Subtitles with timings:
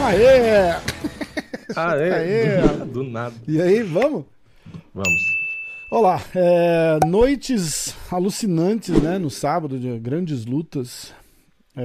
[0.00, 0.74] Aê!
[1.76, 2.12] Aê!
[2.12, 2.84] Aê!
[2.86, 3.34] Do, nada.
[3.46, 4.24] E aí, vamos?
[4.94, 5.38] Vamos.
[5.90, 9.18] Olá, é, noites alucinantes, né?
[9.18, 11.12] No sábado, de grandes lutas.
[11.76, 11.82] É,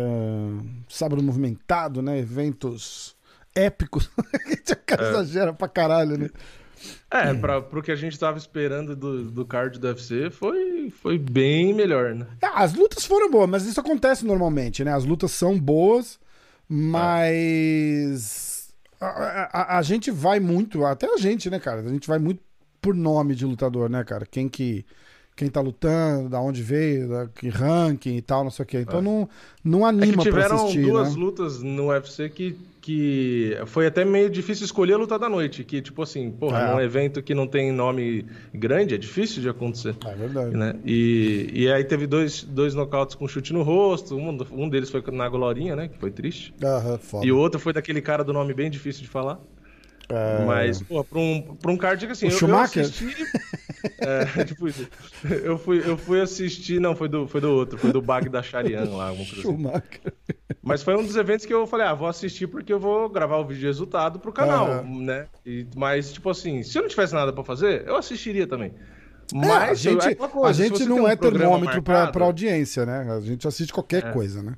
[0.89, 2.17] sábado movimentado, né?
[2.19, 3.15] Eventos
[3.55, 4.09] épicos.
[4.17, 5.09] o cara É.
[5.11, 6.29] exagera pra caralho, né?
[7.09, 11.17] É, pra, pro que a gente tava esperando do, do card do UFC, foi, foi
[11.17, 12.27] bem melhor, né?
[12.41, 14.93] Ah, as lutas foram boas, mas isso acontece normalmente, né?
[14.93, 16.19] As lutas são boas,
[16.67, 21.81] mas a, a- a gente vai muito, até a gente, né, cara?
[21.81, 22.41] A gente vai muito
[22.81, 24.25] por nome de lutador, né, cara?
[24.25, 24.85] Quem que
[25.35, 28.81] quem tá lutando, da onde veio, da, que ranking e tal, não sei o quê.
[28.81, 29.27] Então não,
[29.63, 31.15] não É que anima tiveram assistir, duas né?
[31.15, 35.63] lutas no UFC que, que foi até meio difícil escolher a luta da noite.
[35.63, 36.73] Que, tipo assim, porra, É.
[36.73, 39.95] num evento que não tem nome grande, é difícil de acontecer.
[40.05, 40.53] É verdade.
[40.55, 40.75] Né?
[40.85, 44.17] E, e aí teve dois, dois nocautes com chute no rosto.
[44.17, 45.87] Um, um deles foi na Glorinha, né?
[45.87, 46.53] Que foi triste.
[46.61, 47.25] Aham, foda.
[47.25, 49.39] E o outro foi daquele cara do nome bem difícil de falar.
[50.09, 52.83] É, Mas, pô, pra um, pra um card que assim, O eu, eu Schumacher?
[52.83, 53.15] assisti.
[53.99, 54.85] é, tipo isso.
[55.23, 58.43] Eu fui, eu fui assistir, não, foi do, foi do outro, foi do Bag da
[58.43, 59.23] Sharian lá, assim.
[59.23, 60.13] Schumacher.
[60.61, 63.37] Mas foi um dos eventos que eu falei, ah, vou assistir porque eu vou gravar
[63.37, 65.01] o vídeo de resultado pro canal, Aham.
[65.01, 65.27] né?
[65.45, 68.73] E, mas, tipo assim, se eu não tivesse nada pra fazer, eu assistiria também.
[69.33, 72.11] É, Mas a gente, é coisa, a se gente não um é termômetro pra, marcado-
[72.13, 73.11] pra audiência, né?
[73.11, 74.55] A gente assiste qualquer coisa, né?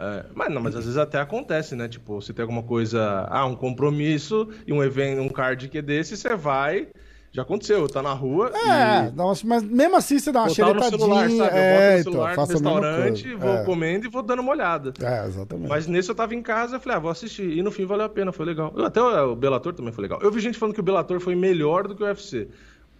[0.00, 1.88] É, mas não, mas às vezes até acontece, né?
[1.88, 5.82] Tipo, você tem alguma coisa, ah, um compromisso e um evento, um card que é
[5.82, 6.88] desse, você vai.
[7.30, 9.20] Já aconteceu, tá na rua É, e.
[9.20, 11.44] umas- mas mesmo assim você dá uma botar no celular, xeretadinha.
[11.44, 11.56] sabe?
[11.56, 13.64] Eu É, boto no celular então, no restaurante, vou é.
[13.64, 14.92] comendo e vou dando uma olhada.
[15.02, 15.68] É, exatamente.
[15.68, 17.50] Mas nesse eu tava em casa e falei, ah, vou assistir.
[17.56, 18.72] E no fim valeu a pena, foi legal.
[18.74, 20.18] Eu- até o, Bellator também foi legal.
[20.22, 22.48] Eu vi gente falando que o Bellator foi melhor do que o UFC.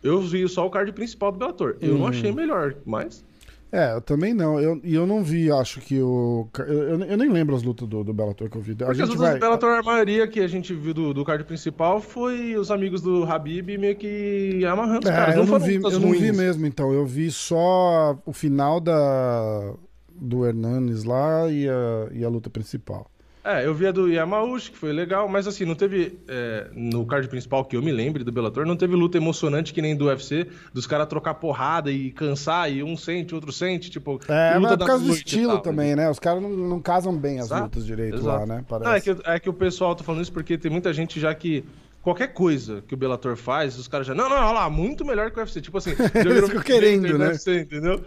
[0.02, 1.76] Eu vi só o card principal do Bellator.
[1.80, 1.98] Eu Uhum.
[2.00, 3.24] não achei melhor, mas.
[3.70, 4.58] É, eu também não.
[4.58, 6.48] Eu- E eu, não vi, acho que o.
[6.60, 8.72] Eu, eu- eu nem lembro as lutas do, do Bellator que eu vi.
[8.72, 9.34] A Porque as gente lutas vai.
[9.34, 13.02] do Bellator, a maioria que a gente viu do, do card principal foi os amigos
[13.02, 15.34] do Habib meio que amarrando os É, caras.
[15.34, 16.92] eu não, foram vi, eu não vi mesmo, então.
[16.92, 19.74] Eu vi só o final da
[20.20, 23.08] do Hernanes lá e a, e a luta principal.
[23.44, 26.18] É, eu vi a do Yamauchi, que foi legal, mas assim, não teve.
[26.28, 29.80] é, no card principal que eu me lembre do Bellator, não teve luta emocionante que
[29.80, 34.20] nem do UFC, dos caras trocar porrada e cansar, e um sente, outro sente, tipo.
[34.28, 36.10] É, mas é por causa do estilo tal, também, né?
[36.10, 38.40] Os caras não, não casam bem as Exato, lutas direito exato.
[38.40, 38.64] lá, né?
[38.68, 38.88] Parece.
[38.88, 41.34] Não, é que, é que o pessoal tá falando isso porque tem muita gente já
[41.34, 41.64] que.
[42.00, 44.14] Qualquer coisa que o Bellator faz, os caras já.
[44.14, 45.60] Não, não, olha lá, muito melhor que o UFC.
[45.60, 47.26] Tipo assim, já viram ficam querendo, né?
[47.26, 47.28] É.
[47.30, 48.00] UFC, entendeu?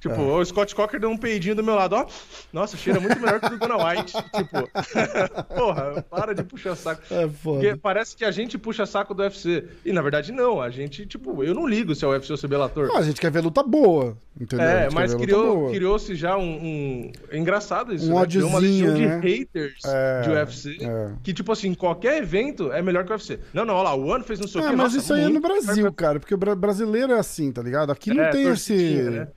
[0.00, 2.06] Tipo, o Scott Cocker deu um peidinho do meu lado, ó.
[2.52, 4.12] Nossa, cheira muito melhor que o do White.
[4.34, 4.68] tipo,
[5.56, 7.02] porra, para de puxar saco.
[7.10, 7.60] É foda.
[7.60, 9.64] Porque parece que a gente puxa saco do UFC.
[9.84, 12.36] E na verdade não, a gente, tipo, eu não ligo se é o UFC ou
[12.36, 12.90] se é Bellator.
[12.94, 14.66] Ah, a gente quer ver luta boa, entendeu?
[14.66, 18.26] É, mas luta criou, criou-se já um, um- É engraçado isso, Um né?
[18.26, 19.20] Criou uma legião de ódiozinho, né?
[19.20, 20.76] haters É, de UFC.
[20.80, 21.10] é.
[21.22, 23.38] Que, tipo assim, qualquer evento é melhor que o UFC.
[23.52, 24.76] Não, não, olha lá, o ano fez não sei o É, quê.
[24.76, 27.62] mas nossa, isso aí é no Brasil, cara, porque o bra- brasileiro é assim, tá
[27.62, 27.90] ligado?
[27.90, 28.74] Aqui não É, tem esse.
[28.74, 29.28] né?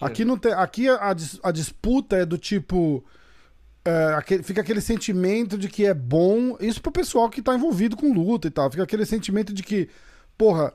[0.00, 0.52] Aqui não tem.
[0.52, 3.04] Aqui a, a disputa é do tipo.
[3.84, 6.56] é, aquele- fica aquele sentimento de que é bom.
[6.60, 8.70] Isso pro pessoal que tá envolvido com luta e tal.
[8.70, 9.88] Fica aquele sentimento de que,
[10.36, 10.72] porra,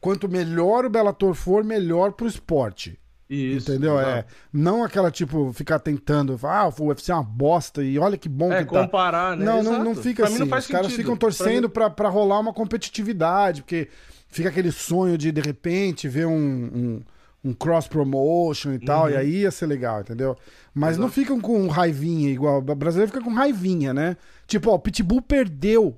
[0.00, 2.98] quanto melhor o Bellator for, melhor pro esporte.
[3.28, 3.98] Isso, entendeu?
[3.98, 4.24] É.
[4.52, 6.38] Não aquela, tipo, ficar tentando.
[6.42, 8.82] Ah, o UFC é uma bosta e olha que bom É, que tá.
[8.82, 9.44] comparar, né?
[9.44, 9.84] Não, não, Exato.
[9.84, 10.44] não fica Pra assim.
[10.44, 13.88] mim não Os caras ficam torcendo mim- pra, pra rolar uma competitividade, porque
[14.28, 17.02] fica aquele sonho de, de repente, ver um, um,
[17.44, 19.10] um cross promotion e tal, Uhum.
[19.10, 20.36] e aí ia ser legal, entendeu?
[20.74, 22.58] Mas não ficam com raivinha igual.
[22.58, 24.16] O brasileiro fica com raivinha, né?
[24.46, 25.96] Tipo, ó, o Pitbull perdeu.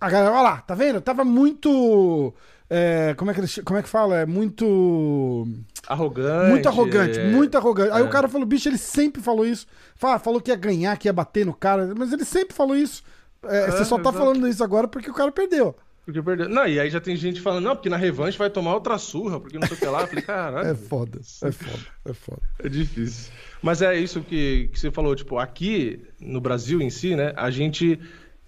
[0.00, 1.00] A galera, olha lá, tá vendo?
[1.00, 2.32] Tava muito.
[2.70, 4.18] é, como, é que, eles- como é que fala?
[4.18, 5.48] É muito.
[5.88, 6.50] Arrogante.
[6.50, 7.90] Muito arrogante, é- muito arrogante.
[7.92, 8.04] Aí é.
[8.04, 9.66] o cara falou, bicho, ele sempre falou isso.
[9.96, 13.02] Fala, falou que ia ganhar, que ia bater no cara, mas ele sempre falou isso.
[13.42, 14.18] É, você só tá exato.
[14.18, 15.74] falando isso agora porque o cara perdeu.
[16.08, 16.48] Porque perdeu.
[16.48, 19.38] Não, e aí já tem gente falando, não, porque na revanche vai tomar outra surra,
[19.38, 20.00] porque não sei o que lá.
[20.00, 20.66] Eu falei, caralho.
[20.68, 22.40] É foda, é foda, é foda.
[22.64, 23.30] É difícil.
[23.60, 27.50] Mas é isso que, que você falou, tipo, aqui no Brasil em si, né, a
[27.50, 28.00] gente.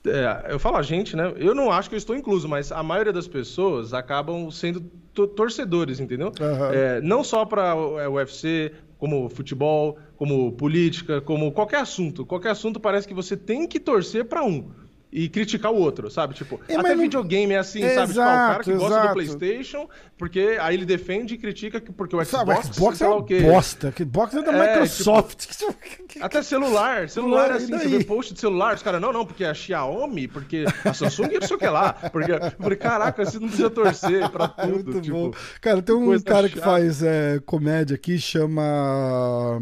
[0.07, 1.35] é, eu falo a gente, né?
[1.37, 4.81] Eu não acho que eu estou incluso, mas a maioria das pessoas acabam sendo
[5.13, 6.33] to- torcedores, entendeu?
[6.41, 6.73] Aham.
[6.73, 12.25] É, não só para o UFC, como futebol, como política, como qualquer assunto.
[12.25, 14.71] Qualquer assunto parece que você tem que torcer para um.
[15.13, 16.35] E criticar o outro, sabe?
[16.35, 18.09] Tipo, É, até videogame é assim, sabe?
[18.13, 19.13] Tipo, ah, o cara que Exato, gosta do.
[19.15, 23.23] PlayStation, porque aí ele defende e critica que- porque o Xbox, Sabe, Xbox é o
[23.25, 23.41] quê.
[23.43, 23.91] bosta.
[23.93, 25.47] Que box é da É, Microsoft.
[26.21, 29.27] Até celular, celular é E assim, você vê post de celular, os caras, não, não,
[29.27, 33.39] porque a Xiaomi, porque a Samsung não sei o que lá, porque, falei, caraca, você
[33.39, 35.31] não precisa torcer pra É tudo, muito tipo, bom.
[35.61, 36.71] Cara, tem um cara que chata.
[36.71, 39.61] faz é, comédia aqui, chama.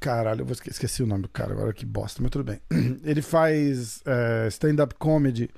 [0.00, 2.60] Caralho, eu vou esque- esqueci o nome do cara agora, que bosta, mas tudo bem.
[3.04, 5.50] Ele faz é, stand-up comedy.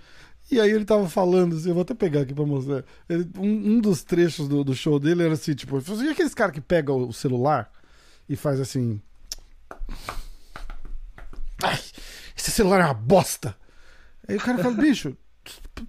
[0.50, 2.85] E aí ele tava falando, assim, eu vou até pegar aqui pra mostrar.
[3.09, 6.35] Ele- um, um dos trechos do, do show dele era assim, tipo, assim, e aqueles
[6.35, 7.71] caras que pegam o celular
[8.29, 9.00] e faz assim.
[11.62, 11.79] Ai,
[12.37, 13.56] esse celular é uma bosta.
[14.29, 15.17] Aí o cara fala, bicho,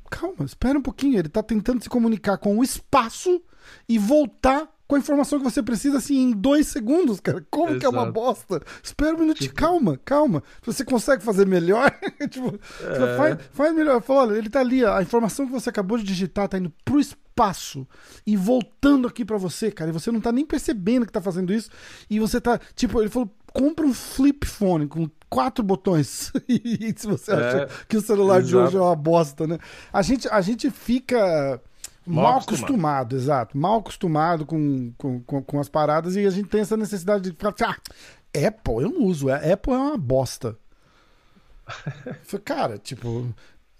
[0.09, 1.17] calma, espera um pouquinho.
[1.19, 3.41] Ele tá tentando se comunicar com o espaço
[3.89, 7.43] e voltar com a informação que você precisa, assim, em dois segundos, cara.
[7.49, 8.13] Como que é uma Exato.
[8.13, 8.61] bosta?
[8.83, 10.43] Espera um minutinho, calma, calma.
[10.65, 11.89] Você consegue fazer melhor?
[12.29, 13.17] tipo, É.
[13.17, 14.01] faz, faz melhor.
[14.01, 16.99] Fala, olha, ele tá ali, a informação que você acabou de digitar tá indo pro
[16.99, 17.87] espaço
[18.27, 19.89] e voltando aqui pra você, cara.
[19.89, 21.69] E você não tá nem percebendo que tá fazendo isso.
[22.09, 26.31] E você tá, tipo, ele falou, compra um flip phone com quatro botões.
[26.47, 28.65] e se você É, acha que o celular de exato.
[28.67, 29.57] hoje é uma bosta, né?
[29.91, 31.59] A gente, a gente fica
[32.05, 32.63] mal, Mal acostumado.
[32.63, 33.15] acostumado.
[33.15, 33.57] exato.
[33.57, 37.37] Mal acostumado com, com, com, com as paradas e a gente tem essa necessidade de
[37.37, 37.77] falar, ah,
[38.47, 39.29] Apple, eu não uso.
[39.29, 40.57] é- Apple é uma bosta.
[42.43, 43.27] Cara, tipo.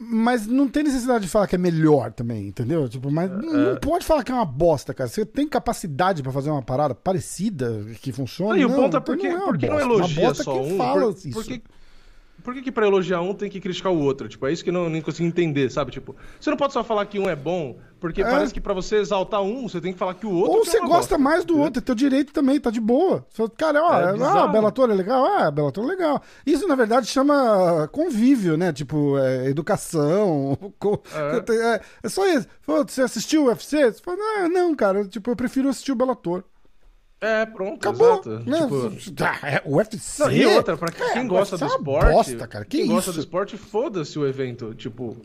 [0.06, 2.90] Mas não tem necessidade de falar que é melhor também, entendeu?
[2.90, 5.08] Tipo, mas não, não pode falar que é uma bosta, cara.
[5.10, 8.60] Você tem capacidade pra fazer uma parada parecida que funcione.
[8.60, 9.88] E o não, ponto é porque, não é uma porque não bosta.
[9.88, 10.78] Uma elogia é só um.
[10.78, 11.62] fala por, isso.
[12.42, 14.28] Por que, que, pra elogiar um tem que criticar o outro?
[14.28, 15.92] Tipo, é isso que eu não, nem consigo entender, sabe?
[15.92, 18.26] Tipo, você não pode só falar que um é bom, porque É.
[18.26, 20.54] parece que pra você exaltar um, você tem que falar que o outro.
[20.58, 23.26] Ou é você gosta mais do outro, é teu direito também, tá de boa.
[23.30, 25.26] Você fala, Cara, ó, É ah, Bellator é legal?
[25.26, 26.22] Ah, Bellator é legal.
[26.46, 28.74] Isso, na verdade, chama convívio, né?
[28.74, 30.58] Tipo, é, educação.
[31.14, 31.54] É.
[31.76, 32.48] É, é só isso.
[32.66, 33.92] Você assistiu o UFC?
[33.92, 36.44] Você fala, ah, não, cara, tipo, eu prefiro assistir o Bellator.
[37.26, 38.12] É, pronto, Acabou.
[38.16, 38.30] exato.
[38.42, 38.60] Né?
[39.02, 40.22] Tipo, Ah, é, o UFC.
[40.24, 42.12] Não, e outra, pra quem É, gosta do é esporte.
[42.12, 42.66] Bosta, cara.
[42.66, 42.94] Que quem isso?
[42.94, 44.74] gosta do esporte, foda-se o evento.
[44.76, 45.16] Tipo.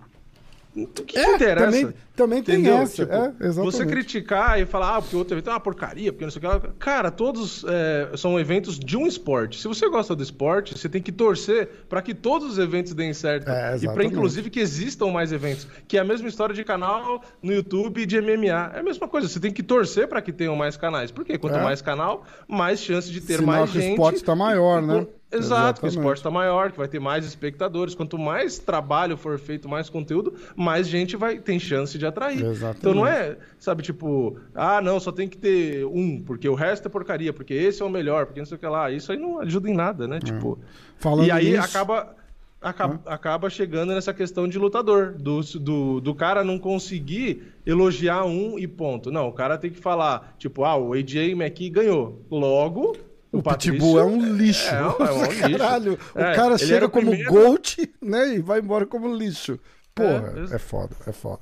[0.84, 1.64] O que, É, interessa?
[1.66, 2.78] também- também tem Entendeu?
[2.78, 3.56] essa, Tipo, é, exatamente.
[3.76, 6.38] Você criticar e falar, ah, porque o outro evento é uma porcaria, porque não sei
[6.38, 6.60] o que lá.
[6.78, 9.60] Cara, todos é, são eventos de um esporte.
[9.60, 13.12] Se você gosta do esporte, você tem que torcer pra que todos os eventos deem
[13.14, 13.48] certo.
[13.48, 14.12] É, e exatamente.
[14.14, 15.66] inclusive, que existam mais eventos.
[15.86, 18.72] Que é a mesma história de canal no YouTube de MMA.
[18.74, 19.28] É a mesma coisa.
[19.28, 21.10] Você tem que torcer pra que tenham mais canais.
[21.12, 21.38] Por quê?
[21.38, 21.62] Quanto É.
[21.62, 23.90] mais canal, mais chance de ter Sinal mais que o gente.
[23.92, 25.06] esporte tá maior, né?
[25.30, 27.94] Exato, que o esporte está maior, que vai ter mais espectadores.
[27.94, 32.42] Quanto mais trabalho for feito, mais conteúdo, mais gente vai tem chance de atrair.
[32.42, 32.78] Exatamente.
[32.78, 36.86] Então não é, sabe, tipo, ah, não, só tem que ter um, porque o resto
[36.86, 38.90] é porcaria, porque esse é o melhor, porque não sei o que lá.
[38.90, 40.18] Isso aí não ajuda em nada, né?
[40.18, 40.58] Tipo.
[40.96, 42.16] Falando e aí nisso- acaba.
[42.60, 48.58] Acaba, acaba chegando nessa questão de lutador, do, do, do cara não conseguir elogiar um
[48.58, 49.12] e ponto.
[49.12, 52.20] Não, o cara tem que falar, tipo, ah, o AJ McKee ganhou.
[52.28, 52.96] Logo,
[53.30, 54.68] O Patrício Pitbull é um lixo.
[54.68, 54.82] É, é
[55.12, 55.40] um lixo.
[55.58, 58.36] Caralho, o É, cara ele chega o como primeiro- GOAT, né?
[58.36, 59.58] E vai embora como lixo.
[59.94, 61.40] Porra, É, é, foda, é foda.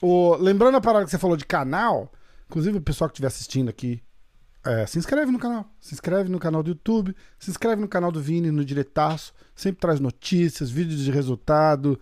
[0.00, 2.10] O, lembrando a parada que você falou de canal,
[2.48, 4.02] inclusive o pessoal que estiver assistindo aqui,
[4.64, 5.66] é, se inscreve no canal.
[5.80, 9.32] Se inscreve no canal do YouTube, se inscreve no canal do Vini, no Diretaço.
[9.54, 11.98] Sempre traz notícias, vídeos de resultado,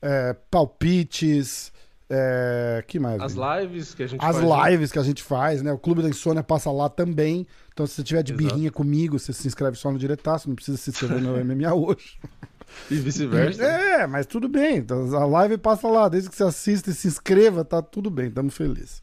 [0.00, 1.72] é, palpites.
[2.08, 3.20] É, que mais?
[3.22, 3.44] As Vini?
[3.60, 4.70] lives que a gente As faz.
[4.70, 5.72] lives que a gente faz, né?
[5.72, 7.46] O Clube da Insônia passa lá também.
[7.72, 8.48] Então, se você tiver de Exato.
[8.48, 12.18] birrinha comigo, você se inscreve só no diretaço, não precisa se inscrever no MMA hoje.
[12.90, 13.62] E vice-versa.
[13.62, 14.78] É, mas tudo bem.
[14.78, 18.28] Então, a live passa lá, desde que você assista e se inscreva, tá tudo bem,
[18.28, 19.02] estamos felizes.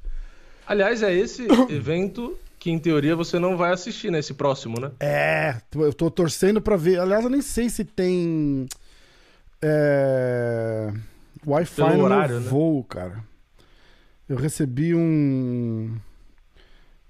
[0.68, 4.20] Aliás, é esse evento que, em teoria, você não vai assistir, né?
[4.20, 4.92] Esse próximo, né?
[5.00, 7.00] É, eu tô torcendo pra ver.
[7.00, 8.68] Aliás, eu nem sei se tem.
[9.62, 10.92] É,
[11.46, 12.50] Wi-Fi no horário, né?
[12.50, 13.24] voo, cara.
[14.28, 15.98] Eu recebi um.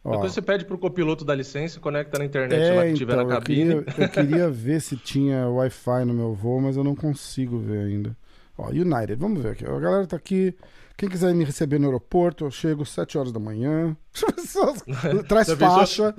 [0.09, 3.21] Ó, Depois você pede pro copiloto dar licença, conecta na internet lá que tiver na
[3.21, 3.83] É, então, eu cabine.
[3.83, 7.85] queria, eu queria ver se tinha Wi-Fi no meu voo, mas eu não consigo ver
[7.85, 8.17] ainda.
[8.57, 9.65] Ó, United, vamos ver aqui.
[9.65, 10.55] A galera tá aqui.
[10.97, 13.95] Quem quiser me receber no aeroporto, eu chego às 7 horas da manhã.
[15.29, 15.57] Traz pensou?
[15.77, 16.15] faixa.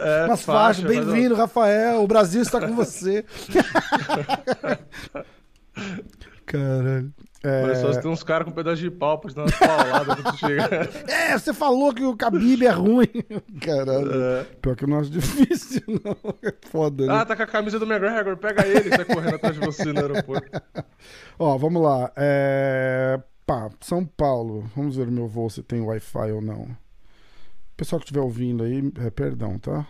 [0.00, 0.84] É, Umas faixa, faixas.
[0.84, 2.02] Bem-vindo, Rafael.
[2.02, 3.24] O Brasil está com você.
[6.48, 7.12] Caralho.
[7.44, 7.92] Mas só É...
[7.92, 10.32] se tem uns caras com um pedaço de pau pra te dar umas pauladas quando
[10.32, 10.90] tu chega.
[11.12, 13.06] é, você falou que o Khabib é ruim.
[13.60, 14.10] Caralho.
[14.12, 14.44] É.
[14.60, 16.16] Pior que eu não acho difícil, não.
[16.42, 17.14] É foda, né?
[17.14, 19.92] Ah, tá com a camisa do McGregor, pega ele e sai correndo atrás de você
[19.92, 20.62] no aeroporto.
[21.38, 22.10] Ó, vamos lá.
[22.16, 23.20] É...
[23.46, 24.68] Pá, São Paulo.
[24.74, 26.66] Vamos ver o meu voo se tem Wi-Fi ou não.
[27.76, 29.86] Pessoal que estiver ouvindo aí, é, perdão, tá?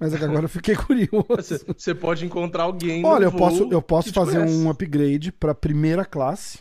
[0.00, 1.26] Mas é que agora eu fiquei curioso.
[1.28, 3.04] Você, você pode encontrar alguém.
[3.04, 6.60] Olha, eu posso, eu posso fazer um upgrade pra primeira classe.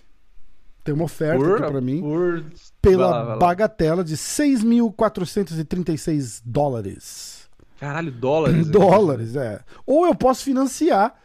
[0.83, 2.01] Tem uma oferta por, aqui pra mim.
[2.01, 2.43] Por...
[2.81, 3.37] Pela Vai lá, vai lá.
[3.37, 7.47] bagatela de 6.436 dólares.
[7.79, 8.67] Caralho, dólares.
[8.71, 9.61] dólares, é.
[9.85, 11.15] Ou eu posso financiar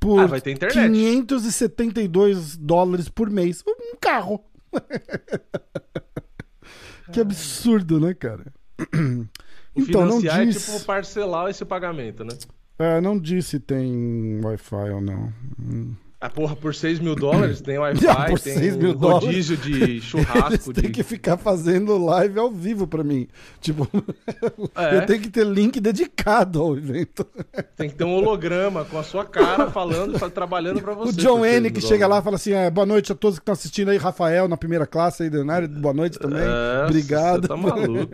[0.00, 0.90] por Ah, vai ter internet.
[0.90, 3.62] 572 dólares por mês.
[3.66, 4.44] Um carro.
[7.12, 8.52] que absurdo, né, cara?
[9.74, 12.36] Então, não diz, é tipo parcelar esse pagamento, né?
[12.78, 15.32] é, não diz se tem Wi-Fi ou não.
[15.58, 15.94] Hum.
[16.24, 19.72] Ah, porra, por 6 mil dólares tem Wi-Fi, Ah, por tem 6 mil rodízio de
[19.82, 20.72] Eles churrasco.
[20.72, 20.90] têm de...
[20.90, 23.26] que ficar fazendo live ao vivo pra mim.
[23.60, 23.88] Tipo,
[24.76, 24.98] É.
[24.98, 27.26] eu tenho que ter link dedicado ao evento.
[27.76, 31.10] Tem que ter um holograma com a sua cara falando, fa- trabalhando pra você.
[31.10, 32.22] O John por 6 N que chega lá dólares.
[32.22, 34.86] e fala assim: é, boa noite a todos que estão assistindo aí, Rafael na primeira
[34.86, 36.42] classe aí, Leonardo, boa noite também.
[36.42, 37.42] É, Obrigado.
[37.42, 38.12] Você tá maluco.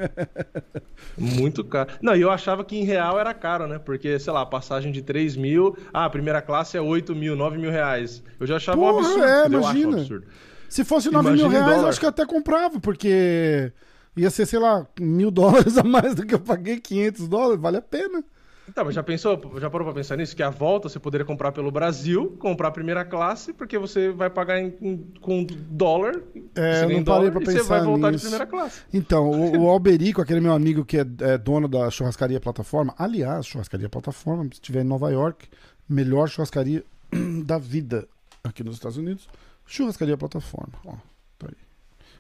[1.17, 1.91] Muito caro.
[2.01, 3.79] Não, e eu achava que em real era caro, né?
[3.79, 7.59] Porque, sei lá, passagem de 3 mil, ah, a primeira classe é 8 mil, 9
[7.59, 7.98] mil reais.
[8.39, 9.25] Eu já achava um Porra, absurdo.
[9.25, 9.97] é, acho um imagina.
[10.01, 10.27] absurdo.
[10.69, 13.73] Se fosse 9 mil Imagina reais, eu acho que eu até comprava, porque
[14.17, 17.79] ia ser, sei lá, mil dólares a mais do que eu paguei, 500 dólares, vale
[17.79, 18.23] a pena.
[18.71, 20.37] Então, mas já pensou, já parou pra pensar nisso?
[20.37, 24.29] Que a volta você poderia comprar pelo Brasil, comprar a primeira classe, porque você vai
[24.29, 26.17] pagar em, em- com dólar,
[26.55, 28.25] É, você eu não parei dólar, pra e você vai pensar voltar nisso.
[28.27, 28.83] de primeira classe.
[28.93, 33.47] Então, o, o Alberico, aquele meu amigo que é, é dono da churrascaria plataforma, aliás,
[33.47, 35.49] churrascaria plataforma, se estiver em Nova York,
[35.89, 36.85] melhor churrascaria
[37.45, 38.07] da vida
[38.45, 39.29] aqui nos Estados Unidos,
[39.67, 40.73] churrascaria plataforma.
[40.85, 40.93] Ó,
[41.39, 41.57] tá aí.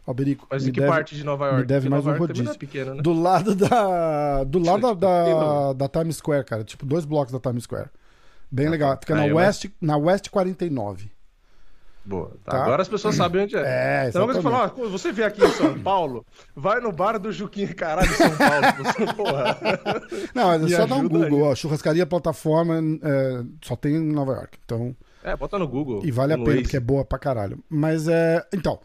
[0.06, 1.60] Alberico, Mas em que deve- parte de Nova York?
[1.60, 2.58] me deve Porque mais Nova um York é rodízio.
[2.58, 3.02] pequena, né?
[3.02, 4.44] Do lado da.
[4.44, 6.64] Do lado da, da, da Times Square, cara.
[6.64, 7.90] Tipo, dois blocos da Times Square.
[8.50, 8.96] Bem legal.
[8.98, 11.10] Fica Ah, na eu West, na West 49.
[12.04, 12.30] Boa.
[12.44, 12.62] Tá, Tá.
[12.62, 13.60] Agora as pessoas sabem onde é.
[14.04, 16.24] É, Então, você falar, ó, você vê aqui em São Paulo,
[16.56, 18.66] vai no bar do Juquinha, caralho, São Paulo.
[18.84, 19.58] Você, porra.
[20.34, 21.42] Não, é só dar um Google.
[21.42, 24.58] Ó, churrascaria plataforma é, só tem em Nova York.
[24.64, 24.96] Então.
[25.22, 26.00] É, bota no Google.
[26.04, 26.62] E vale a pena, Waze.
[26.62, 27.58] porque é boa pra caralho.
[27.68, 28.42] Mas é.
[28.54, 28.78] Então,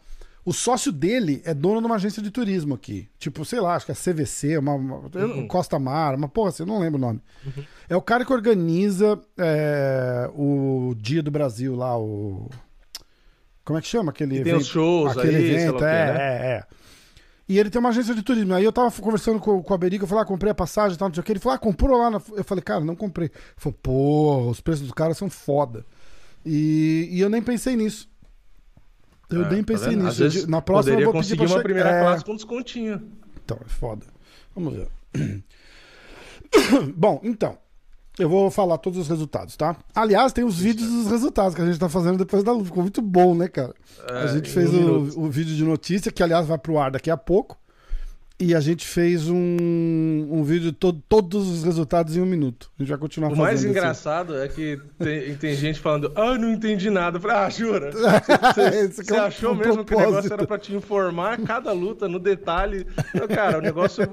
[0.44, 3.08] o sócio dele é dono de uma agência de turismo aqui.
[3.18, 5.48] Tipo, sei lá, acho que é CVC, uma, uma- Uhum.
[5.48, 7.20] Costa Mar, uma porra assim, não lembro o nome.
[7.88, 12.50] É o cara que organiza é, o Dia do Brasil lá, o.
[13.64, 14.62] Como é que chama aquele Que tem evento?
[14.62, 16.16] os shows aquele aí, evento, quê, é, né?
[16.18, 16.64] é, é.
[17.48, 18.54] E ele tem uma agência de turismo.
[18.54, 20.98] Aí eu tava conversando com, com o Aberico, eu falei, ah, comprei a passagem e
[20.98, 21.32] tal, não sei o que.
[21.32, 22.10] Ele falou, ah, comprou lá.
[22.10, 22.20] Na...
[22.36, 23.26] Eu falei, cara, não comprei.
[23.28, 25.84] Ele falou, pô, os preços dos caras são foda.
[26.44, 28.08] E, e eu nem pensei nisso.
[29.30, 30.04] Eu É, nem tá pensei vendo?
[30.04, 30.18] nisso.
[30.22, 33.02] Vezes Na próxima eu vou pedir conseguir uma primeira é, classe com descontinho.
[33.44, 34.06] Então, é foda.
[34.54, 34.88] Vamos ver.
[36.96, 37.58] Bom, então.
[38.18, 39.76] Eu vou falar todos os resultados, tá?
[39.94, 42.66] Aliás, tem os vídeos dos resultados que a gente tá fazendo depois da luta.
[42.66, 43.74] Ficou muito bom, né, cara?
[44.08, 46.78] a É, gente em fez um o, o vídeo de notícia, que aliás vai pro
[46.78, 47.56] ar daqui a pouco.
[48.40, 49.36] E a gente fez um,
[50.28, 52.68] um vídeo de to- todos os resultados em um minuto.
[52.76, 56.10] A gente vai continuar O fazendo mais esse- engraçado é que tem, tem gente falando,
[56.16, 57.16] ah, não entendi nada.
[57.18, 57.90] Eu falei, ah, jura?
[57.90, 57.94] Aqui
[59.04, 60.32] Você é um- achou um mesmo que o negócio propósito.
[60.34, 62.84] era pra te informar cada luta no detalhe?
[63.14, 64.04] Não, cara, o negócio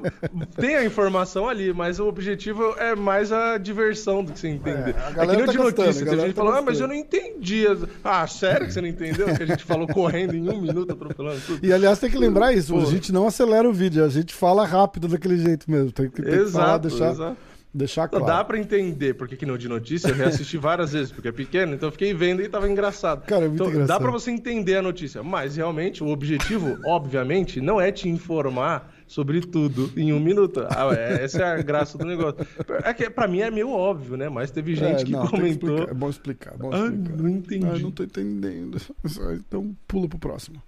[0.55, 4.95] tem a informação ali, mas o objetivo é mais a diversão do que você entender.
[4.95, 6.61] É, a É, que nem o tá de notícia, a tem gente tá falando, ah,
[6.61, 7.63] mas eu não entendi.
[8.03, 9.33] Ah, sério que você não entendeu?
[9.35, 11.65] Que a gente falou correndo em um minuto, atropelando tudo.
[11.65, 12.81] E aliás, tem que lembrar isso: Pô.
[12.81, 15.91] a gente não acelera o vídeo, gente fala rápido daquele jeito mesmo.
[15.91, 17.37] Tem que, tem que falar, Exato, deixar, exato.
[17.73, 18.25] deixar Não, claro.
[18.25, 21.73] Dá pra entender, porque que no de notícia eu reassisti várias vezes, porque é pequeno,
[21.73, 23.25] então eu fiquei vendo e tava engraçado.
[23.25, 23.97] Cara, é muito então, engraçado.
[23.97, 28.91] Dá pra você entender a notícia, mas realmente o objetivo, obviamente, não é te informar
[29.07, 30.65] sobre tudo em um minuto.
[30.69, 32.47] Ah, é- essa é a graça do negócio.
[32.85, 34.29] É que pra mim é meio óbvio, né?
[34.29, 35.69] Mas teve gente É, que não, tem que comentou.
[35.69, 37.17] explicar, é bom explicar, é bom Ah, explicar.
[37.17, 37.65] não entendi.
[37.67, 38.77] Ah, não tô entendendo.
[39.47, 40.61] Então pula pro próximo.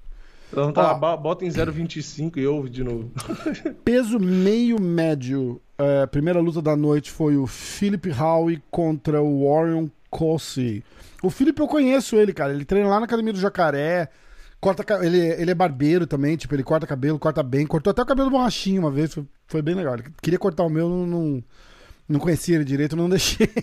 [0.53, 0.97] Então tá, Ó.
[0.97, 3.11] bo- bota em 0,25 e ouve de novo.
[3.83, 5.59] Peso meio médio.
[5.77, 10.83] é, primeira luta da noite foi o Philip Howe contra o Warren Cossey.
[11.23, 12.53] O Philip eu conheço ele, cara.
[12.53, 14.09] Ele treina lá na academia do Jacaré.
[14.61, 17.65] Corta, ele, ele é barbeiro também, tipo, ele corta cabelo, corta bem.
[17.65, 19.95] Cortou até o cabelo borrachinho uma vez, foi, foi bem legal.
[19.95, 21.43] Ele queria cortar o meu, não, não,
[22.07, 23.49] não conhecia ele direito, não deixei.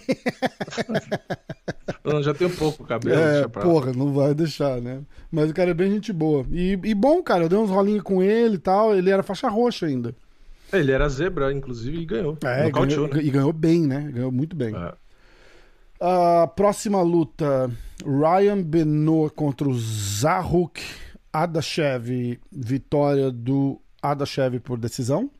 [2.02, 3.20] Eu já tenho pouco cabelo.
[3.20, 5.02] É, porra, não vai deixar, né?
[5.30, 6.46] Mas o cara é bem gente boa.
[6.50, 8.94] E, e bom, cara, eu dei uns rolinhos com ele e tal.
[8.94, 10.14] Ele era faixa roxa ainda.
[10.72, 12.38] Ele era zebra, inclusive, e ganhou.
[12.42, 13.20] É, ganhou, né?
[13.22, 14.10] e ganhou bem, né?
[14.12, 14.74] Ganhou muito bem.
[14.74, 14.94] É.
[16.00, 17.70] A próxima luta:
[18.04, 20.80] Ryan Benoit contra o Zahuk
[21.32, 22.40] Adashev.
[22.50, 25.30] Vitória do Adashev por decisão.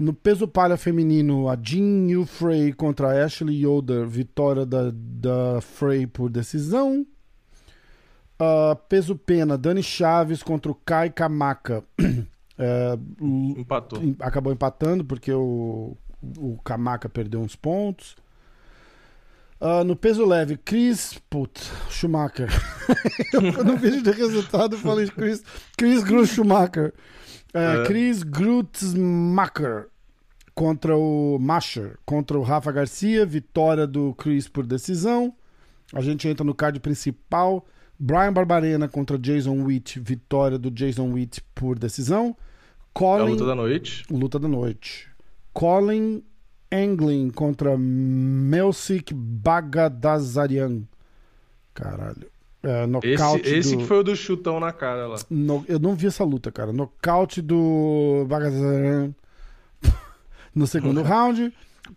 [0.00, 4.06] No peso palha feminino, a Jean Yu Frey contra a Ashley Yoder.
[4.06, 7.06] Vitória da, da Frey por decisão.
[8.38, 11.84] Ah, peso pena, Dani Chaves contra o Kai Kamaka.
[12.62, 14.02] É, Empatou.
[14.02, 15.96] em- acabou empatando porque o,
[16.36, 18.14] o Kamaka perdeu uns pontos.
[19.58, 22.50] Uh, no peso leve, Chris put, Schumacher.
[23.32, 25.42] eu não vejo de resultado, eu falei Chris,
[25.74, 26.92] Chris Grut Schumacher.
[27.54, 29.89] Uh, Chris Grutzmacher
[30.60, 35.32] contra o Mascher, contra o Rafa Garcia, vitória do Chris por decisão.
[35.90, 37.64] A gente entra no card principal.
[37.98, 42.36] Brian Barbarena contra Jason Witt, vitória do Jason Witt por decisão.
[42.92, 44.04] Colin, é a luta da noite.
[44.10, 45.08] Luta da noite.
[45.54, 46.22] Colin
[46.70, 50.82] Anglin contra Melsik Bagadazarian.
[51.72, 52.30] Caralho.
[52.62, 53.78] É, esse, esse do...
[53.78, 55.16] que foi o do chutão na cara lá.
[55.30, 55.64] No...
[55.66, 56.70] eu não vi essa luta, cara.
[56.70, 59.14] Nocaute do Bagadazarian
[60.54, 61.52] no segundo round.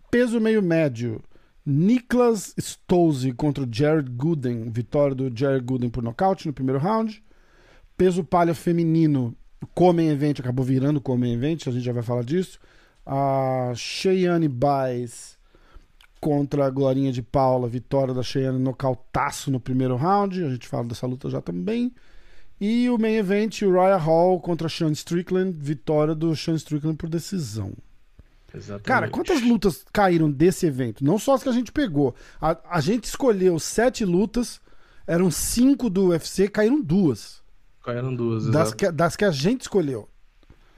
[0.10, 1.22] Peso meio médio.
[1.66, 4.70] Niklas Stolze contra o Jared Gooden.
[4.70, 7.24] Vitória do Jared Gooden por nocaute no primeiro round.
[7.98, 9.36] Peso palha feminino.
[9.74, 12.60] Comem Event acabou virando Comem Event, a gente já vai falar disso.
[13.06, 15.38] A Cheyenne Baez
[16.20, 17.68] contra a Glorinha de Paula.
[17.68, 20.44] Vitória da Cheyenne nocautaço no primeiro round.
[20.44, 21.94] A gente fala dessa luta já também.
[22.60, 25.58] E o main event, o Raya Hall contra Sean Strickland.
[25.58, 27.74] Vitória do Sean Strickland por decisão.
[28.54, 28.86] Exatamente.
[28.86, 31.04] Cara, quantas lutas caíram desse evento?
[31.04, 32.16] Não só as que a gente pegou.
[32.40, 34.62] A, a gente escolheu sete lutas,
[35.08, 37.42] eram cinco do UFC, caíram duas.
[37.84, 40.08] Caíram duas, das que, das que a gente escolheu.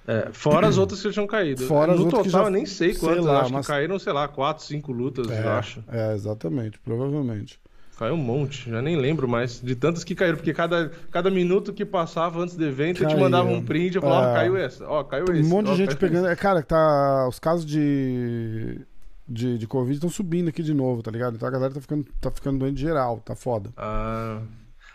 [0.08, 1.68] É, fora as outras que tinham caído.
[1.68, 3.24] Fora no total, já, eu nem sei quantas.
[3.24, 3.66] Sei lá, acho mas...
[3.66, 5.84] que caíram, sei lá, quatro, cinco lutas, é, eu acho.
[5.88, 7.60] É, exatamente, provavelmente.
[7.98, 11.72] Caiu um monte, já nem lembro mais de tantas que caíram, porque cada, cada minuto
[11.72, 14.34] que passava antes do evento eu te mandava um print e falava, é...
[14.34, 15.44] caiu essa, ó, caiu esse.
[15.44, 16.28] Um monte ó, de gente pegando.
[16.28, 16.42] Esse.
[16.42, 17.28] Cara, tá.
[17.28, 18.82] Os casos de.
[19.28, 21.36] De, de Covid estão subindo aqui de novo, tá ligado?
[21.36, 23.72] Então a galera tá ficando, tá ficando doente geral, tá foda.
[23.76, 24.40] Ah.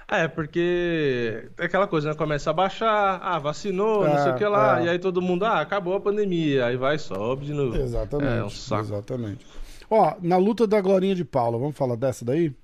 [0.07, 2.15] É, porque é aquela coisa, né?
[2.15, 4.85] Começa a baixar, ah, vacinou, é, não sei o que lá, é.
[4.85, 7.77] e aí todo mundo, ah, acabou a pandemia, aí vai, sobe de novo.
[7.77, 8.39] Exatamente.
[8.39, 8.83] É um saco.
[8.83, 9.47] Exatamente.
[9.89, 12.55] Ó, na luta da Glorinha de Paula, vamos falar dessa daí?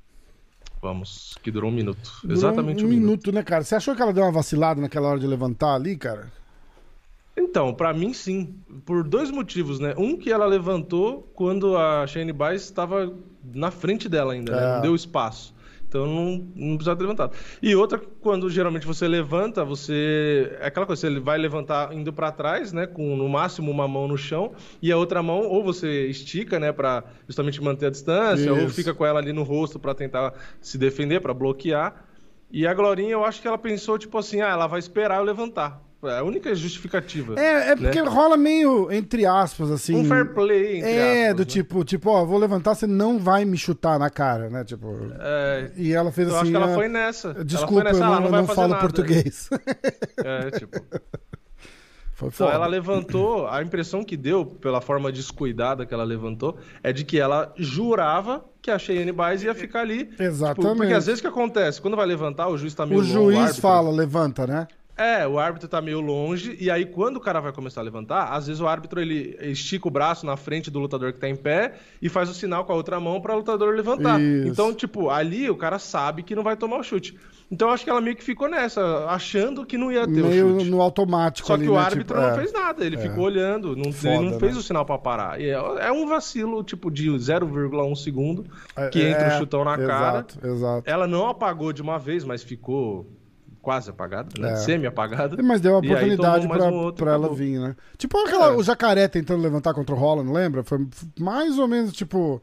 [0.81, 2.13] Vamos, que durou um minuto.
[2.23, 3.65] Durou Exatamente um, um minuto, minuto, né, cara?
[3.65, 6.31] Você achou que ela deu uma vacilada naquela hora de levantar ali, cara?
[7.37, 8.55] Então, para mim sim,
[8.85, 9.95] por dois motivos, né?
[9.99, 13.13] Um que ela levantou quando a Shane Baez estava
[13.55, 14.61] na frente dela ainda, né?
[14.61, 14.81] Não é.
[14.83, 15.55] deu espaço.
[15.97, 17.33] Então não, não precisa ter levantado.
[17.63, 20.57] E outra, quando geralmente você levanta, você.
[20.61, 22.87] É aquela coisa, você vai levantar indo para trás, né?
[22.87, 26.73] Com no máximo uma mão no chão, e a outra mão, ou você estica, né?
[26.73, 28.61] Para justamente manter a distância, Isso.
[28.61, 32.05] ou fica com ela ali no rosto para tentar se defender, para bloquear.
[32.51, 35.25] E a Glorinha, eu acho que ela pensou, tipo assim, ah, ela vai esperar eu
[35.25, 35.83] levantar.
[36.03, 37.35] É a única justificativa.
[37.41, 38.09] É, é porque né?
[38.09, 39.97] rola meio, entre aspas, assim.
[39.97, 41.45] Um fair play, entre É, aspas, do né?
[41.47, 44.63] tipo, tipo, ó, vou levantar, você não vai me chutar na cara, né?
[44.63, 44.95] Tipo.
[45.19, 46.43] É, e ela fez eu assim.
[46.43, 47.45] acho que ela foi nessa.
[47.45, 48.81] Desculpa, nessa, eu não, não, não falo nada.
[48.81, 49.49] português.
[50.23, 50.81] É, tipo.
[52.17, 56.91] Foi então ela levantou, a impressão que deu, pela forma descuidada que ela levantou, é
[56.91, 60.09] de que ela jurava que a Cheyenne Baez ia ficar ali.
[60.19, 60.63] Exatamente.
[60.67, 61.79] Tipo, porque às vezes o que acontece?
[61.79, 64.67] Quando vai levantar, o juiz tá meio O juiz fala, levanta, né?
[64.97, 68.33] É, o árbitro tá meio longe, e aí quando o cara vai começar a levantar,
[68.33, 71.37] às vezes o árbitro ele estica o braço na frente do lutador que tá em
[71.37, 74.19] pé e faz o sinal com a outra mão para o lutador levantar.
[74.19, 74.49] Isso.
[74.49, 77.15] Então, tipo, ali o cara sabe que não vai tomar o chute.
[77.51, 80.59] Então acho que ela meio que ficou nessa, achando que não ia ter meio o
[80.59, 80.71] chute.
[80.71, 81.79] no automático Só ali, que o né?
[81.79, 82.99] árbitro tipo, não é, fez nada, ele é.
[82.99, 84.59] ficou olhando, não, Foda, ele não fez né?
[84.59, 85.41] o sinal para parar.
[85.41, 88.47] E é, é, um vacilo, tipo, de 0,1 segundo
[88.91, 90.19] que É, entra o chutão na cara.
[90.19, 90.91] Exato, exato.
[90.91, 93.07] Ela não apagou de uma vez, mas ficou
[93.67, 94.53] quase apagada, né?
[94.53, 94.57] É.
[94.59, 95.43] Semi-apagada.
[95.43, 97.37] Mas deu uma oportunidade pra, um outro, pra ela acabou.
[97.37, 97.75] vir, né?
[97.99, 98.57] Tipo aquela, É.
[98.57, 100.63] o jacaré tentando levantar contra o Holland, lembra?
[100.63, 100.87] Foi
[101.19, 102.41] mais ou menos, tipo...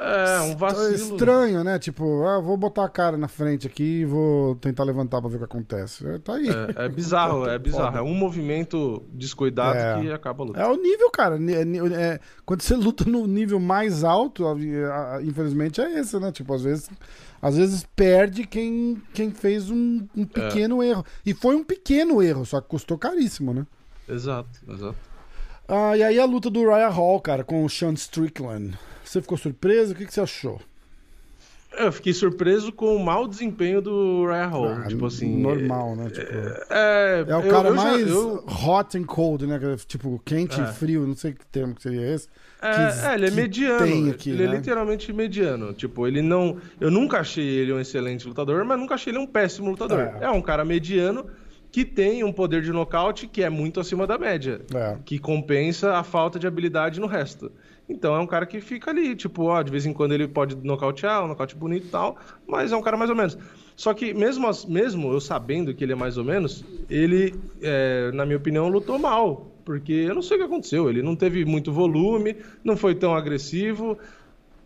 [0.00, 0.94] É, um vacilo.
[0.94, 1.78] Estranho, né?
[1.78, 5.36] Tipo, ah, vou botar a cara na frente aqui e vou tentar levantar pra ver
[5.36, 6.06] o que acontece.
[6.06, 6.48] É, Tá aí.
[6.48, 7.86] É, é bizarro, é bizarro.
[7.86, 7.98] Foda.
[7.98, 10.00] É um movimento descuidado É.
[10.00, 10.60] que acaba a luta.
[10.60, 11.36] É o nível, cara.
[11.36, 14.44] É é- quando você luta no nível mais alto,
[15.22, 16.30] infelizmente é esse, né?
[16.30, 16.88] Tipo, às vezes,
[17.42, 21.04] às vezes perde quem, quem fez um, um pequeno erro.
[21.26, 23.66] E foi um pequeno erro, só que custou caríssimo, né?
[24.08, 24.96] Exato, exato.
[25.66, 28.78] Ah, e aí a luta do Ryan Hall, cara, com o Sean Strickland.
[29.08, 29.92] Você ficou surpreso?
[29.92, 30.60] O que, que você achou?
[31.76, 34.68] Eu fiquei surpreso com o mau desempenho do Ryan Hall.
[34.68, 35.36] Ah, tipo assim.
[35.40, 36.10] Normal, né?
[36.10, 36.32] Tipo,
[36.70, 39.60] É, é o eu- cara eu já- mais eu- hot and cold, né?
[39.86, 40.64] Tipo, quente É.
[40.64, 42.26] e frio, não sei que termo que seria esse.
[42.60, 44.10] É, que- é, ele é mediano.
[44.10, 44.56] aqui, ele é né?
[44.56, 45.72] literalmente mediano.
[45.72, 46.56] Tipo, ele não.
[46.80, 50.00] Eu nunca achei ele um excelente lutador, mas nunca achei ele um péssimo lutador.
[50.20, 50.24] É.
[50.24, 51.26] É, um cara mediano
[51.70, 54.62] que tem um poder de nocaute que é muito acima da média.
[54.74, 54.96] É.
[55.04, 57.52] Que compensa a falta de habilidade no resto.
[57.88, 60.54] Então é um cara que fica ali, tipo, ó, de vez em quando ele pode
[60.56, 63.38] nocautear, um nocaute bonito e tal, mas é um cara mais ou menos.
[63.74, 68.26] Só que mesmo, mesmo eu sabendo que ele é mais ou menos, ele, é, na
[68.26, 69.46] minha opinião, lutou mal.
[69.64, 70.88] Porque eu não sei o que aconteceu.
[70.88, 73.98] Ele não teve muito volume, não foi tão agressivo,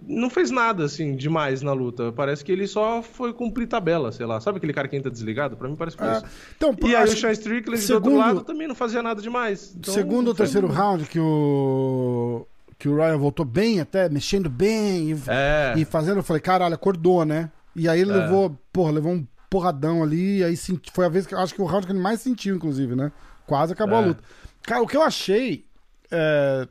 [0.06, 2.12] não fez nada assim demais na luta.
[2.12, 4.40] Parece que ele só foi cumprir tabela, sei lá.
[4.40, 5.56] Sabe aquele cara que entra desligado?
[5.56, 6.16] Para mim parece que foi É.
[6.18, 6.26] isso.
[6.56, 9.74] Então, E aí o Sean Strickland segundo- do outro lado também não fazia nada demais.
[9.76, 12.46] Então, Segundo ou terceiro round que o
[12.82, 15.74] que o Ryan voltou bem até, mexendo bem e, É.
[15.76, 17.48] e fazendo, eu falei, caralho, acordou, né?
[17.76, 18.14] E aí ele É.
[18.16, 21.62] levou, porra, levou um porradão ali, e aí senti, foi a vez que acho que
[21.62, 23.12] o round que ele mais sentiu, inclusive, né?
[23.46, 24.06] Quase acabou a É.
[24.06, 24.24] luta.
[24.62, 25.64] Cara, o que eu achei,
[26.10, 26.66] é,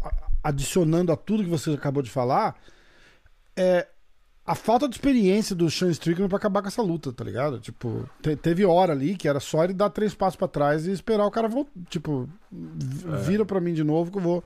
[0.00, 2.54] a- adicionando a tudo que você acabou de falar,
[3.56, 3.88] é
[4.46, 7.58] a falta de experiência do Sean Strickland pra acabar com essa luta, tá ligado?
[7.58, 10.92] Tipo, te- teve hora ali que era só ele dar três passos pra trás e
[10.92, 11.72] esperar o cara voltar.
[11.90, 13.16] Tipo, É.
[13.24, 14.44] vira pra mim de novo que eu vou.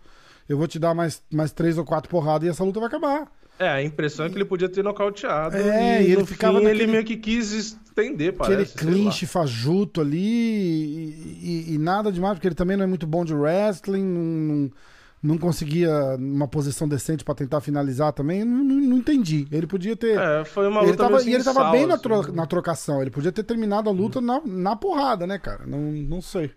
[0.50, 3.30] Eu vou te dar mais, mais três ou quatro porradas e essa luta vai acabar.
[3.56, 5.56] É, a impressão é que ele podia ter nocauteado.
[5.56, 8.74] É, e, e ele ficava fim, naquele- ele meio que quis estender, Aquele parece.
[8.84, 8.90] lá.
[8.92, 13.24] clinch fajuto ali e, e- e nada demais, porque ele também não é muito bom
[13.24, 14.70] de wrestling, não, não,
[15.22, 18.44] não conseguia uma posição decente pra tentar finalizar também.
[18.44, 19.46] Não, não- não entendi.
[19.52, 20.18] Ele podia ter.
[20.18, 22.02] É, foi uma ele luta tava, meio e ele tava sal, bem na, assim.
[22.02, 23.02] tro- na trocação.
[23.02, 25.66] Ele podia ter terminado a luta na, na porrada, né, cara?
[25.66, 26.50] Não, não sei.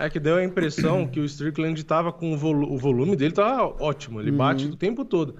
[0.00, 3.32] É que deu a impressão que o Strickland tava com o, volu- o volume dele
[3.32, 4.72] tá ótimo, ele bate Uhum.
[4.72, 5.34] o tempo todo.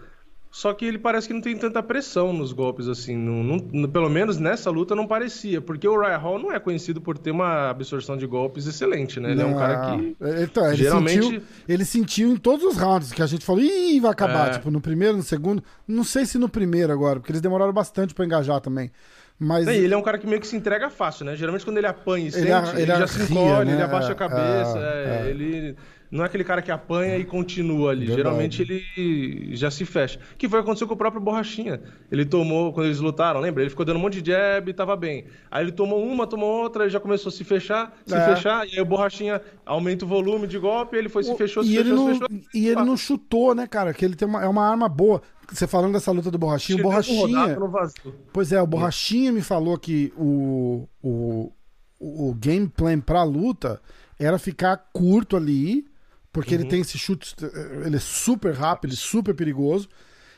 [0.51, 3.15] Só que ele parece que não tem tanta pressão nos golpes, assim.
[3.17, 5.61] não- não- pelo menos nessa luta não parecia.
[5.61, 9.33] Porque o Ryan Hall não é conhecido por ter uma absorção de golpes excelente, né?
[9.33, 10.17] Ele é um cara que.
[10.19, 10.43] Não.
[10.43, 14.01] Então, ele, geralmente- sentiu, ele sentiu em todos os rounds que a gente falou, ih,
[14.01, 14.49] vai acabar.
[14.49, 14.51] É.
[14.53, 15.63] Tipo, no primeiro, no segundo.
[15.87, 18.91] Não sei se no primeiro agora, porque eles demoraram bastante pra engajar também.
[19.39, 19.67] Mas.
[19.69, 21.37] E ele é um cara que meio que se entrega fácil, né?
[21.37, 23.75] Geralmente quando ele apanha e sente, a- ele, ele já se encolhe, né?
[23.75, 24.79] ele abaixa a cabeça.
[24.79, 25.31] É, é, é.
[25.31, 25.77] Ele
[26.11, 28.07] não é aquele cara que apanha e continua ali.
[28.07, 28.17] Verdade.
[28.23, 30.19] Geralmente ele já se fecha.
[30.39, 31.81] Que foi o que aconteceu com o próprio Borrachinha.
[32.11, 33.63] Ele tomou, quando eles lutaram, lembra?
[33.63, 35.27] Ele ficou dando um monte de jab e tava bem.
[35.51, 38.35] Aí ele tomou uma, tomou outra, ele já começou a se fechar, se É.
[38.35, 41.71] fechar, e aí o Borrachinha aumenta o volume de golpe, ele foi, se fechou, se
[41.71, 42.39] e ele fechou, não, se fechou.
[42.55, 43.93] E ele não chutou, né, cara?
[43.93, 45.21] Que ele tem uma, é uma arma boa.
[45.51, 47.21] Você falando dessa luta do Borrachinha, o Borrachinha.
[47.41, 48.15] rodado no vazio.
[48.33, 51.51] Pois é, o Borrachinha me falou que o, o,
[51.99, 53.81] o game plan pra luta
[54.19, 55.87] era ficar curto ali,
[56.33, 59.89] porque ele tem esse chute, eh, ele é super rápido, e super perigoso,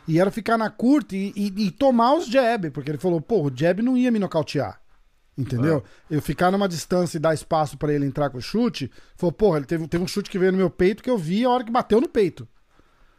[0.09, 3.43] e era ficar na curta e, e- e tomar os jab, porque ele falou, pô,
[3.47, 4.81] o jab não ia me nocautear.
[5.39, 5.83] Entendeu?
[6.11, 9.59] Eu ficar numa distância e dar espaço pra ele entrar com o chute, falou, porra,
[9.59, 11.65] ele teve, teve um chute que veio no meu peito que eu vi a hora
[11.65, 12.47] que bateu no peito.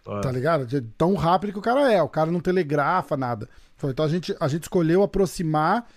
[0.08, 0.22] É.
[0.22, 0.66] Tá ligado?
[0.66, 2.02] De tão rápido que o cara é.
[2.02, 3.48] O cara não telegrafa nada.
[3.78, 5.88] Foi, Então a gente, a gente escolheu aproximar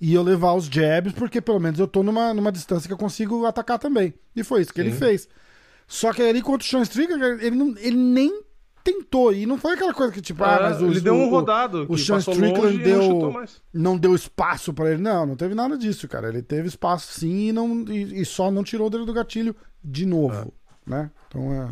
[0.00, 2.98] e eu levar os jabs, porque pelo menos eu tô numa, numa distância que eu
[2.98, 4.14] consigo atacar também.
[4.34, 4.98] E foi isso que ele Sim.
[4.98, 5.28] fez.
[5.86, 8.42] Só que ali contra o Sean Strickland, ele, não, ele nem
[8.82, 9.32] tentou.
[9.32, 11.30] E não foi aquela coisa que, tipo, ah, É, mas o, ele deu um o-
[11.30, 13.62] rodado, O que Sean Strickland não deu, mais.
[13.72, 15.00] não deu espaço pra ele.
[15.02, 16.28] Não, não teve nada disso, cara.
[16.28, 19.54] Ele teve espaço sim e, não, e, e só não tirou o dedo do gatilho
[19.82, 20.52] de novo.
[20.86, 21.10] Né?
[21.28, 21.68] Então é.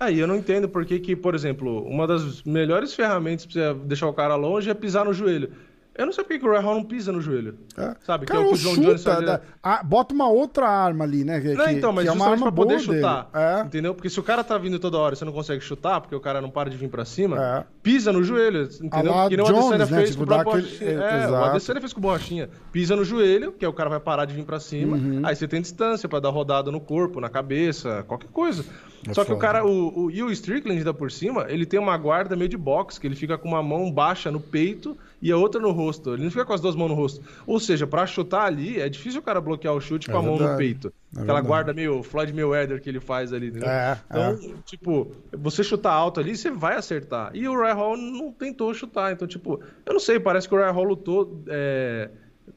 [0.00, 4.12] Aí eu não entendo por que, por exemplo, uma das melhores ferramentas você deixar o
[4.12, 5.52] cara longe é pisar no joelho.
[5.94, 7.58] Eu não sei por que, o Ryan Hall não pisa no joelho.
[7.76, 7.94] É.
[8.00, 8.24] Sabe?
[8.26, 9.24] Cara, que é o que o John Jones faz.
[9.26, 11.38] da- ah, bota uma outra arma ali, né?
[11.40, 13.28] Que, Não, então, mas que é uma arma pra poder chutar.
[13.34, 13.60] É.
[13.60, 13.94] Entendeu?
[13.94, 16.20] Porque se o cara tá vindo toda hora e você não consegue chutar, porque o
[16.20, 17.64] cara não para de vir pra cima, É.
[17.82, 19.12] pisa no joelho, entendeu?
[19.28, 19.86] que nem o Adesanya né?
[19.86, 20.90] fez Tipo, com o aquele- Borrachinha.
[20.90, 21.34] é, É, o.
[21.36, 22.50] Adesanya fez com o Borrachinha.
[22.72, 25.20] Pisa no joelho, que aí o cara vai parar de vir pra cima, Uhum.
[25.24, 28.64] aí você tem distância pra dar rodada no corpo, na cabeça, qualquer coisa.
[29.08, 29.46] É Só que o foda.
[29.46, 32.56] cara, o, o, e o Strickland ainda por cima, ele tem uma guarda meio de
[32.56, 36.14] boxe, que ele fica com uma mão baixa no peito e a outra no rosto.
[36.14, 37.20] Ele não fica com as duas mãos no rosto.
[37.46, 40.22] Ou seja, pra chutar ali, é difícil o cara bloquear o chute É com a
[40.22, 40.58] mão no verdade.
[40.58, 40.88] peito.
[40.88, 41.46] É Aquela verdade.
[41.48, 43.68] guarda meio Floyd Mayweather que ele faz ali, entendeu?
[43.68, 47.30] É, então, tipo, você chutar alto ali, você vai acertar.
[47.34, 49.12] E o Ryan Hall não tentou chutar.
[49.12, 52.08] Então, tipo, eu não sei, parece que o Ryan Hall lutou é,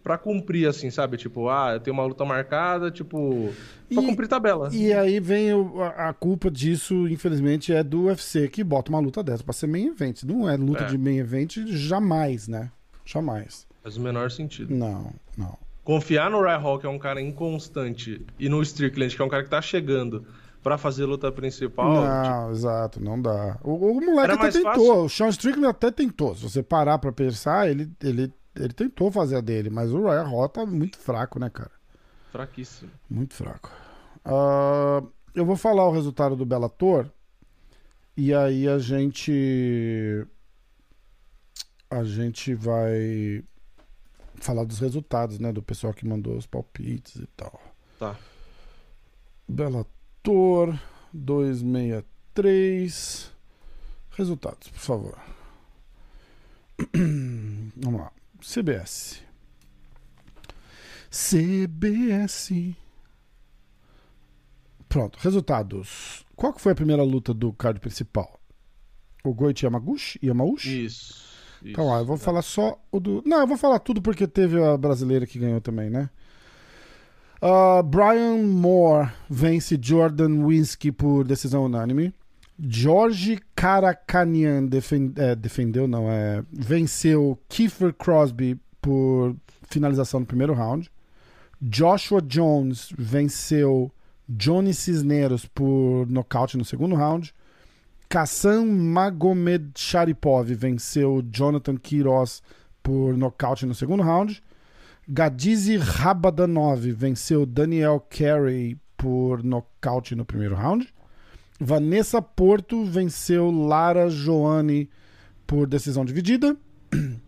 [0.03, 1.17] pra cumprir, assim, sabe?
[1.17, 3.51] Tipo, ah, eu tenho uma luta marcada, tipo,
[3.93, 4.69] pra E- cumprir tabela.
[4.71, 8.99] E aí vem o- a, a culpa disso, infelizmente, é do UFC que bota uma
[8.99, 10.23] luta dessa pra ser main event.
[10.23, 10.87] Não é luta É.
[10.87, 12.71] de main event jamais, né?
[13.05, 13.67] Jamais.
[13.83, 14.73] Faz o menor sentido.
[14.75, 15.57] Não, não.
[15.83, 19.29] Confiar no Ryan Hall, que é um cara inconstante, e no Strickland, que é um
[19.29, 20.25] cara que tá chegando
[20.63, 23.59] pra fazer luta principal, não, exato, não dá.
[23.63, 24.71] O, o moleque Era até tentou.
[24.71, 24.93] fácil.
[25.03, 26.33] O Sean Strickland até tentou.
[26.35, 30.23] Se você parar pra pensar, ele, ele, ele tentou fazer a dele, mas o Ryan
[30.23, 31.71] Hall tá muito fraco, né, cara?
[32.35, 32.91] fraquíssimo.
[33.09, 33.71] Muito fraco.
[34.25, 35.01] Ah,
[35.33, 37.09] eu vou falar o resultado do Bellator.
[38.17, 40.27] E aí a gente.
[41.89, 43.41] A gente vai
[44.35, 45.53] falar dos resultados, né?
[45.53, 47.57] Do pessoal que mandou os palpites e tal.
[47.97, 48.17] Tá.
[49.47, 50.77] Bellator
[51.13, 53.31] 263.
[54.11, 55.17] Resultados, por favor.
[57.77, 58.11] Vamos lá.
[58.45, 59.23] CBS.
[61.09, 62.51] CBS.
[64.87, 66.23] Pronto, resultados.
[66.35, 68.39] Qual que foi a primeira luta do card principal?
[69.23, 70.19] O Goichi Yamaguchi?
[70.23, 70.85] Yamauchi?
[70.85, 71.25] Isso.
[71.63, 73.23] Então, lá, eu vou falar só o do.
[73.25, 76.11] Não, eu vou falar tudo porque teve a brasileira que ganhou também, né?
[77.41, 82.13] Uh, Brian Moore vence Jordan Winsky por decisão unânime.
[82.59, 84.69] George Karakanian
[85.17, 89.35] é, defendeu, não, é, venceu Kiefer Crosby por
[89.69, 90.89] finalização no primeiro round.
[91.61, 93.91] Joshua Jones venceu
[94.27, 97.33] Johnny Cisneros por nocaute no segundo round.
[98.07, 102.41] Kassan Magomed Sharipov venceu Jonathan Quiroz
[102.81, 104.41] por nocaute no segundo round.
[105.07, 110.87] Gadizi Rabadanov venceu Daniel Carey por nocaute no primeiro round.
[111.59, 114.89] Vanessa Porto venceu Lara Joane
[115.47, 116.55] por decisão dividida.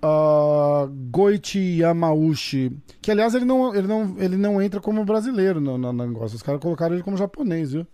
[0.00, 2.70] Uh, Goichi Yamauchi,
[3.02, 6.36] que aliás ele não, ele não, ele não entra como brasileiro no, no negócio.
[6.36, 7.84] Os caras colocaram ele como japonês, viu?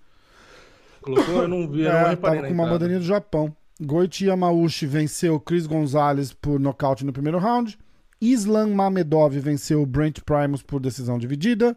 [1.01, 3.57] Colocou, eu não vi, eu é, não tava com uma bandeirinha do Japão.
[3.81, 7.79] Goichi Yamauchi venceu Chris Gonzalez por nocaute no primeiro round.
[8.21, 11.75] Islam Mamedov venceu Brent Primus por decisão dividida.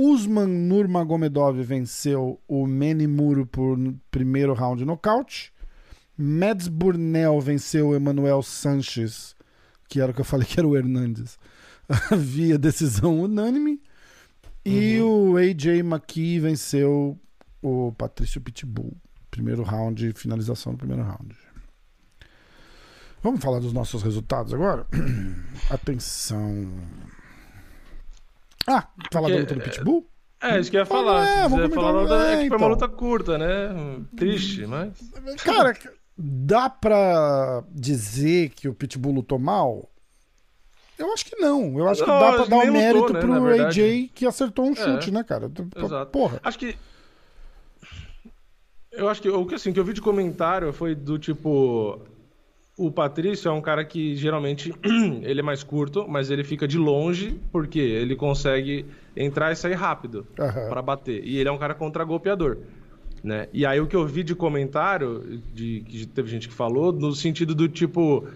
[0.00, 3.76] Usman Nurmagomedov venceu o Manny Muro por
[4.12, 5.52] primeiro round nocaute.
[6.16, 9.34] Mads Burnell venceu o Emanuel Sanches,
[9.88, 11.36] que era o que eu falei que era o Hernandes,
[12.16, 13.82] via decisão unânime.
[14.64, 15.32] E uhum.
[15.32, 17.18] o AJ McKee venceu
[17.60, 18.96] o Patrício Pitbull.
[19.32, 21.36] Primeiro round, finalização do primeiro round.
[23.20, 24.86] Vamos falar dos nossos resultados agora?
[25.68, 26.68] Atenção.
[28.68, 30.06] Ah, falar da luta do Pitbull?
[30.40, 31.26] É, isso que eu ia falar.
[31.26, 32.30] É, vamos falar da...
[32.30, 32.68] é que foi uma então.
[32.68, 34.04] luta curta, né?
[34.16, 34.92] Triste, mas.
[35.42, 35.74] Cara,
[36.16, 39.90] dá pra dizer que o Pitbull lutou mal?
[40.98, 41.78] Eu acho que não.
[41.78, 44.26] Eu acho não, que dá pra dar o um mérito lutou, né, pro AJ que
[44.26, 45.50] acertou um é, chute, é, né, cara?
[45.76, 46.10] Exato.
[46.10, 46.40] Porra.
[46.44, 46.76] Acho que.
[48.92, 52.00] Eu acho que o que assim, que eu vi de comentário foi do tipo
[52.78, 54.72] o Patrício é um cara que geralmente
[55.22, 58.86] ele é mais curto, mas ele fica de longe porque ele consegue
[59.16, 60.68] entrar e sair rápido uhum.
[60.68, 61.24] para bater.
[61.24, 62.58] E ele é um cara contra-golpeador.
[63.22, 63.48] Né?
[63.52, 67.12] E aí o que eu vi de comentário, de que teve gente que falou, no
[67.12, 68.28] sentido do tipo,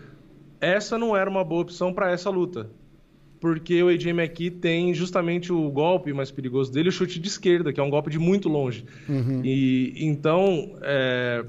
[0.60, 2.68] essa não era uma boa opção para essa luta.
[3.40, 7.72] Porque o AJ McKee tem justamente o golpe mais perigoso dele, o chute de esquerda,
[7.72, 8.84] que é um golpe de muito longe.
[9.08, 9.40] Uhum.
[9.44, 11.44] E então, é,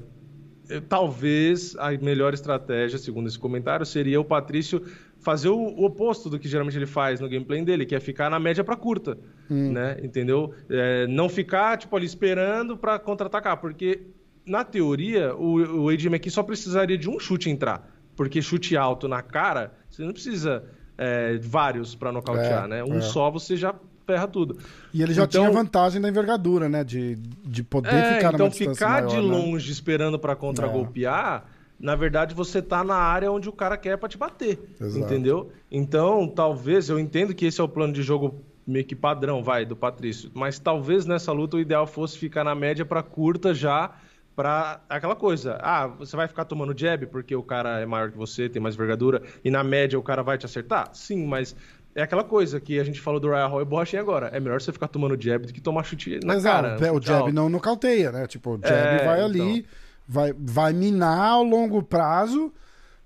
[0.88, 4.82] talvez a melhor estratégia, segundo esse comentário, seria o Patrício
[5.18, 8.30] fazer o, o, oposto do que geralmente ele faz no gameplay dele, que é ficar
[8.30, 9.18] na média para curta,
[9.50, 9.72] hum.
[9.72, 9.96] né?
[10.02, 10.54] Entendeu?
[10.68, 14.02] É, não ficar tipo ali esperando para contra-atacar, porque
[14.46, 19.08] na teoria o, o AJ aqui só precisaria de um chute entrar, porque chute alto
[19.08, 20.64] na cara você não precisa
[20.96, 22.84] é, vários para nocautear, é, né?
[22.84, 23.00] Um é.
[23.00, 23.74] só você já
[24.06, 24.58] ferra tudo.
[24.92, 26.84] E ele já então, tinha vantagem da envergadura, né?
[26.84, 29.22] De, de poder é, ficar então ficar maior, de né?
[29.22, 31.84] longe esperando para contra-golpear, é.
[31.84, 35.04] na verdade você tá na área onde o cara quer para te bater, Exato.
[35.04, 35.50] entendeu?
[35.70, 39.66] Então, talvez, eu entendo que esse é o plano de jogo meio que padrão, vai,
[39.66, 43.94] do Patrício, mas talvez nessa luta o ideal fosse ficar na média para curta já
[44.34, 45.58] para aquela coisa.
[45.62, 48.74] Ah, você vai ficar tomando jab porque o cara é maior que você, tem mais
[48.74, 50.90] envergadura e na média o cara vai te acertar?
[50.92, 51.54] Sim, mas
[51.94, 54.28] é aquela coisa que a gente falou do Ryan Hall e e agora.
[54.28, 56.76] É melhor você ficar tomando jab do que tomar chute na Mas, cara.
[56.80, 58.26] É, o jab não nocauteia, né?
[58.26, 59.70] Tipo, o jab é, vai ali, então...
[60.08, 62.52] vai, vai minar ao longo prazo,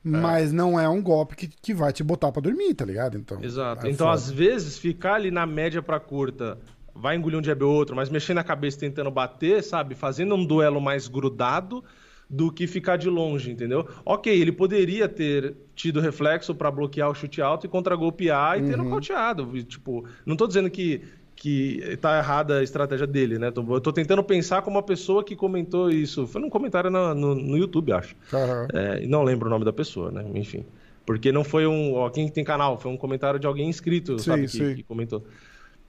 [0.05, 0.09] é.
[0.09, 3.19] mas não é um golpe que, que vai te botar para dormir, tá ligado?
[3.19, 3.87] Então, Exato.
[3.87, 4.17] É então, foda.
[4.17, 6.59] às vezes, ficar ali na média para curta,
[6.95, 9.95] vai engolir um jab ou outro, mas mexendo na cabeça tentando bater, sabe?
[9.95, 11.85] Fazendo um duelo mais grudado
[12.29, 13.89] do que ficar de longe, entendeu?
[14.05, 18.69] Ok, ele poderia ter tido reflexo para bloquear o chute alto e contra-golpear e uhum.
[18.69, 19.63] ter nocauteado.
[19.63, 21.03] Tipo, não estou dizendo que,
[21.35, 23.49] que tá errada a estratégia dele, né?
[23.49, 26.27] Eu tô tentando pensar como uma pessoa que comentou isso.
[26.27, 28.15] Foi num comentário no, no, no YouTube, acho.
[28.33, 28.67] Uhum.
[28.75, 30.25] É, não lembro o nome da pessoa, né?
[30.35, 30.67] Enfim.
[31.07, 31.95] Porque não foi um.
[31.95, 35.25] Ó, quem tem canal, foi um comentário de alguém inscrito, sim, sabe, que, que comentou.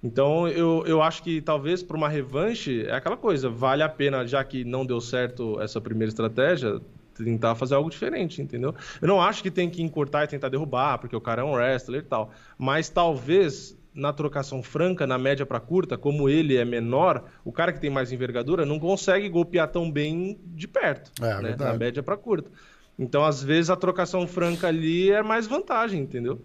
[0.02, 4.26] Então, eu, eu acho que talvez para uma revanche é aquela coisa, vale a pena,
[4.26, 6.80] já que não deu certo essa primeira estratégia,
[7.14, 8.74] tentar fazer algo diferente, entendeu?
[9.02, 11.52] Eu não acho que tem que encurtar e tentar derrubar, porque o cara é um
[11.52, 12.32] wrestler e tal.
[12.58, 17.74] Mas talvez na trocação franca, na média para curta, como ele é menor, o cara
[17.74, 21.56] que tem mais envergadura não consegue golpear tão bem de perto, é, né?
[21.60, 22.50] na média para curta.
[22.98, 26.42] Então, às vezes, a trocação franca ali é mais vantagem, entendeu?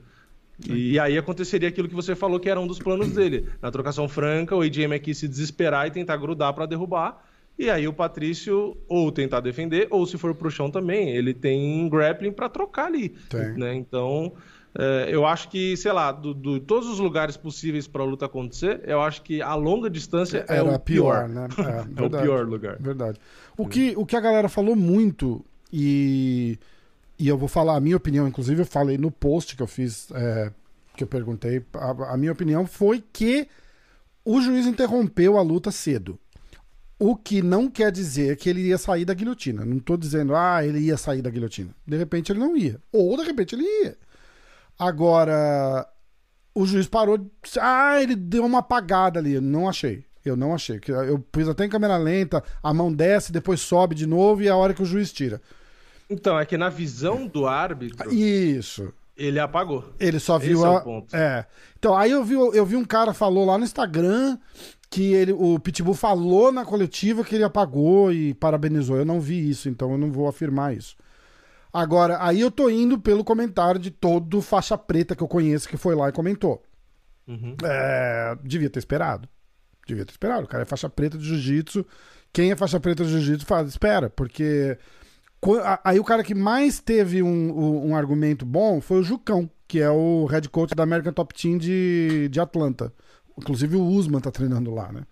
[0.68, 3.48] E aí aconteceria aquilo que você falou que era um dos planos dele.
[3.60, 7.24] Na trocação franca, o AJ McKee se desesperar e tentar grudar para derrubar.
[7.58, 11.88] E aí o Patrício ou tentar defender, ou se for pro chão também, ele tem
[11.88, 13.14] grappling para trocar ali.
[13.56, 13.74] Né?
[13.76, 14.32] Então,
[14.76, 18.26] é, eu acho que, sei lá, do, do todos os lugares possíveis para a luta
[18.26, 20.80] acontecer, eu acho que a longa distância é o pior.
[20.80, 21.48] pior né?
[21.58, 22.76] É, é, o pior lugar.
[22.80, 23.20] Verdade.
[23.56, 26.58] O que, o que a galera falou muito, e,
[27.18, 30.08] e eu vou falar a minha opinião, inclusive eu falei no post que eu fiz,
[30.12, 30.52] é,
[30.96, 33.48] que eu perguntei, a, a minha opinião foi que
[34.24, 36.18] o juiz interrompeu a luta cedo.
[36.98, 39.64] O que não quer dizer que ele ia sair da guilhotina.
[39.64, 41.70] Não estou dizendo, ah, ele ia sair da guilhotina.
[41.86, 42.80] De repente ele não ia.
[42.92, 43.96] Ou de repente ele ia.
[44.78, 45.86] Agora,
[46.54, 47.18] o juiz parou.
[47.60, 49.40] Ah, ele deu uma apagada ali.
[49.40, 50.04] Não achei.
[50.24, 50.80] Eu não achei.
[51.06, 54.50] Eu pus até em câmera lenta, a mão desce, depois sobe de novo e é
[54.50, 55.42] a hora que o juiz tira.
[56.08, 58.12] Então, é que na visão do árbitro.
[58.12, 58.92] Isso.
[59.16, 59.92] Ele apagou.
[59.98, 60.68] Ele só viu Esse a.
[60.68, 61.16] É, o ponto.
[61.16, 61.46] é.
[61.78, 64.38] Então, aí eu vi, eu vi um cara falou lá no Instagram
[64.90, 68.96] que ele, o Pitbull falou na coletiva que ele apagou e parabenizou.
[68.96, 70.96] Eu não vi isso, então eu não vou afirmar isso.
[71.72, 75.76] Agora, aí eu tô indo pelo comentário de todo faixa preta que eu conheço que
[75.76, 76.62] foi lá e comentou.
[77.26, 77.56] Uhum.
[77.64, 79.28] É, devia ter esperado.
[79.84, 80.44] Devia ter esperado.
[80.44, 81.84] O cara é faixa preta de jiu-jitsu.
[82.32, 84.78] Quem é faixa preta de jiu-jitsu fala, espera, porque.
[85.82, 89.90] Aí o cara que mais teve um, um, argumento bom foi o Jucão, que é
[89.90, 92.92] o head coach da American Top Team de, de Atlanta.
[93.36, 95.02] Inclusive o Usman tá treinando lá, né?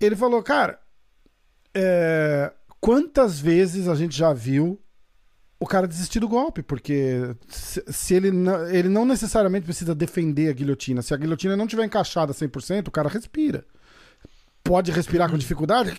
[0.00, 0.78] Ele falou, cara,
[1.74, 4.80] é, quantas vezes a gente já viu
[5.60, 8.30] o cara desistir do golpe, porque se, se ele,
[8.70, 11.02] ele não necessariamente precisa defender a guilhotina.
[11.02, 13.64] Se a guilhotina não tiver encaixada 100%, o cara respira.
[14.62, 15.98] Pode respirar com dificuldade?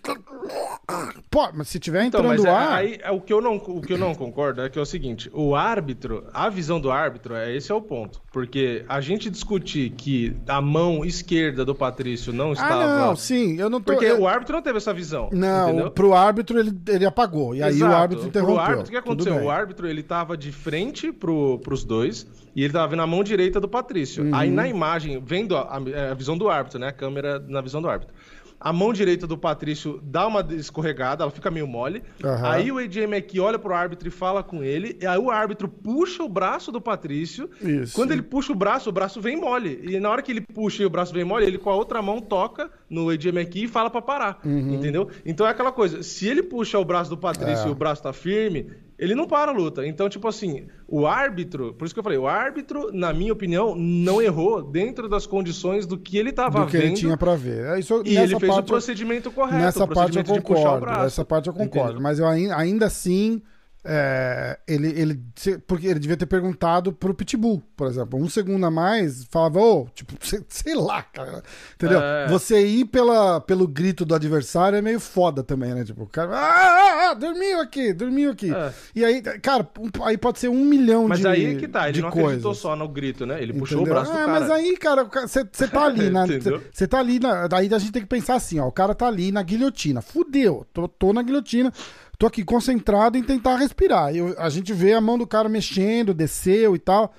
[1.30, 2.80] Pô, mas se tiver então, entrando então, ar.
[2.80, 4.86] Aí, é, o, que eu não, o que eu não concordo é que é o
[4.86, 8.22] seguinte: o árbitro, a visão do árbitro, é esse é o ponto.
[8.32, 12.84] Porque a gente discutir que a mão esquerda do Patrício não estava.
[12.84, 13.94] Ah, não, sim, eu não tô.
[13.94, 14.22] Porque eu...
[14.22, 15.30] o árbitro não teve essa visão.
[15.32, 15.92] Não, entendeu?
[15.92, 17.54] pro árbitro ele, ele apagou.
[17.54, 17.92] E aí Exato.
[17.92, 18.56] o árbitro interrompeu.
[18.56, 19.44] Pro árbitro, o que aconteceu?
[19.44, 23.24] O árbitro ele tava de frente pro, pros dois e ele tava vendo a mão
[23.24, 24.24] direita do Patrício.
[24.24, 24.34] Uhum.
[24.34, 26.88] Aí na imagem, vendo a, a, a visão do árbitro, né?
[26.88, 28.16] A câmera na visão do árbitro
[28.60, 32.04] a mão direita do Patrício dá uma escorregada, ela fica meio mole.
[32.24, 32.46] Uhum.
[32.46, 34.98] Aí o AJ McKee olha pro árbitro e fala com ele.
[35.02, 37.50] E aí o árbitro puxa o braço do Patrício.
[37.62, 37.96] Isso.
[37.96, 39.80] Quando ele puxa o braço, o braço vem mole.
[39.84, 42.02] E na hora que ele puxa e o braço vem mole, ele com a outra
[42.02, 44.40] mão toca no AJ McKee e fala para parar.
[44.44, 44.74] Uhum.
[44.74, 45.10] Entendeu?
[45.26, 46.04] Então é aquela coisa.
[46.04, 47.70] Se ele puxa o braço do Patrício é.
[47.70, 49.88] e o braço tá firme, ele não para a luta.
[49.88, 53.74] Então, tipo assim, o árbitro, por isso que eu falei, o árbitro, na minha opinião,
[53.74, 56.70] não errou dentro das condições do que ele estava vendo.
[56.70, 57.66] que ele tinha para ver.
[57.68, 59.64] É isso, e ele fez o procedimento correto.
[59.64, 60.86] Nessa parte eu concordo.
[60.86, 61.92] Nessa parte eu concordo.
[61.92, 62.04] Entendeu?
[62.04, 63.42] Mas eu ainda assim
[63.82, 65.24] é, ele, ele,
[65.66, 68.20] porque ele devia ter perguntado pro Pitbull, por exemplo.
[68.20, 71.42] Um segundo a mais, falava, ô, oh, tipo, sei, sei, lá, cara.
[71.76, 72.02] Entendeu?
[72.02, 72.28] É.
[72.28, 75.86] Você ir pela, pelo grito do adversário é meio foda também, né?
[75.86, 78.54] Tipo, o cara, ah, ah, ah dormiu aqui, dormiu aqui.
[78.54, 78.74] É.
[78.94, 79.66] E aí, cara,
[80.04, 82.28] aí pode ser um milhão mas de Mas aí que tá, ele não coisas.
[82.28, 83.42] acreditou só no grito, né?
[83.42, 83.94] Ele puxou Entendeu?
[83.94, 84.40] o braço do ah, cara.
[84.42, 86.26] Mas aí, cara, você tá ali, né?
[86.72, 89.08] Você tá ali, na, daí a gente tem que pensar assim, ó, o cara tá
[89.08, 90.02] ali na guilhotina.
[90.02, 91.72] Fudeu, tô, tô na guilhotina
[92.20, 94.14] tô aqui concentrado em tentar respirar.
[94.14, 97.14] Eu, a gente vê a mão do cara mexendo, desceu e tal.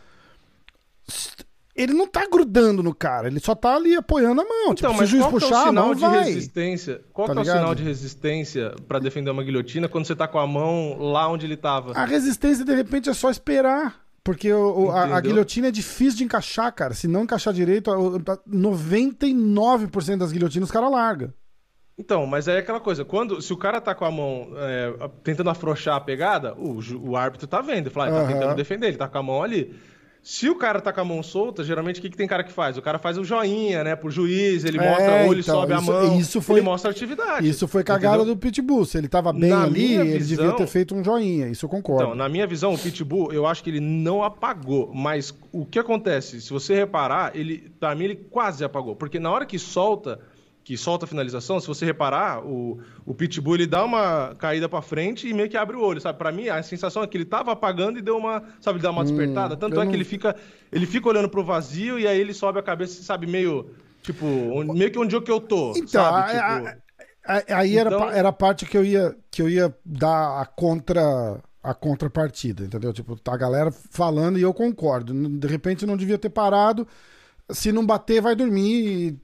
[1.74, 4.72] Ele não tá grudando no cara, ele só tá ali apoiando a mão.
[4.72, 6.24] Então, tipo, mas se o juiz puxar, é o sinal de vai.
[6.24, 7.00] resistência?
[7.14, 10.38] Qual tá é o sinal de resistência para defender uma guilhotina quando você tá com
[10.38, 11.92] a mão lá onde ele tava?
[11.92, 13.98] A resistência, de repente, é só esperar.
[14.22, 16.92] Porque o, a, a, guilhotina é difícil de encaixar, cara.
[16.92, 21.32] Se não encaixar direito, 99% das guilhotinas os caras largam.
[22.00, 25.10] Então, mas aí é aquela coisa, quando se o cara tá com a mão é,
[25.22, 28.32] tentando afrouxar a pegada, o, o árbitro tá vendo, fala, ah, ele tá uhum.
[28.32, 29.76] tentando defender, ele tá com a mão ali.
[30.22, 32.52] Se o cara tá com a mão solta, geralmente o que, que tem cara que
[32.52, 32.78] faz?
[32.78, 33.96] O cara faz o joinha, né?
[33.96, 36.64] Pro juiz, ele é, mostra, ou ele então, sobe isso, a mão, isso foi, ele
[36.64, 37.48] mostra a atividade.
[37.48, 38.34] Isso foi cagada entendeu?
[38.34, 38.84] do Pitbull.
[38.86, 41.48] Se ele tava bem na ali, ele visão, devia ter feito um joinha.
[41.48, 42.02] Isso eu concordo.
[42.02, 44.90] Então, na minha visão, o Pitbull, eu acho que ele não apagou.
[44.94, 46.40] Mas o que acontece?
[46.40, 48.96] Se você reparar, ele, pra mim, ele quase apagou.
[48.96, 50.20] Porque na hora que solta,
[50.62, 54.82] que solta a finalização, se você reparar, o, o Pitbull ele dá uma caída para
[54.82, 56.18] frente e meio que abre o olho, sabe?
[56.18, 59.02] Para mim, a sensação é que ele tava apagando e deu uma, sabe, dá uma
[59.02, 59.56] hum, despertada.
[59.56, 60.36] Tanto é que ele fica,
[60.70, 63.70] ele fica olhando pro vazio e aí ele sobe a cabeça, sabe, meio,
[64.02, 64.26] tipo,
[64.74, 66.32] meio que onde é que eu tô, então, sabe?
[66.32, 67.52] Tipo...
[67.52, 68.02] aí então...
[68.02, 72.64] era, era a parte que eu ia, que eu ia dar a contra a contrapartida,
[72.64, 72.92] entendeu?
[72.92, 75.12] Tipo, tá a galera falando e eu concordo.
[75.38, 76.88] De repente não devia ter parado.
[77.50, 79.18] Se não bater, vai dormir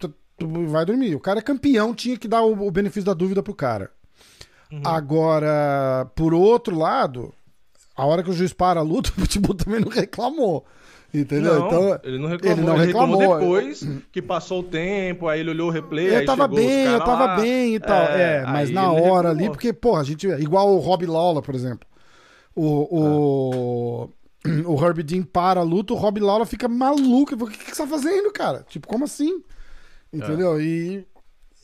[0.68, 1.14] vai dormir.
[1.14, 3.90] O cara é campeão, tinha que dar o, o benefício da dúvida pro cara.
[4.70, 4.82] Uhum.
[4.84, 7.32] Agora, por outro lado,
[7.96, 10.64] a hora que o juiz para a luta, o Pitbull também não reclamou.
[11.14, 11.60] Entendeu?
[11.60, 12.58] Não, então, ele não reclamou.
[12.58, 13.38] Ele não ele reclamou.
[13.38, 16.14] depois que passou o tempo, aí ele olhou o replay.
[16.14, 17.36] Eu tava bem, eu tava lá.
[17.36, 18.02] bem e tal.
[18.02, 19.30] É, mas aí na hora reclamou.
[19.30, 20.26] ali, porque, porra, a gente.
[20.26, 21.88] Igual o Rob Lawler, por exemplo.
[22.54, 24.04] O.
[24.04, 24.10] O,
[24.66, 27.34] o Herbie Dean para a luta, o Rob Lawler fica maluco.
[27.34, 28.64] O que, que você tá fazendo, cara?
[28.68, 29.42] Tipo, como assim?
[30.16, 30.60] Entendeu?
[30.60, 31.06] E.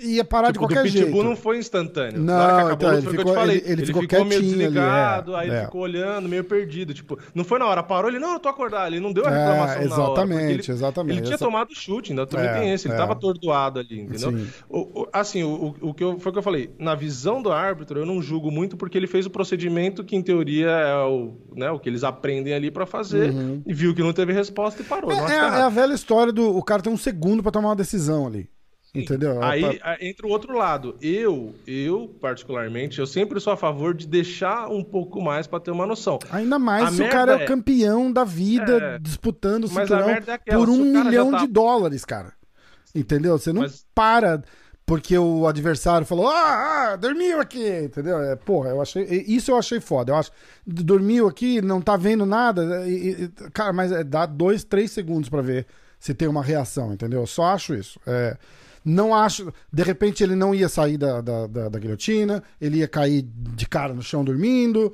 [0.03, 1.23] Ia parar Tipo, de qualquer Pitbull jeito.
[1.25, 2.19] não foi instantâneo.
[2.21, 3.57] Não, Na hora que acabou então, ele foi o que eu ficou- te falei.
[3.59, 5.53] ele- ele ficou meio quietinho ali, desligado, é, aí é.
[5.57, 6.93] ele ficou olhando, meio perdido.
[6.95, 8.89] Tipo, não foi na hora, parou ele, não, eu tô acordado.
[8.93, 9.83] Ele não deu a É, reclamação na hora.
[9.83, 11.13] porque exatamente, ele, exatamente.
[11.17, 12.87] Ele tinha Essa- tomado chute, ainda também É, tem esse.
[12.89, 12.97] Ele é.
[12.97, 14.31] tava atordoado ali, entendeu?
[14.33, 14.47] Sim.
[14.69, 16.71] O- o- assim, o, o que eu, foi o que eu falei.
[16.79, 20.23] Na visão do árbitro, eu não julgo muito porque ele fez o procedimento que, em
[20.23, 23.33] teoria, é o, né, o que eles aprendem ali pra fazer.
[23.67, 25.11] E viu que não teve resposta e parou.
[25.13, 25.29] Uhum.
[25.29, 26.57] É, é a- é velha história do.
[26.57, 28.49] O cara tem um segundo pra tomar uma decisão ali.
[28.95, 29.43] Entendeu?
[29.43, 29.81] É Aí
[30.11, 30.97] entra o outro lado.
[31.01, 35.71] Eu, eu particularmente, eu sempre sou a favor de deixar um pouco mais pra ter
[35.71, 36.19] uma noção.
[36.31, 38.99] Ainda mais A se o cara é o é- campeão da vida É.
[38.99, 42.35] disputando o cinturão é aquela, por um milhão tá- de dólares, cara.
[42.95, 43.39] Entendeu?
[43.39, 44.43] Você não Mas- para
[44.85, 48.19] porque o adversário falou, ah, ah, dormiu aqui, entendeu?
[48.19, 50.13] É, porra, eu achei, isso eu achei foda.
[50.13, 50.31] Eu acho,
[50.67, 55.31] dormiu aqui, não tá vendo nada, e- e- cara, mas é, dá dois, três segundos
[55.31, 55.67] pra ver
[55.99, 57.21] se tem uma reação, entendeu?
[57.21, 57.99] Eu só acho isso.
[58.07, 58.37] É,
[58.85, 62.89] não acho, de repente ele não ia sair da, da, da, da guilhotina, ele ia
[62.89, 64.93] cair de cara no chão dormindo,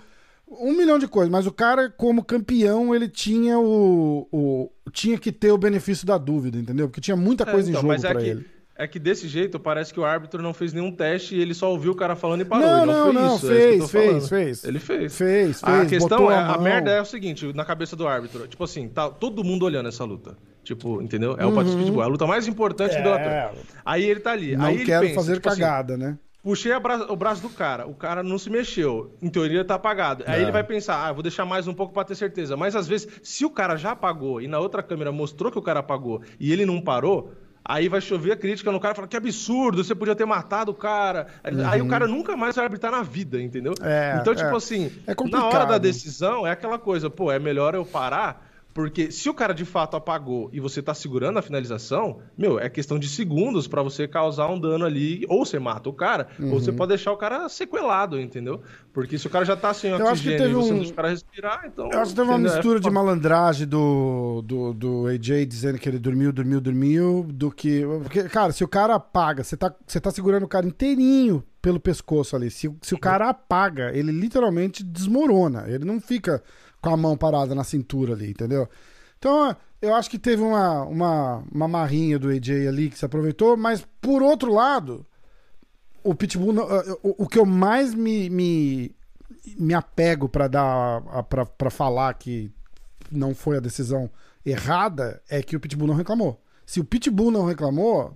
[0.50, 5.30] um milhão de coisas, mas o cara, como campeão, ele tinha o, o tinha que
[5.30, 6.88] ter o benefício da dúvida, entendeu?
[6.88, 8.46] Porque tinha muita É, coisa então, em jogo mas é pra que, ele.
[8.76, 11.70] é que desse jeito parece que o árbitro não fez nenhum teste e ele só
[11.70, 12.66] ouviu o cara falando e parou.
[12.66, 13.46] Não, e não, não, foi não, isso.
[13.52, 14.64] é fez, tô fez, fez.
[14.64, 15.16] Ele fez.
[15.16, 18.06] Fez, A fez, questão botou é, a a, merda é o seguinte, na cabeça do
[18.06, 20.36] árbitro, tipo assim, tá todo mundo olhando essa luta.
[20.68, 21.34] Tipo, entendeu?
[21.38, 23.14] É o Patrício Pitbull, é a luta mais importante do Uhum.
[23.14, 23.40] É.
[23.44, 23.58] ator.
[23.86, 24.54] Aí ele tá ali.
[24.54, 26.18] Não aí ele quero pensa, fazer tipo assim, cagada, né?
[26.42, 29.16] Puxei a bra- o braço do cara, o cara não se mexeu.
[29.22, 30.24] Em teoria tá apagado.
[30.26, 30.42] Aí É.
[30.42, 32.54] ele vai pensar, ah, vou deixar mais um pouco pra ter certeza.
[32.54, 35.62] Mas às vezes, se o cara já apagou e na outra câmera mostrou que o
[35.62, 37.32] cara apagou e ele não parou,
[37.64, 40.70] aí vai chover a crítica no cara e fala que absurdo, você podia ter matado
[40.70, 41.28] o cara.
[41.70, 43.72] Aí o cara nunca mais vai arbitrar na vida, entendeu?
[43.80, 43.86] Uhum.
[43.86, 44.56] É, então, tipo é.
[44.56, 48.46] assim, É na hora da decisão é aquela coisa, pô, é melhor eu parar.
[48.78, 52.68] Porque se o cara de fato apagou e você tá segurando a finalização, meu, é
[52.70, 55.24] questão de segundos pra você causar um dano ali.
[55.28, 56.50] Ou você mata o cara, ou Uhum.
[56.52, 58.62] você pode deixar o cara sequelado, entendeu?
[58.92, 60.72] Porque se o cara já tá sem Eu acho que oxigênio teve e você um-
[60.74, 61.90] não deixa o cara respirar, então.
[61.92, 62.36] Eu acho que teve uma?
[62.38, 62.94] É mistura de foda.
[62.94, 67.82] malandragem do, do, do AJ dizendo que ele dormiu, dormiu, dormiu, do que.
[68.04, 71.80] Porque, cara, se o cara apaga, você tá, você tá segurando o cara inteirinho pelo
[71.80, 72.48] pescoço ali.
[72.48, 75.64] Se, se o cara apaga, ele literalmente desmorona.
[75.66, 76.40] Ele não fica
[76.80, 78.68] com a mão parada na cintura ali, entendeu?
[79.18, 83.56] Então, eu acho que teve uma, uma, uma marrinha do AJ ali que se aproveitou,
[83.56, 85.04] mas por outro lado,
[86.04, 86.66] o Pitbull, não-
[87.02, 88.94] o, o que eu mais me, me,
[89.58, 91.02] me apego pra dar
[91.58, 92.50] pra falar que
[93.10, 94.10] não foi a decisão
[94.44, 96.40] errada é que o Pitbull não reclamou.
[96.64, 98.14] Se o Pitbull não reclamou,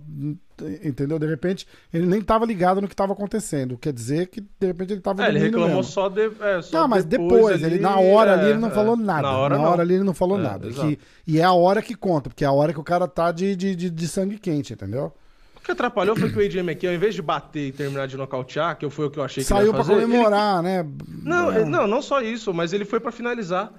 [0.83, 1.17] entendeu?
[1.19, 3.77] De repente, ele nem tava ligado no que tava acontecendo.
[3.77, 5.83] Quer dizer que, de repente, ele tava É, ele reclamou mesmo.
[5.83, 8.69] só, de, é, só Não, mas depois, ali, ele, na hora ali, é, ele não
[8.69, 8.71] é.
[8.71, 9.21] falou nada.
[9.23, 9.73] Na hora, não.
[9.73, 10.69] ali, ele não falou É, nada.
[10.69, 13.31] Que- e é a hora que conta, porque é a hora que o cara tá
[13.31, 15.11] de, de, de, de sangue quente, entendeu?
[15.55, 18.17] O que atrapalhou foi que o AJ McKee, ao invés de bater e terminar de
[18.17, 20.61] nocautear, que foi o que eu achei que ele Saiu ia pra fazer, ele comemorar,
[20.61, 20.85] né?
[21.23, 23.71] Não, ele- não, não só isso, mas ele foi pra finalizar.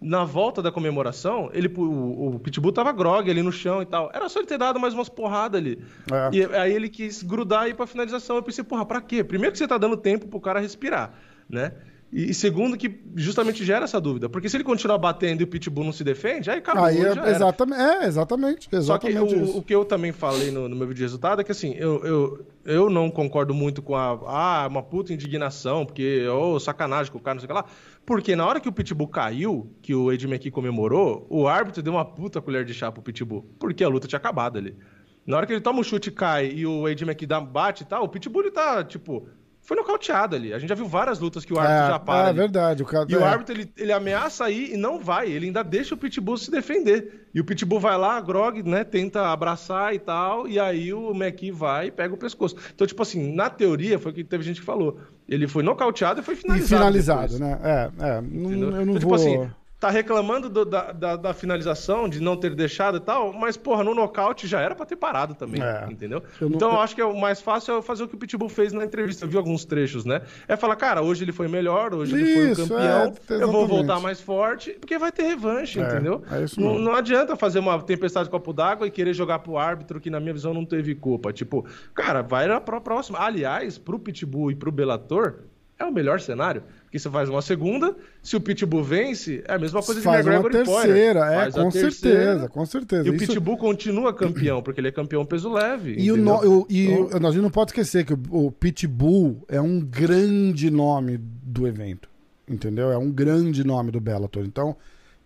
[0.00, 4.10] Na volta da comemoração, ele, o, o Pitbull tava grog ali no chão e tal.
[4.14, 5.78] Era só ele ter dado mais umas porradas ali.
[6.10, 6.36] É.
[6.36, 8.36] E aí ele quis grudar e ir pra finalização.
[8.36, 9.22] Eu pensei, porra, pra quê?
[9.22, 11.12] Primeiro que você tá dando tempo pro cara respirar,
[11.48, 11.72] né?
[12.12, 14.28] E, e segundo que justamente gera essa dúvida.
[14.28, 17.30] Porque se ele continuar batendo e o Pitbull não se defende, aí acabou, Aí é,
[17.30, 20.88] exatamente, é, exatamente, Só que exatamente o, o que eu também falei no, no meu
[20.88, 24.18] vídeo de resultado é que assim, eu, eu, eu não concordo muito com a.
[24.26, 26.26] Ah, uma puta indignação, porque.
[26.26, 27.64] Ô, sacanagem com o cara, não sei o que lá.
[28.04, 31.92] Porque na hora que o Pitbull caiu, que o Ed McKee comemorou, o árbitro deu
[31.92, 33.44] uma puta colher de chá pro Pitbull.
[33.58, 34.76] Porque a luta tinha acabado ali.
[35.26, 37.86] Na hora que ele toma o chute e cai e o Ed McKee bate e
[37.86, 39.28] tal, o Pitbull ele tá, tipo.
[39.70, 40.52] Foi nocauteado ali.
[40.52, 42.18] A gente já viu várias lutas que o árbitro já para.
[42.18, 42.38] é, é ali.
[42.38, 42.82] verdade.
[42.82, 43.22] O cara, E o é.
[43.22, 45.30] árbitro, ele, ele ameaça ir e não vai.
[45.30, 47.28] Ele ainda deixa o Pitbull se defender.
[47.32, 48.82] E o Pitbull vai lá, grog, né?
[48.82, 50.48] Tenta abraçar e tal.
[50.48, 52.56] E aí o McKee vai e pega o pescoço.
[52.74, 54.98] Então, tipo assim, na teoria, foi o que teve gente que falou.
[55.28, 56.68] Ele foi nocauteado e foi E finalizado.
[56.82, 57.60] finalizado, depois, né?
[57.62, 58.20] É, é.
[58.20, 58.98] Não, eu não Então, vou.
[58.98, 59.48] tipo assim,
[59.80, 63.82] tá reclamando do- da, da, da finalização, de não ter deixado e tal, mas, porra,
[63.82, 65.86] no nocaute já era pra ter parado também, É.
[65.90, 66.22] entendeu?
[66.38, 68.18] Eu não- Então, eu acho que é o mais fácil é fazer o que o
[68.18, 69.24] Pitbull fez na entrevista.
[69.24, 70.20] Eu vi alguns trechos, né?
[70.46, 73.50] É falar, cara, hoje ele foi melhor, hoje ele foi o Isso, campeão, é, eu
[73.50, 76.22] vou voltar mais forte, porque vai ter revanche, É, entendeu?
[76.30, 79.56] é isso não, não adianta fazer uma tempestade de copo d'água e querer jogar pro
[79.56, 81.32] árbitro que, na minha visão, não teve culpa.
[81.32, 81.64] Tipo,
[81.94, 83.18] cara, vai pra próxima.
[83.18, 85.36] Aliás, pro Pitbull e pro Bellator,
[85.80, 86.62] é o melhor cenário.
[86.84, 90.26] Porque você faz uma segunda, se o Pitbull vence, é a mesma coisa de Faz
[90.26, 90.86] uma McGregor e Poirier.
[90.94, 93.06] terceira, é, Faz a com terceira, certeza, com certeza.
[93.06, 95.94] E o Isso- Pitbull continua campeão, porque ele é campeão peso leve.
[95.98, 98.52] E, o no- o- e Então- o- a gente não pode esquecer que o, o
[98.52, 102.08] Pitbull é um grande nome do evento.
[102.48, 102.90] Entendeu?
[102.90, 104.44] É um grande nome do Bellator.
[104.44, 104.76] Então,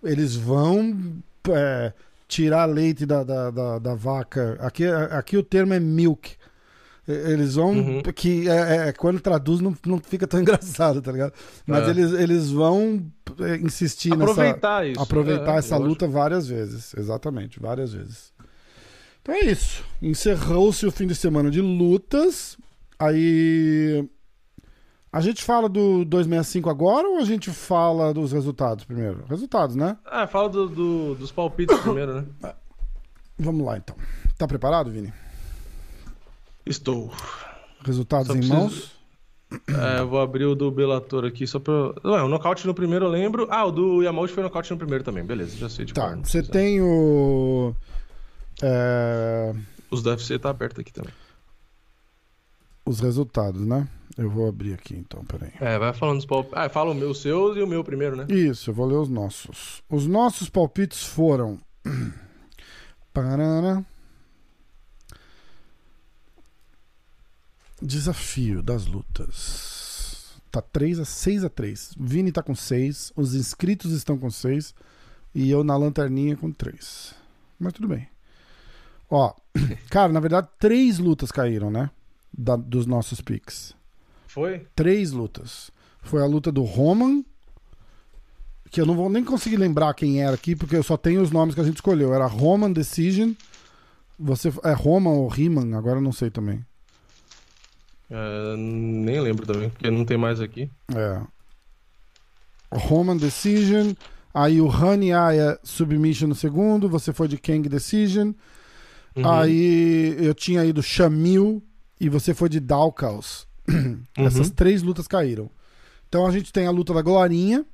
[0.03, 1.15] eles vão
[1.49, 1.93] é,
[2.29, 4.57] tirar leite da, da, da, da vaca.
[4.61, 6.37] Aqui, aqui o termo é milk.
[7.07, 7.73] Eles vão.
[7.73, 8.03] Uhum.
[8.03, 11.33] Que é, é- quando traduz não, não fica tão engraçado, tá ligado?
[11.67, 11.91] Mas É.
[11.91, 13.05] eles, eles vão
[13.41, 15.01] é, insistir nessa aproveitar isso.
[15.01, 16.95] aproveitar é, essa luta várias vezes.
[16.97, 18.33] Exatamente, várias vezes.
[19.23, 19.85] Então é isso.
[20.01, 22.57] Encerrou-se o fim de semana de lutas.
[22.99, 24.09] Aí.
[25.13, 29.25] A gente fala do 265 agora ou a gente fala dos resultados primeiro?
[29.29, 29.97] Resultados, né?
[30.05, 32.25] Ah, fala do, do- dos palpites primeiro, né?
[33.39, 33.95] Vamos lá então.
[34.37, 35.13] Tá preparado, Vini?
[36.67, 37.13] Estou.
[37.85, 38.95] Resultados Só em preciso- mãos?
[39.69, 41.73] É, eu vou abrir o do Bellator aqui só pra.
[42.05, 43.47] Ué, o nocaute no primeiro eu lembro.
[43.51, 45.23] Ah, o do Yamauchi foi nocaute no primeiro também.
[45.25, 46.17] Beleza, já sei de Tá.
[46.17, 47.73] Você tem o.
[48.63, 49.55] é,
[49.91, 51.13] Os do UFC tá aberto aqui também.
[52.85, 53.87] os resultados, né?
[54.17, 55.53] Eu vou abrir aqui então, peraí.
[55.61, 56.57] É, vai falando dos palpites.
[56.59, 58.27] Ah, fala o meu, o seu e o meu primeiro, né?
[58.29, 59.83] Isso, eu vou ler os nossos.
[59.89, 61.59] Os nossos palpites foram.
[63.13, 63.85] Parara.
[67.87, 70.41] Desafio das lutas.
[70.51, 71.95] Tá 3 a 6 a 3.
[71.99, 74.75] Vini tá com 6, os inscritos estão com 6
[75.35, 77.15] e eu na lanterninha com 3.
[77.59, 78.09] Mas tudo bem.
[79.11, 79.35] Ó,
[79.91, 81.91] cara, na verdade, três lutas caíram, né?
[82.37, 83.75] Da- dos nossos picks
[84.27, 84.67] Foi?
[84.75, 85.71] três lutas.
[86.03, 87.23] Foi a luta do Roman,
[88.71, 91.31] que eu não vou nem conseguir lembrar quem era aqui, porque eu só tenho os
[91.31, 92.13] nomes que a gente escolheu.
[92.15, 93.33] Era Roman Decision.
[94.19, 96.65] Você é Roman ou Riman, agora eu não sei também.
[98.11, 100.71] É, nem lembro também, porque não tem mais aqui.
[100.95, 101.21] É.
[102.73, 103.93] Roman Decision.
[104.33, 106.89] Aí o Honey Aya Submission no segundo.
[106.89, 108.33] Você foi de Kang Decision.
[109.17, 109.31] Uhum.
[109.31, 111.63] Aí eu tinha ido Shamil
[112.01, 113.47] e você foi de Dalkaus.
[114.17, 114.55] Essas Uhum.
[114.55, 115.49] três lutas caíram.
[116.09, 117.65] Então a gente tem a luta da Glorinha,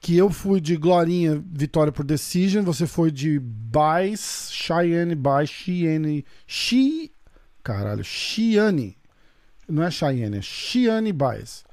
[0.00, 2.64] que eu fui de Glorinha, vitória por decision.
[2.64, 6.24] Você foi de Bais, Cheyenne Bais, Cheyenne.
[6.46, 7.12] Chi.
[7.62, 8.97] Caralho, Chiane.
[9.68, 11.64] Não é Cheyenne, é Chiane Bais.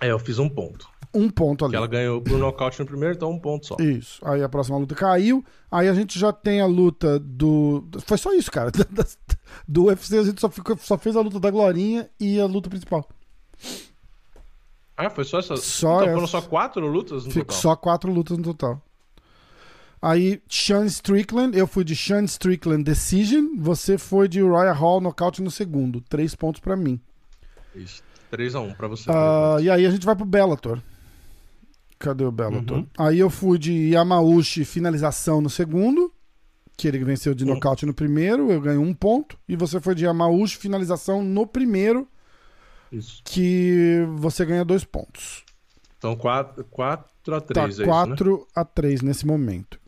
[0.00, 0.88] É, eu fiz um ponto.
[1.14, 1.72] Um ponto ali.
[1.72, 3.76] Que ela ganhou por nocaute no primeiro, então um ponto só.
[3.80, 4.20] Isso.
[4.24, 5.44] Aí a próxima luta caiu.
[5.70, 7.84] Aí a gente já tem a luta do.
[8.06, 8.70] Foi só isso, cara.
[9.66, 12.68] Do UFC a gente só, ficou, só fez a luta da Glorinha e a luta
[12.68, 13.08] principal.
[14.96, 15.56] Ah, foi só essa?
[15.56, 17.60] Só então foram só quatro lutas no Fico total?
[17.60, 18.82] só quatro lutas no total.
[20.00, 25.42] Aí, Sean Strickland, eu fui de Sean Strickland Decision, você foi de Uriah Hall nocaute
[25.42, 26.00] no segundo.
[26.02, 27.00] Três pontos pra mim.
[27.82, 28.02] Isso.
[28.32, 29.10] 3x1 pra você.
[29.10, 30.80] Ah, e aí a gente vai pro Bellator.
[31.98, 32.78] Cadê o Bellator?
[32.78, 32.86] Uhum.
[32.98, 36.12] Aí eu fui de Yamauchi finalização no segundo,
[36.76, 37.54] que ele venceu de Uhum.
[37.54, 39.36] nocaute no primeiro, eu ganho um ponto.
[39.48, 42.06] E você foi de Yamauchi finalização no primeiro,
[42.92, 43.22] Isso.
[43.24, 45.44] que você ganha dois pontos.
[45.96, 47.86] Então 4, 4 a 3 Tá é isso, né?
[47.86, 49.80] 4 a 3 nesse momento.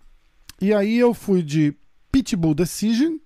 [0.60, 1.74] E aí eu fui de
[2.10, 3.18] Pitbull Decision.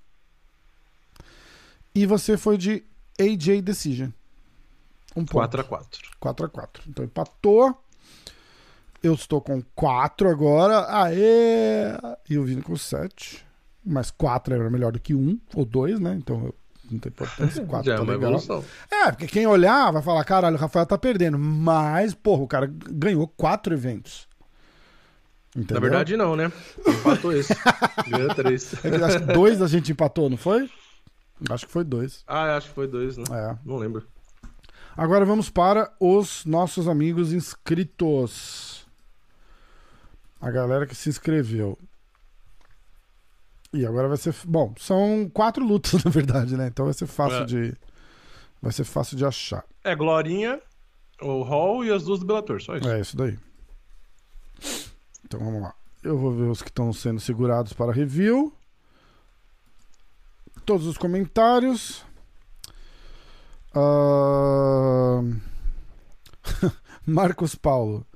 [1.95, 2.85] E você foi de
[3.19, 4.11] AJ Decision.
[5.17, 5.33] Um ponto.
[5.33, 7.77] 4 a 4 4 a 4 Então empatou.
[9.03, 10.87] Eu estou com 4 agora.
[10.89, 11.93] Aê!
[12.29, 13.45] E o Vini com 7.
[13.85, 16.15] Mas 4 era melhor do que 1 ou 2, né?
[16.19, 16.53] Então
[16.91, 17.65] não tem importância.
[17.67, 18.31] 4 Já é tá uma legal.
[18.31, 18.65] evolução.
[18.91, 21.39] É, porque quem olhar vai falar, caralho, o Rafael tá perdendo.
[21.39, 24.27] Mas, porra, o cara ganhou 4 eventos.
[25.55, 25.75] Entendeu?
[25.75, 26.51] Na verdade, não, né?
[26.85, 27.55] Empatou esse.
[28.09, 28.85] Ganhou 3.
[28.85, 30.69] É acho que dois a gente empatou, não foi?
[31.49, 32.25] Acho que foi dois.
[32.27, 33.25] Ah, acho que foi 2, né?
[33.31, 33.57] É.
[33.65, 34.05] Não lembro.
[34.97, 38.87] Agora vamos para os nossos amigos inscritos.
[40.41, 41.79] A galera que se inscreveu.
[43.73, 44.35] E agora vai ser.
[44.45, 46.69] Bom, são quatro lutas, na verdade, né?
[46.69, 47.45] Então vai ser fácil É.
[47.45, 47.77] de.
[48.63, 49.65] Vai ser fácil de achar.
[49.83, 50.61] É Glorinha,
[51.21, 52.89] o Hall e as duas do Bellator, só isso.
[52.89, 53.39] É isso daí.
[55.25, 55.75] Então vamos lá.
[56.03, 58.53] Eu vou ver os que estão sendo segurados para review.
[60.65, 62.05] Todos os comentários.
[63.75, 65.37] Ahn,
[67.07, 68.07] Marcos Paulo.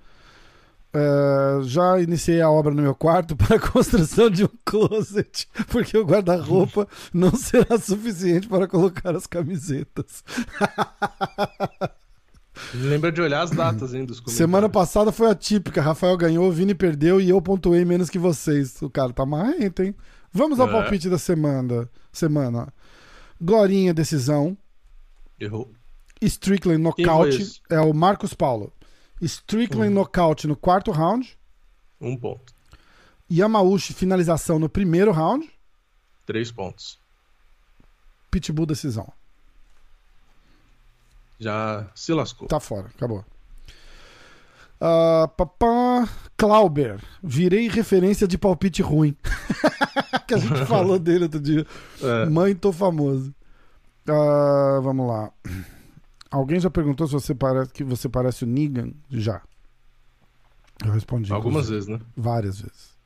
[0.92, 5.96] É, já iniciei a obra no meu quarto para a construção de um closet, porque
[5.98, 10.24] o guarda-roupa não será suficiente para colocar as camisetas.
[12.74, 14.36] Lembra de olhar as datas, hein, dos comentários.
[14.36, 15.80] Semana passada foi a típica.
[15.80, 18.82] Rafael ganhou, Vini perdeu e eu pontuei menos que vocês.
[18.82, 19.94] O cara tá marrento, hein?
[20.32, 20.72] Vamos ao É.
[20.72, 21.88] palpite da semana.
[22.12, 22.72] semana.
[23.40, 24.56] Glorinha, decisão.
[25.40, 25.72] Errou.
[26.20, 27.62] Strickland nocaute.
[27.70, 28.72] É o Marcos Paulo.
[29.20, 31.38] Strickland nocaute no quarto round.
[32.00, 32.52] Um ponto.
[33.30, 35.48] Yamauchi finalização no primeiro round.
[36.26, 36.98] Três pontos.
[38.30, 39.12] Pitbull decisão.
[41.38, 42.48] Já se lascou.
[42.48, 43.24] Tá fora, acabou.
[44.80, 47.00] Ah, papá, Clauber.
[47.22, 49.16] Virei referência de palpite ruim.
[50.26, 51.66] que a gente falou dele outro dia.
[52.02, 52.26] É.
[52.26, 53.34] Mãe, tô famoso.
[54.08, 55.30] Ah, vamos lá.
[56.30, 58.92] Alguém já perguntou se você parece que você parece o Negan?
[59.10, 59.42] Já.
[60.84, 61.32] Eu respondi.
[61.32, 62.00] Algumas vezes, né?
[62.16, 62.96] Várias vezes.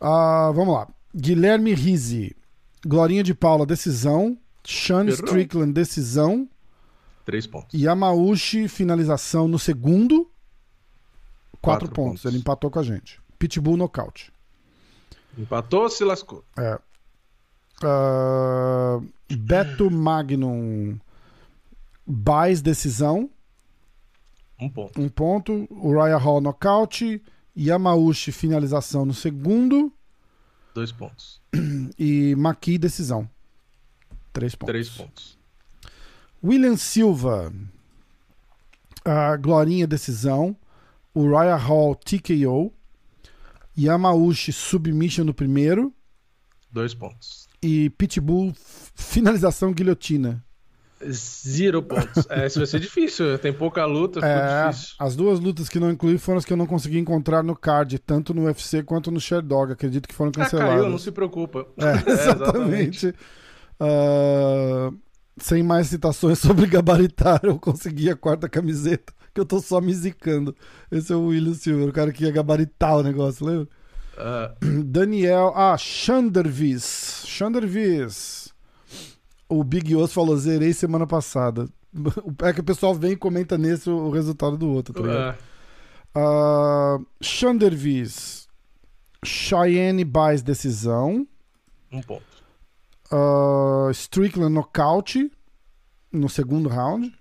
[0.00, 0.88] Ah, vamos lá.
[1.14, 2.36] Guilherme Rizzi.
[2.86, 4.38] Glorinha de Paula, decisão.
[4.64, 5.14] Sean Errou.
[5.14, 6.48] Strickland, decisão.
[7.24, 7.78] Três pontos.
[7.78, 10.30] Yamauchi, finalização no segundo.
[11.60, 12.10] Quatro, Quatro pontos.
[12.22, 12.24] pontos.
[12.24, 13.20] Ele empatou com a gente.
[13.38, 14.32] Pitbull, nocaute.
[15.36, 16.44] Empatou, se lascou.
[16.58, 16.78] É.
[17.82, 19.00] Ah,
[19.36, 20.98] Beto Magnum.
[22.06, 23.30] Baez, decisão.
[24.60, 25.00] Um ponto.
[25.00, 25.68] Um ponto.
[25.70, 27.22] Uriah Hall, nocaute.
[27.56, 29.92] Yamauchi, finalização no segundo.
[30.74, 31.40] Dois pontos.
[31.98, 33.28] E Maqui, decisão.
[34.32, 34.72] Três pontos.
[34.72, 35.38] Três pontos.
[36.42, 37.52] William Silva.
[39.04, 40.56] a Glorinha, decisão.
[41.14, 42.72] Uriah Hall, TKO.
[43.76, 45.92] Yamauchi, submission no primeiro.
[46.70, 47.47] Dois pontos.
[47.62, 48.52] E Pitbull,
[48.94, 50.44] finalização guilhotina.
[51.10, 52.26] Zero pontos.
[52.28, 53.38] É, isso vai ser difícil.
[53.38, 54.94] Tem pouca luta, É, difícil.
[54.98, 57.98] as duas lutas que não incluí foram as que eu não consegui encontrar no card,
[58.00, 59.72] tanto no UFC quanto no Sherdog.
[59.72, 60.74] Acredito que foram Ah, canceladas.
[60.80, 61.66] caiu, não se preocupa.
[61.76, 63.14] É, exatamente.
[63.78, 64.90] Ah,
[65.40, 69.94] sem mais citações sobre gabaritar, eu consegui a quarta camiseta, que eu tô só me
[69.94, 70.54] zicando.
[70.90, 73.68] Esse é o William Silver, o cara que ia gabaritar o negócio, lembra?
[74.18, 74.54] Ah,
[74.84, 75.52] Daniel.
[75.54, 77.22] Ah, Chandervis.
[77.26, 78.52] Chandervis.
[79.48, 81.68] O Big Osso falou: zerei semana passada.
[82.44, 85.38] É que o pessoal vem e comenta nesse o resultado do outro, tá ligado?
[86.14, 88.46] ah, Ah, Chandervis.
[89.24, 91.26] Cheyenne Baez, decisão.
[91.90, 92.22] um ponto.
[93.10, 95.32] Ah, Strickland nocaute
[96.12, 97.12] no segundo round.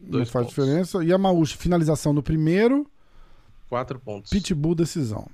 [0.00, 0.64] não Dois faz pontos.
[0.64, 1.04] diferença.
[1.04, 2.90] Yamauchi, finalização no primeiro.
[3.68, 4.30] Quatro pontos.
[4.30, 5.28] Pitbull, decisão.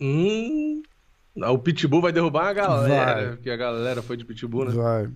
[0.00, 0.82] Hum,
[1.36, 3.30] o Pitbull vai derrubar a galera, Vai.
[3.36, 4.70] porque a galera foi de Pitbull, né?
[4.72, 5.10] Vai.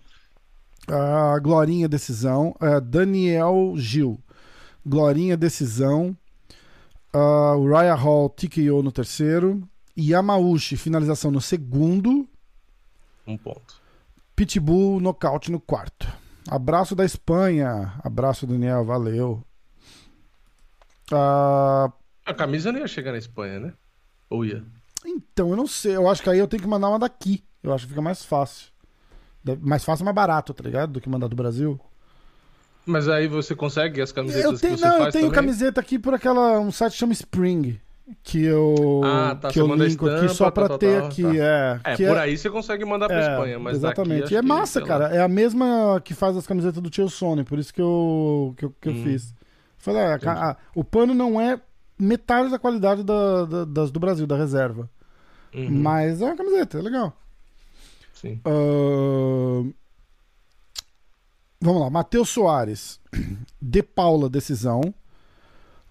[0.88, 2.54] Ah, Glorinha, decisão.
[2.60, 4.18] Ah, Daniel Gil.
[4.86, 6.16] Glorinha, decisão.
[7.12, 9.62] Ah, Uriah Hall, TKO no terceiro.
[9.98, 12.26] Yamauchi, finalização no segundo.
[13.26, 13.80] Um ponto.
[14.34, 16.06] Pitbull, nocaute no quarto.
[16.48, 17.92] Abraço da Espanha.
[18.02, 18.84] Abraço, Daniel.
[18.84, 19.42] Valeu.
[21.12, 21.90] Ah,
[22.24, 23.72] A camisa não ia chegar na Espanha, né?
[24.30, 24.62] Ou ia?
[25.04, 25.96] então, eu não sei.
[25.96, 27.42] Eu acho que aí eu tenho que mandar uma daqui.
[27.62, 28.68] Eu acho que fica mais fácil.
[29.62, 30.92] Mais fácil mais barato, tá ligado?
[30.92, 31.80] Do que mandar do Brasil.
[32.84, 35.34] Mas aí você consegue as camisetas Eu tenho, que você não, faz eu tenho também?
[35.42, 37.80] camiseta aqui por aquela um site que chama Spring.
[38.22, 41.08] Que eu, Ah, tá, que eu a linko aqui estampa, só pra tal, ter tal,
[41.08, 41.22] aqui.
[41.22, 41.34] tá.
[41.34, 44.22] É, É, que por aí você consegue mandar pra é, Espanha, mas Exatamente.
[44.22, 44.86] daqui e é que, massa, lá.
[44.86, 45.14] cara.
[45.14, 48.64] É a mesma que faz as camisetas do Tio Sony, por isso que eu, que
[48.64, 49.02] eu, que eu Hum.
[49.04, 49.34] fiz.
[49.76, 51.60] Falei, ah, ca- ah, o pano não é
[51.98, 54.88] metade da qualidade da- da- das do Brasil, da reserva.
[55.54, 57.16] Uhum, Mas é uma camiseta, é legal.
[58.12, 58.40] sim.
[58.44, 59.72] Ahn,
[61.60, 63.00] Vamos lá, Matheus Soares.
[63.60, 64.94] De Paula, decisão.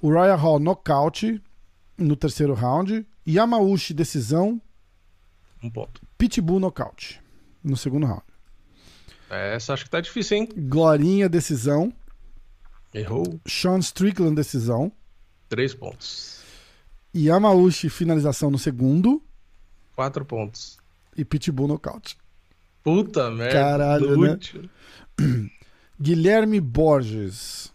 [0.02, 1.42] Uriah Hall, nocaute
[1.98, 3.06] no terceiro round.
[3.28, 4.62] Yamauchi, decisão.
[5.62, 6.02] Um ponto.
[6.18, 7.20] Pitbull, nocaute
[7.64, 8.24] no segundo round.
[9.30, 10.50] É, Essa acho que tá difícil, hein?
[10.56, 11.92] Glorinha, decisão.
[12.94, 13.38] Errou.
[13.46, 14.90] Sean Strickland, decisão.
[15.50, 16.42] Três pontos.
[17.16, 19.24] Yamauchi, finalização no segundo.
[19.96, 20.78] Quatro pontos.
[21.16, 22.18] E Pitbull, nocaute.
[22.84, 23.54] Puta merda.
[23.54, 24.40] Caralho, né?
[26.00, 27.74] Guilherme Borges.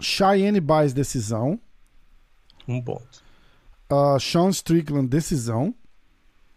[0.00, 1.60] Cheyenne Baez, decisão.
[2.66, 3.22] Um ponto.
[3.90, 5.74] Uh, Sean Strickland, decisão.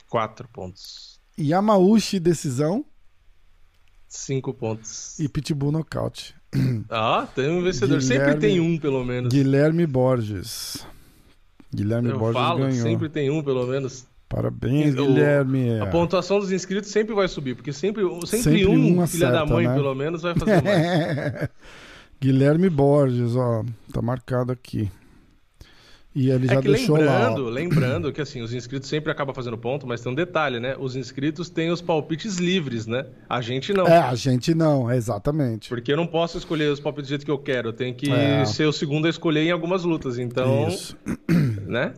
[0.09, 1.19] Quatro pontos.
[1.37, 2.85] Yamauchi, decisão.
[4.07, 5.19] Cinco pontos.
[5.19, 6.35] E Pitbull, nocaute.
[6.89, 7.99] Ah, tem um vencedor.
[7.99, 9.33] Guilherme- Sempre tem um, pelo menos.
[9.33, 10.85] Guilherme Borges.
[11.73, 12.83] Guilherme Eu Borges falo, ganhou.
[12.83, 14.05] sempre tem um, pelo menos.
[14.29, 15.79] Parabéns, O- Guilherme.
[15.79, 19.37] A pontuação dos inscritos sempre vai subir, porque sempre, sempre, Sempre um, um filha da
[19.43, 19.75] acerta, mãe, né?
[19.75, 21.49] pelo menos, vai fazer mais.
[22.21, 23.63] Guilherme Borges, ó.
[23.91, 24.89] Tá marcado aqui.
[26.15, 27.01] E ele já é que deixou lá.
[27.01, 27.49] lembrando, ó.
[27.49, 30.75] lembrando que assim, os inscritos sempre acabam fazendo ponto, mas tem um detalhe, né?
[30.79, 33.07] Os inscritos têm os palpites livres, né?
[33.27, 33.87] A gente não.
[33.87, 35.69] É, a gente não, exatamente.
[35.69, 37.69] Porque eu não posso escolher os palpites do jeito que eu quero.
[37.69, 38.45] Eu tenho que É.
[38.45, 40.19] ser o segundo a escolher em algumas lutas.
[40.19, 40.95] Então, Isso.
[41.65, 41.93] né?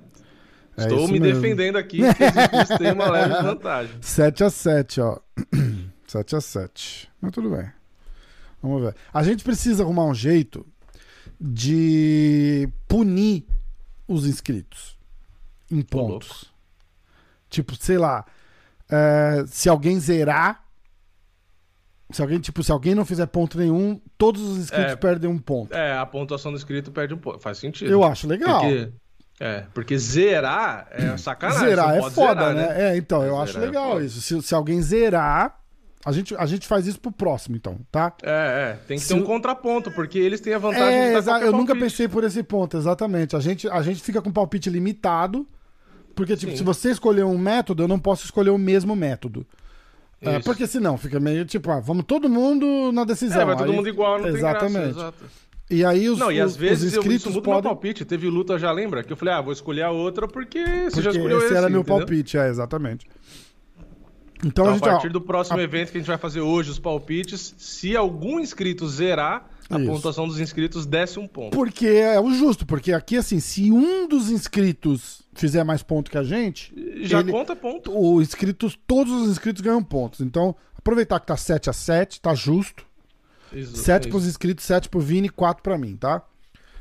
[0.78, 1.42] É Estou me mesmo.
[1.42, 3.96] defendendo aqui, porque os inscritos têm uma leve vantagem.
[4.00, 5.20] 7 a 7 ó.
[6.08, 7.66] 7 a 7 Mas tudo bem.
[8.62, 8.96] Vamos ver.
[9.14, 10.66] A gente precisa arrumar um jeito
[11.40, 13.46] de punir
[14.08, 14.98] os inscritos
[15.72, 16.54] em pontos.
[17.50, 18.26] Tipo, sei lá,
[18.90, 20.64] é, se alguém zerar,
[22.12, 24.96] se alguém, tipo, se alguém não fizer ponto nenhum, todos os inscritos É.
[24.96, 25.74] perdem um ponto.
[25.74, 27.40] É, a pontuação do inscrito perde um pouco.
[27.40, 27.90] Faz sentido.
[27.90, 28.62] Eu acho legal.
[28.62, 28.92] Porque,
[29.40, 31.68] é, porque zerar é sacanagem.
[31.70, 32.14] zerar é foda,
[32.50, 32.92] zerar, né?
[32.92, 34.06] É, então, eu Zerar acho é legal foda.
[34.06, 34.22] isso.
[34.22, 35.60] Se, se alguém zerar,
[36.06, 38.14] a gente, a gente faz isso pro próximo, então, tá?
[38.24, 38.80] É, é.
[38.88, 41.52] Tem que Se ter um contraponto, porque eles têm a vantagem É, de dar eu
[41.52, 43.36] nunca pensei por esse ponto, exatamente.
[43.36, 45.48] A gente, a gente fica com palpite limitado,
[46.16, 46.58] porque, tipo, Sim.
[46.60, 49.46] se você escolher um método, eu não posso escolher o mesmo método.
[50.22, 53.42] É, porque senão fica meio tipo, ah, vamos todo mundo na decisão.
[53.42, 54.94] É, vai todo Aí- mundo igual, não Exatamente.
[54.94, 55.00] graça.
[55.00, 55.26] Exato.
[55.70, 57.70] E aí os, Não, e às os- vezes os eu, inscritos isso muda meu podem.
[57.72, 58.06] palpite.
[58.06, 59.04] Teve luta, já lembra?
[59.04, 61.56] Que eu falei, ah, vou escolher a outra porque você Porque já escolheu esse esse,
[61.58, 61.98] era meu entendeu?
[61.98, 63.08] palpite, é, exatamente.
[64.44, 66.18] Então, Então, a a gente, partir ó, do próximo a- evento que a gente vai
[66.18, 69.90] fazer hoje, os palpites, se algum inscrito zerar, a Isso.
[69.90, 71.56] pontuação dos inscritos desce um ponto.
[71.56, 76.18] Porque é o justo, porque aqui, assim, se um dos inscritos fizer mais ponto que
[76.18, 76.72] a gente,
[77.04, 77.92] Já ele- conta ponto.
[77.92, 80.22] o inscritos, todos os inscritos ganham pontos.
[80.22, 82.86] Então, aproveitar que tá 7 a 7 tá justo.
[83.52, 84.10] Isso, 7 isso.
[84.12, 86.22] pros inscritos, 7 pro Vini, 4 pra mim, tá?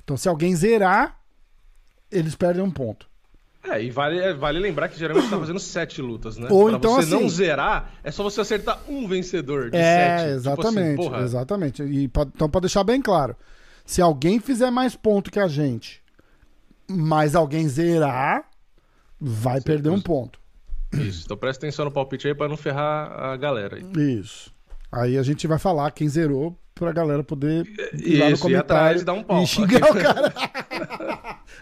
[0.03, 1.19] Então, se alguém zerar,
[2.11, 3.09] eles perdem um ponto.
[3.65, 6.49] É, e vale, vale lembrar que geralmente tá fazendo sete lutas, né?
[6.51, 10.19] Ou pra então, você assim- não zerar, é só você acertar um vencedor de É,
[10.19, 10.31] sete.
[10.35, 11.83] exatamente, Tipo assim, exatamente.
[11.83, 13.35] E então, pra deixar bem claro,
[13.87, 16.03] se alguém fizer mais ponto que a gente,
[16.89, 18.45] mas alguém zerar,
[19.19, 20.39] vai perder um ponto.
[20.93, 24.19] Isso, então presta atenção no palpite aí pra não ferrar a galera aí.
[24.19, 24.53] Isso.
[24.93, 29.05] Aí a gente vai falar quem zerou pra galera poder ir lá no comentário e
[29.05, 29.43] dar um pau.
[29.43, 30.35] e xingar o cara.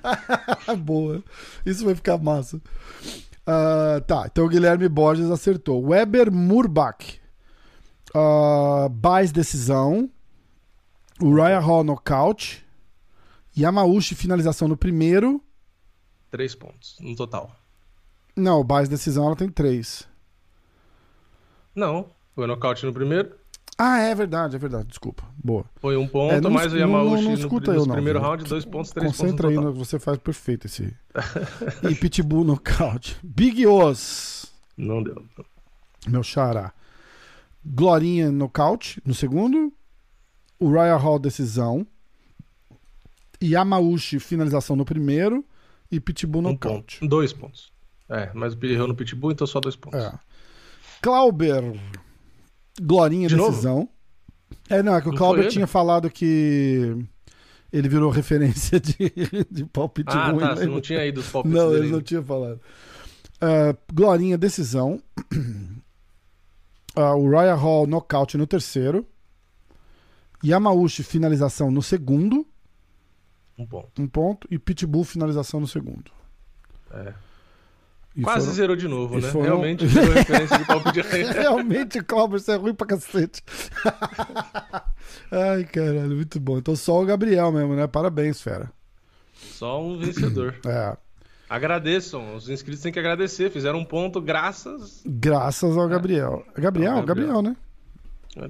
[0.79, 1.23] Boa.
[1.65, 2.61] Isso vai ficar massa.
[3.47, 5.85] Ah, tá, então o Guilherme Borges acertou.
[5.85, 7.21] Weber Murbach.
[8.15, 10.09] Uh, Baez decisão.
[11.21, 12.65] Uriah Hall nocaute.
[13.57, 15.43] Yamauchi finalização no primeiro.
[16.31, 17.55] Três pontos no total.
[18.35, 20.09] Não, o Baez decisão ela tem três.
[21.75, 23.35] Não, foi nocaute no primeiro,
[23.85, 24.87] Ah, é verdade, é verdade.
[24.89, 25.25] Desculpa.
[25.43, 25.65] Boa.
[25.81, 28.21] foi um ponto, É, não mais o Yamauchi não- não escuta no eu, não, primeiro
[28.21, 29.85] round, dois pontos, três Concentra pontos aí, no- total.
[29.85, 30.95] você faz perfeito esse.
[31.91, 33.17] e Pitbull nocaute.
[33.25, 35.25] Big Os, Não deu.
[36.07, 36.73] meu xará.
[37.65, 39.73] Glorinha nocaute no segundo.
[40.61, 41.85] Uriah Hall decisão.
[43.43, 45.45] Yamauchi finalização no primeiro.
[45.91, 47.01] E Pitbull Um nocaute.
[47.01, 47.09] ponto.
[47.11, 47.71] Dois pontos.
[48.09, 49.99] É, mas o errou no Pitbull, então só dois pontos.
[50.01, 50.13] É.
[51.03, 51.63] Clauber,
[52.81, 53.51] Glorinha De novo?
[53.51, 53.89] decisão.
[54.69, 55.49] É, não, é que o Não ele?
[55.49, 56.97] tinha falado que
[57.73, 58.95] ele virou referência de,
[59.51, 60.41] de palpite Ah, ruim.
[60.41, 60.55] tá, né?
[60.57, 62.61] você não tinha ido os palpites Não, dele ele não tinha falado.
[63.41, 65.03] Ah, Glorinha, decisão.
[66.95, 69.07] Uh, Uriah Hall, nocaute no terceiro.
[70.45, 72.47] Yamauchi, finalização no segundo.
[73.59, 74.03] Um ponto.
[74.03, 74.47] Um ponto.
[74.51, 76.11] E Pitbull, finalização no segundo.
[76.91, 77.15] É.
[78.15, 79.29] E Quase foram- zerou de novo, né?
[79.31, 81.01] foram- Realmente virou referência de palpite
[81.33, 83.43] Realmente, Cláudio, você é ruim pra cacete.
[85.31, 86.59] Ai, caralho, muito bom.
[86.59, 87.87] Então só o Gabriel mesmo, né?
[87.87, 88.71] Parabéns, fera.
[89.35, 90.55] Só um vencedor.
[90.67, 90.97] É,
[91.49, 93.51] Agradeçam, os inscritos têm que agradecer.
[93.51, 95.03] Fizeram um ponto graças.
[95.05, 96.45] graças ao Gabriel.
[96.57, 96.93] Gabriel?
[96.97, 97.29] Ao Gabriel.
[97.35, 97.57] Gabriel, né?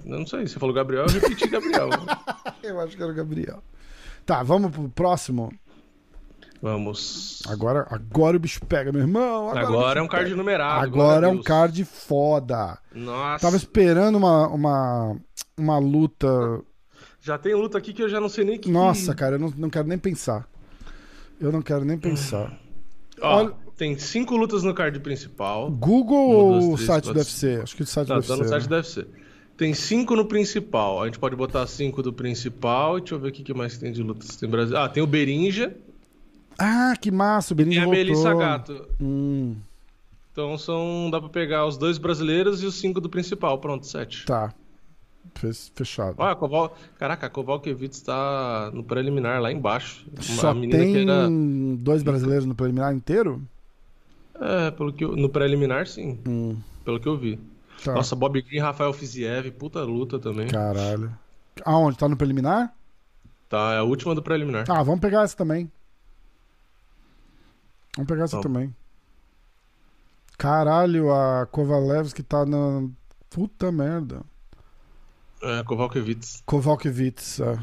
[0.04, 1.88] Eu não sei, você falou Gabriel, eu repeti Gabriel.
[2.62, 3.60] Eu acho que era o Gabriel.
[4.24, 5.52] Tá, vamos pro próximo.
[6.62, 7.42] Vamos.
[7.48, 9.48] Agora, agora o bicho pega, meu irmão.
[9.50, 10.36] Agora, Agora é um card pega.
[10.36, 10.84] numerado.
[10.84, 12.78] Agora é um card foda.
[12.94, 13.42] Nossa.
[13.44, 15.16] Tava esperando uma, uma,
[15.58, 16.28] uma luta.
[17.20, 18.70] Já tem luta aqui que eu já não sei nem que.
[18.70, 20.48] Nossa, cara, eu não, não quero nem pensar.
[21.40, 22.56] Eu não quero nem pensar.
[23.20, 25.68] Ó, olha- Tem cinco lutas no card principal.
[25.68, 27.60] Google Uma, ou duas, o site do quatro, UFC?
[27.60, 28.32] Acho que o site do Não, UFC.
[28.32, 28.68] tá no site né?
[28.68, 29.06] do UFC.
[29.56, 31.02] Tem cinco no principal.
[31.02, 33.00] A gente pode botar cinco do principal.
[33.00, 34.36] Deixa eu ver o que que mais tem de lutas.
[34.36, 34.76] Tem Brasil.
[34.76, 35.76] Ah, tem o Berinja
[36.64, 37.98] Ah, que massa, o e Benito a voltou.
[38.04, 38.86] Melissa Gato.
[39.00, 39.56] Hum,
[40.30, 41.08] Então são.
[41.10, 43.58] Dá pra pegar os dois brasileiros e os cinco do principal.
[43.58, 44.24] Pronto, sete.
[44.26, 44.52] tá.
[45.74, 46.16] Fechado.
[46.18, 46.76] Olha, Koval...
[46.98, 50.04] Caraca, a Kovalkiewicz tá no preliminar lá embaixo.
[50.20, 51.28] Só a menina tem era.
[51.78, 53.40] dois brasileiros no preliminar inteiro?
[54.40, 55.16] É, pelo que eu...
[55.16, 56.18] no preliminar, sim.
[56.26, 57.38] Hum, Pelo que eu vi.
[57.84, 57.94] tá.
[57.94, 60.48] Nossa, Bob Green e Rafael Fiziev, puta luta também.
[60.48, 61.12] Caralho.
[61.64, 61.96] Aonde?
[61.98, 62.74] Tá no preliminar?
[63.48, 64.64] Tá, é a última do preliminar.
[64.68, 65.70] Ah, vamos pegar essa também.
[67.96, 68.52] Vamos pegar essa Vamos.
[68.52, 68.76] também.
[70.38, 72.88] Caralho, a Kovalevski tá na.
[73.30, 74.22] Puta merda.
[75.42, 76.42] É, Kovalkiewicz.
[76.46, 77.40] Kovalkiewicz.
[77.40, 77.58] É.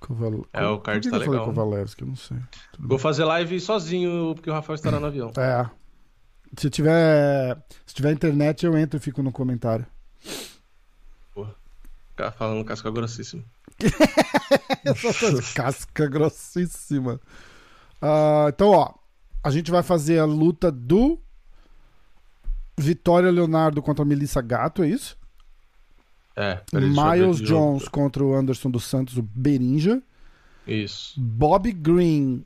[0.00, 0.46] Koval...
[0.52, 1.46] É, o card Por que tá que eu falei legal.
[1.46, 2.02] Kovalevski?
[2.02, 2.38] Eu não sei.
[2.72, 5.30] Tudo Vou fazer live sozinho, porque o Rafael estará no avião.
[5.36, 5.68] É.
[6.56, 9.86] Se tiver, se tiver internet, eu entro e fico no comentário.
[12.08, 13.44] Ficar falando casca grossíssima.
[15.54, 17.20] casca grossíssima.
[18.02, 18.94] Uh, então, ó,
[19.42, 21.18] a gente vai fazer a luta do
[22.78, 25.18] Vitória Leonardo contra Melissa Gato, é isso?
[26.36, 26.60] É.
[26.72, 30.02] Miles Jones contra o Anderson dos Santos, o Berinja.
[30.66, 31.20] Isso.
[31.20, 32.44] Bob Green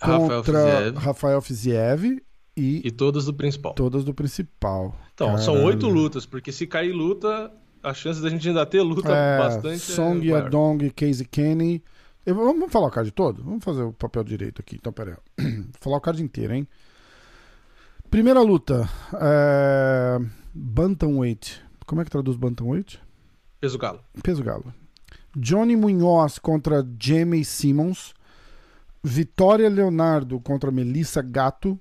[0.00, 0.96] contra Rafael Fiziev.
[0.96, 2.22] Rafael Fiziev.
[2.56, 3.74] E, e todas do principal.
[3.74, 4.96] Todas do principal.
[5.14, 5.44] Então, Caralho.
[5.44, 7.52] são oito lutas, porque se cair luta,
[7.82, 9.78] a chance da gente ainda ter luta é, bastante.
[9.78, 11.82] Song, é Adong, Casey Kenny.
[12.24, 13.42] Eu, vamos falar o card todo?
[13.42, 14.76] Vamos fazer o papel direito aqui.
[14.76, 15.44] Então, pera aí.
[15.62, 16.68] Vou falar o card inteiro, hein?
[18.10, 18.88] Primeira luta.
[19.14, 20.18] É...
[20.52, 21.62] Bantamweight.
[21.86, 23.00] Como é que traduz Bantamweight?
[23.60, 24.00] Peso galo.
[24.22, 24.72] Peso galo.
[25.36, 28.14] Johnny Munhoz contra Jamie Simmons.
[29.02, 31.78] Vitória Leonardo contra Melissa Gato.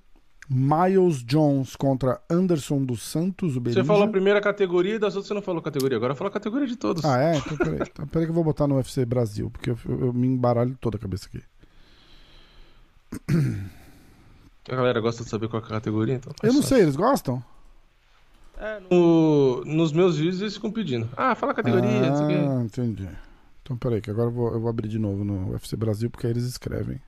[0.49, 5.27] Miles Jones contra Anderson dos Santos, o Você falou a primeira categoria e das outras
[5.27, 5.97] você não falou categoria.
[5.97, 7.03] Agora fala a categoria de todos.
[7.03, 7.37] Ah, é?
[7.37, 7.79] Então peraí.
[7.91, 10.77] Então, peraí que eu vou botar no UFC Brasil, porque eu, eu, eu me embaralho
[10.79, 11.41] toda a cabeça aqui.
[14.69, 16.33] A galera gosta de saber qual é a categoria, então.
[16.43, 17.43] Eu não sei, eles gostam?
[18.59, 21.09] É, no, nos meus vídeos eles ficam pedindo.
[21.15, 23.07] Ah, fala a categoria, Ah, entendi.
[23.61, 26.25] Então peraí, que agora eu vou, eu vou abrir de novo no UFC Brasil, porque
[26.25, 26.99] aí eles escrevem.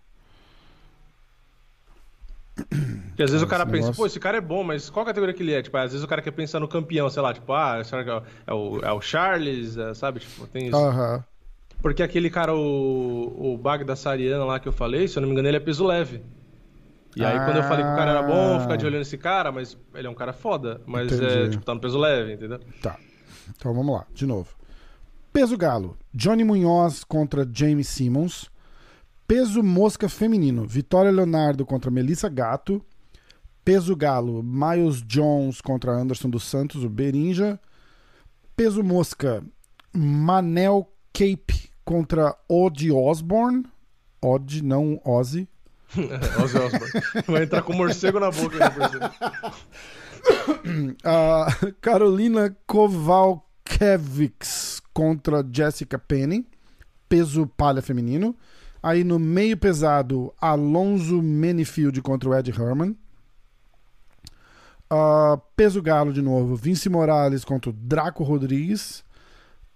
[2.68, 3.96] Porque às vezes o cara pensa, negócio...
[3.96, 5.62] pô, esse cara é bom, mas qual categoria que ele é?
[5.62, 7.82] Tipo, às vezes o cara quer pensar no campeão, sei lá, tipo, ah,
[8.48, 10.20] é o, é o Charles, é, sabe?
[10.20, 10.78] Tipo, tem isso.
[10.78, 11.24] Aham.
[11.82, 15.28] Porque aquele cara, o, o Bag da Sariana lá que eu falei, se eu não
[15.28, 16.22] me engano, ele é peso leve.
[17.16, 19.18] E aí, ah, quando eu falei que o cara era bom, ficar de olho nesse
[19.18, 21.26] cara, mas ele é um cara foda, mas entendi.
[21.26, 22.60] é, tipo, tá no peso leve, entendeu?
[22.82, 22.98] Tá.
[23.50, 24.56] Então vamos lá, de novo.
[25.34, 28.50] Peso galo: Johnny Munhoz contra James Simmons.
[29.30, 32.84] Peso mosca feminino: Vitória Leonardo contra Melissa Gato.
[33.64, 37.60] Peso galo: Miles Jones contra Anderson dos Santos, o Berinja.
[38.56, 39.44] Peso mosca:
[39.96, 43.66] Manel Cape contra Odd Osborne.
[44.20, 45.48] Odd, não Ozzy.
[46.44, 46.92] Ozzy Osbourne.
[47.28, 48.58] Vai entrar com morcego na boca.
[51.06, 56.48] uh, Carolina Kovalkiewicz contra Jessica Penny.
[57.08, 58.36] Peso palha feminino.
[58.82, 62.96] Aí no meio pesado, Alonso Menifield contra o Ed Herman.
[64.92, 69.04] Uh, peso galo de novo, Vince Morales contra o Draco Rodrigues.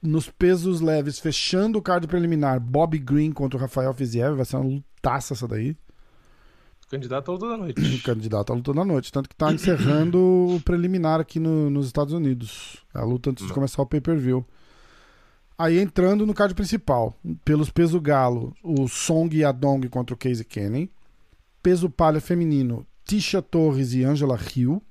[0.02, 4.36] Nos pesos leves, fechando o card preliminar, Bob Green contra o Rafael Fiziev.
[4.36, 5.78] Vai ser uma lutaça essa daí.
[6.90, 8.00] Candidato à luta da noite.
[8.04, 9.12] Candidato à luta da noite.
[9.12, 12.78] Tanto que tá encerrando o preliminar aqui no, nos Estados Unidos.
[12.94, 14.46] É a luta antes de começar o pay-per-view.
[15.58, 20.92] Aí entrando no card principal, pelos peso galo, o Song Yadong contra o Casey Kenny.
[21.62, 24.82] Peso palha feminino, Tisha Torres e Angela Hill.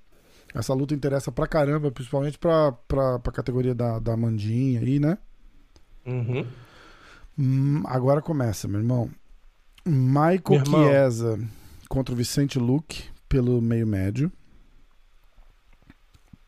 [0.55, 5.19] Essa luta interessa pra caramba, principalmente pra, pra, pra categoria da, da Mandinha aí, né?
[6.07, 6.47] Uhum.
[7.39, 9.11] Hum, agora começa, meu irmão.
[9.85, 11.41] Michael meu Chiesa
[11.89, 14.31] contra o Vicente Luque pelo meio médio.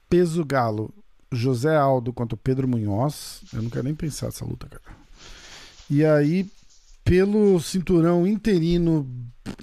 [0.08, 0.92] Peso galo,
[1.32, 3.42] José Aldo contra o Pedro Munhoz.
[3.52, 4.96] Eu não quero nem pensar nessa luta, cara.
[5.90, 6.46] E aí,
[7.04, 9.06] pelo cinturão interino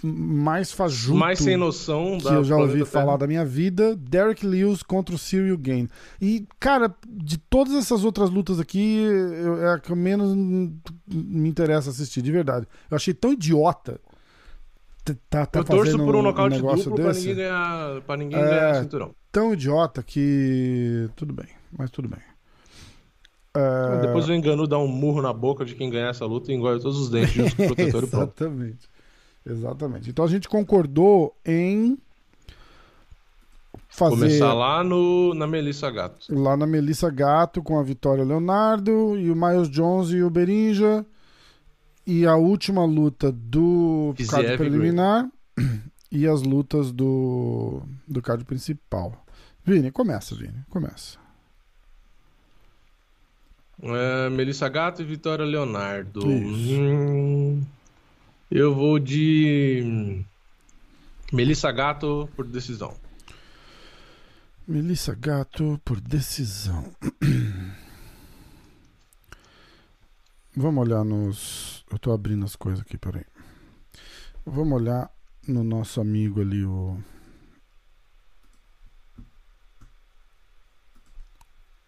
[0.03, 4.84] mais fajuto mais sem noção que eu já ouvi falar da minha vida, Derek Lewis
[4.84, 5.89] contra o Cyril Gain.
[6.22, 11.89] E, cara, de todas essas outras lutas aqui, eu, é a que menos me interessa
[11.89, 12.68] assistir, de verdade.
[12.89, 13.99] Eu achei tão idiota.
[15.30, 16.95] Tá, tá eu torço por um nocaute um duplo desse.
[16.95, 19.16] pra ninguém ganhar, pra ninguém é, ganhar cinturão.
[19.32, 21.10] Tão idiota que.
[21.16, 21.47] Tudo bem
[21.78, 22.20] mas tudo bem.
[23.54, 24.02] É...
[24.02, 26.82] Depois o engano dá um murro na boca de quem ganhar essa luta e engole
[26.82, 28.89] todos os dentes junto com o protetor Exatamente.
[29.45, 30.10] Exatamente.
[30.10, 31.97] Então a gente concordou em
[33.89, 34.16] fazer.
[34.16, 36.28] Começar lá no, na Melissa Gato.
[36.30, 41.06] Lá na Melissa Gato com a Vitória Leonardo e o Miles Jones e o Berinja.
[42.06, 45.30] E a última luta do card preliminar
[46.12, 49.26] e as lutas do, do card principal.
[49.64, 51.20] Vini, começa, Vini, começa.
[53.84, 56.26] É, Melissa Gato e Vitória Leonardo.
[56.26, 57.64] Hum,
[58.49, 60.24] eu vou de.
[61.32, 62.93] Melissa Gato por decisão.
[64.68, 66.86] Melissa Gato por decisão.
[70.56, 71.86] Vamos olhar nos.
[71.89, 73.26] Eu tô abrindo as coisas aqui, peraí.
[74.45, 75.10] Vamos olhar
[75.47, 77.02] no nosso amigo ali, o.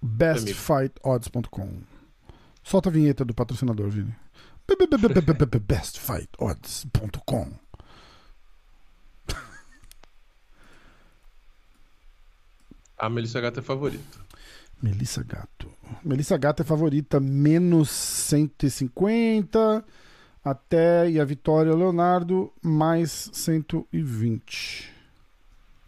[0.01, 1.81] bestfightodds.com.
[2.63, 4.15] Solta a vinheta do patrocinador, Vini.
[5.65, 7.63] bestfightodds.com.
[12.97, 14.19] A Melissa Gato é favorita.
[14.83, 15.71] Melissa Gato.
[16.03, 19.81] Melissa Gato é favorita, menos 150
[20.43, 24.93] até e a Vitória Leonardo mais 120.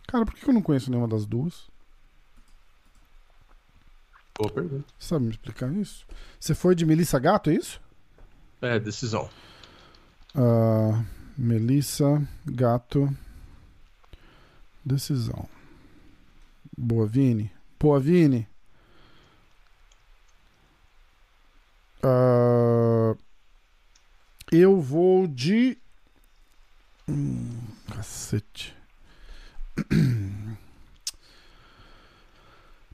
[0.08, 1.68] Cara, por que eu não conheço nenhuma das duas?
[4.40, 4.86] Boa pergunta.
[4.98, 6.08] Sabe me explicar isso?
[6.40, 7.82] Você foi de Melissa Gato, é isso?
[8.62, 9.30] É, decisão.
[10.34, 11.06] Uh,
[11.38, 13.14] Melissa Gato.
[14.86, 15.50] Decisão.
[16.78, 17.52] Boa, Vini.
[17.78, 18.48] Boa, Vini.
[22.06, 23.18] Uh,
[24.52, 25.76] eu vou de.
[27.10, 27.50] Hum,
[27.92, 28.76] cacete.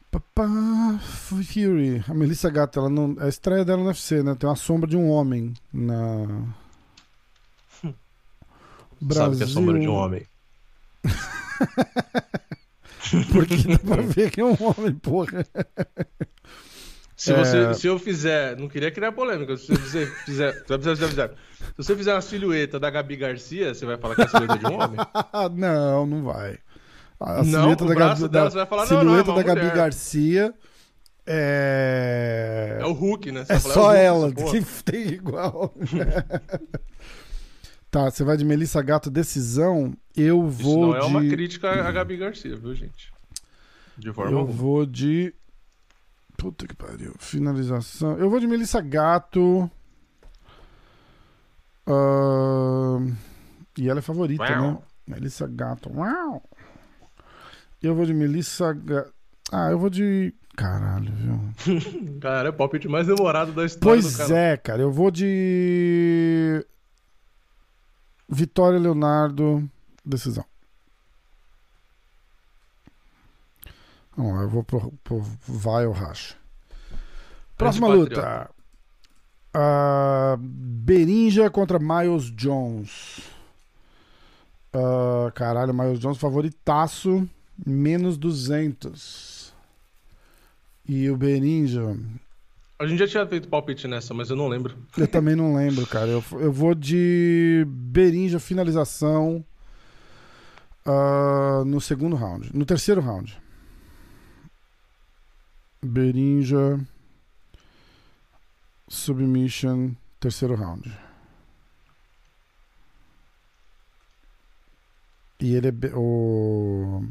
[0.09, 0.47] Papá
[0.99, 2.01] Fury.
[2.07, 4.33] A Melissa Gato, ela não, a estreia dela no UFC, né?
[4.35, 6.45] Tem uma sombra de um homem na.
[9.01, 9.23] Brasil...
[9.23, 10.25] Sabe que é sombra de um homem.
[13.33, 15.45] Porque dá pra ver que é um homem, porra.
[17.21, 17.73] Se, você, é...
[17.75, 18.57] se eu fizer.
[18.57, 19.53] Não queria criar polêmica.
[19.55, 20.53] Se você fizer.
[20.65, 24.57] Se você fizer uma silhueta da Gabi Garcia, você vai falar que é a silhueta
[24.57, 24.97] de um homem?
[25.55, 26.57] não, não vai.
[27.19, 30.51] A silhueta da Gabi, dela, da, falar, silhueta não, não, é da Gabi Garcia
[31.27, 32.79] é.
[32.81, 33.45] É o Hulk, né?
[33.45, 35.75] Você é falar, só é ela que tem igual.
[37.91, 39.93] tá, você vai de Melissa Gato decisão.
[40.17, 40.49] Eu vou.
[40.49, 41.05] Isso não é de...
[41.05, 43.13] uma crítica a Gabi Garcia, viu, gente?
[43.95, 44.57] De forma Eu alguma.
[44.57, 45.35] vou de.
[46.41, 47.13] Puta que pariu.
[47.19, 48.17] Finalização.
[48.17, 49.69] Eu vou de Melissa Gato.
[51.87, 53.15] Uh...
[53.77, 54.71] E ela é favorita, Uau.
[54.71, 54.77] né?
[55.05, 55.91] Melissa Gato.
[55.95, 56.41] Uau!
[57.79, 59.13] Eu vou de Melissa Gato.
[59.51, 60.33] Ah, eu vou de.
[60.55, 61.39] Caralho, viu?
[62.19, 64.81] cara, é o palpite mais demorado da história pois do é, cara.
[64.81, 66.65] Eu vou de.
[68.27, 69.69] Vitória Leonardo.
[70.03, 70.43] Decisão.
[74.15, 76.35] Vamos lá, eu vou pro, pro vai ou racha.
[77.57, 78.49] Próxima luta.
[79.55, 83.19] Uh, Berinja contra Miles Jones.
[84.73, 87.27] Uh, caralho, Miles Jones favoritaço.
[87.65, 89.53] Menos 200.
[90.87, 91.95] E o Berinja.
[92.79, 94.75] A gente já tinha feito palpite nessa, mas eu não lembro.
[94.97, 96.07] Eu também não lembro, cara.
[96.07, 99.45] Eu, eu vou de Berinja finalização
[100.85, 102.49] uh, no segundo round.
[102.53, 103.37] No terceiro round.
[105.83, 106.79] Berinja.
[108.87, 109.95] Submission.
[110.19, 110.91] Terceiro round.
[115.41, 115.71] E ele é.
[115.95, 117.03] O,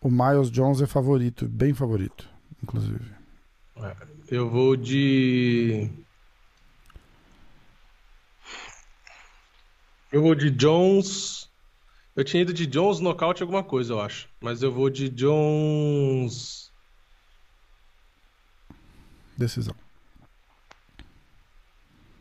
[0.00, 2.28] o Miles Jones é favorito, bem favorito,
[2.62, 3.04] inclusive.
[3.76, 3.96] É,
[4.28, 5.90] eu vou de.
[10.12, 11.50] Eu vou de Jones.
[12.14, 14.28] Eu tinha ido de Jones nocaute alguma coisa, eu acho.
[14.40, 16.70] Mas eu vou de Jones.
[19.36, 19.74] Decisão.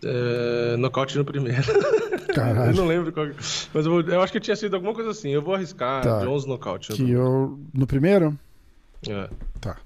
[0.03, 1.61] É, nocaute no primeiro.
[2.33, 2.71] Caralho.
[2.71, 3.27] eu não lembro qual.
[3.73, 5.29] Mas eu, vou, eu, acho que tinha sido alguma coisa assim.
[5.29, 6.19] Eu vou arriscar tá.
[6.21, 6.93] Jones nocaute.
[6.93, 7.59] Que eu.
[7.73, 8.37] No primeiro?
[9.07, 9.29] É.
[9.59, 9.77] Tá.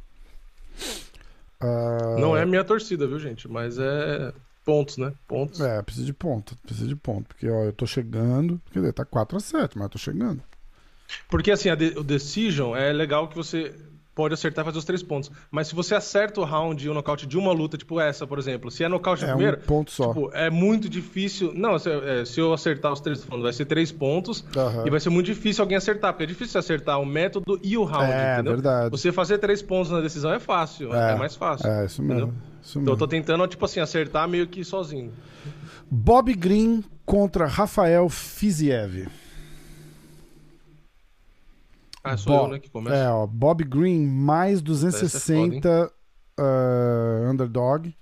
[1.62, 2.20] Uh...
[2.20, 3.48] Não é minha torcida, viu, gente?
[3.48, 4.32] Mas é
[4.66, 5.14] pontos, né?
[5.28, 5.62] Pontos.
[5.62, 6.58] É, precisa de ponto.
[6.58, 7.28] Precisa de ponto.
[7.28, 8.60] Porque, ó, eu tô chegando.
[8.72, 10.42] Quer dizer, tá 4x7, mas eu tô chegando.
[11.30, 13.76] Porque, assim, de, o Decision é legal que você
[14.16, 15.30] pode acertar e fazer os três pontos.
[15.52, 18.40] Mas se você acerta o round e o nocaute de uma luta, tipo essa, por
[18.40, 20.08] exemplo, se é nocaute é primeiro, um ponto só.
[20.08, 21.52] Tipo, é muito difícil.
[21.54, 24.88] Não, se, é, se eu acertar os três, vai ser três pontos uhum.
[24.88, 27.84] e vai ser muito difícil alguém acertar, porque é difícil acertar o método e o
[27.84, 28.54] round, é, entendeu?
[28.54, 28.90] verdade.
[28.90, 31.68] Você fazer três pontos na decisão é fácil, é, é mais fácil.
[31.68, 32.34] É, isso mesmo.
[32.62, 35.12] Isso então eu tô tentando, tipo assim, acertar meio que sozinho.
[35.92, 39.08] Bob Green contra Rafael Fiziev.
[42.06, 42.96] Ah, sou Bo eu, né, que começa.
[42.96, 47.96] É, ó, Bob Green mais 260 é uh, underdog.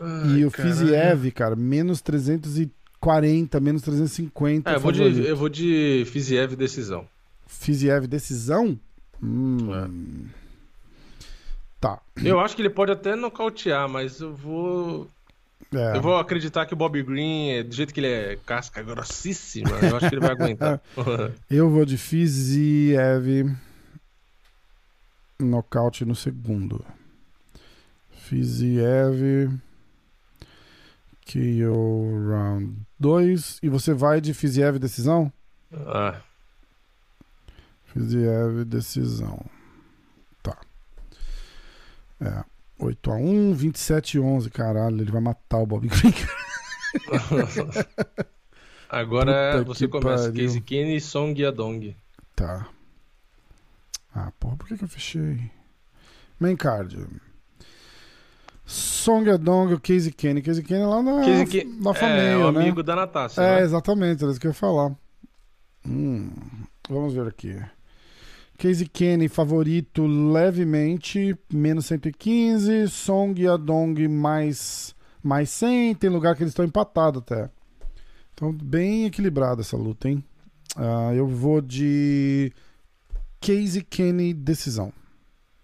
[0.00, 4.70] Ai, e o Fiziev, cara, menos 340, menos 350.
[4.70, 7.06] É, eu vou, de, eu vou de Fiziev decisão.
[7.46, 8.80] Fiziev decisão?
[9.22, 9.58] Hum.
[9.74, 10.38] É.
[11.78, 12.00] Tá.
[12.24, 15.06] Eu acho que ele pode até nocautear, mas eu vou.
[15.72, 15.96] É.
[15.96, 19.96] Eu vou acreditar que o Bob Green, do jeito que ele é casca grossíssima, eu
[19.96, 20.80] acho que ele vai aguentar.
[21.50, 23.54] eu vou de Fiziev
[25.38, 26.84] nocaute no segundo.
[28.10, 29.50] Fiziev
[31.26, 33.60] KO round 2.
[33.62, 35.30] E você vai de Fiziev decisão?
[35.72, 36.20] Ah.
[37.84, 39.44] Fiziev decisão.
[40.42, 40.56] Tá.
[42.20, 42.57] É.
[42.78, 44.50] 8x1, 27x11.
[44.50, 46.14] Caralho, ele vai matar o Bob Green.
[48.88, 50.30] Agora Puta você começa.
[50.30, 50.46] Pariu.
[50.46, 51.96] Casey Kenny, Song Yadong.
[52.34, 52.68] Tá.
[54.14, 55.50] Ah, porra, por que, que eu fechei?
[56.40, 57.06] Main card.
[58.64, 60.40] Song Yadong, o Casey Kenny.
[60.40, 62.60] Casey Kenny é lá na, Casey na é, família, o né?
[62.60, 63.42] amigo da Natasha.
[63.42, 63.62] É, né?
[63.62, 64.94] exatamente, era isso que eu ia falar.
[65.86, 66.30] Hum,
[66.88, 67.58] vamos ver aqui.
[68.58, 72.88] Casey Kenny, favorito levemente, menos 115.
[72.88, 75.94] Song Yadong, mais, mais 100.
[75.94, 77.48] Tem lugar que eles estão empatados até.
[78.34, 80.24] Então, bem equilibrada essa luta, hein?
[80.76, 82.52] Ah, eu vou de
[83.40, 84.92] Casey Kenny, decisão.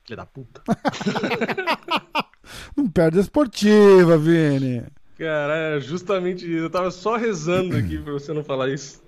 [0.06, 0.62] Filho da puta.
[2.76, 4.84] Não perde a esportiva, Vini.
[5.18, 6.64] Cara, é justamente isso.
[6.64, 9.02] Eu tava só rezando aqui pra você não falar isso.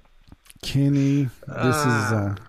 [0.62, 1.66] Kenny, Ah.
[1.68, 2.34] decisão.
[2.39, 2.45] Ah,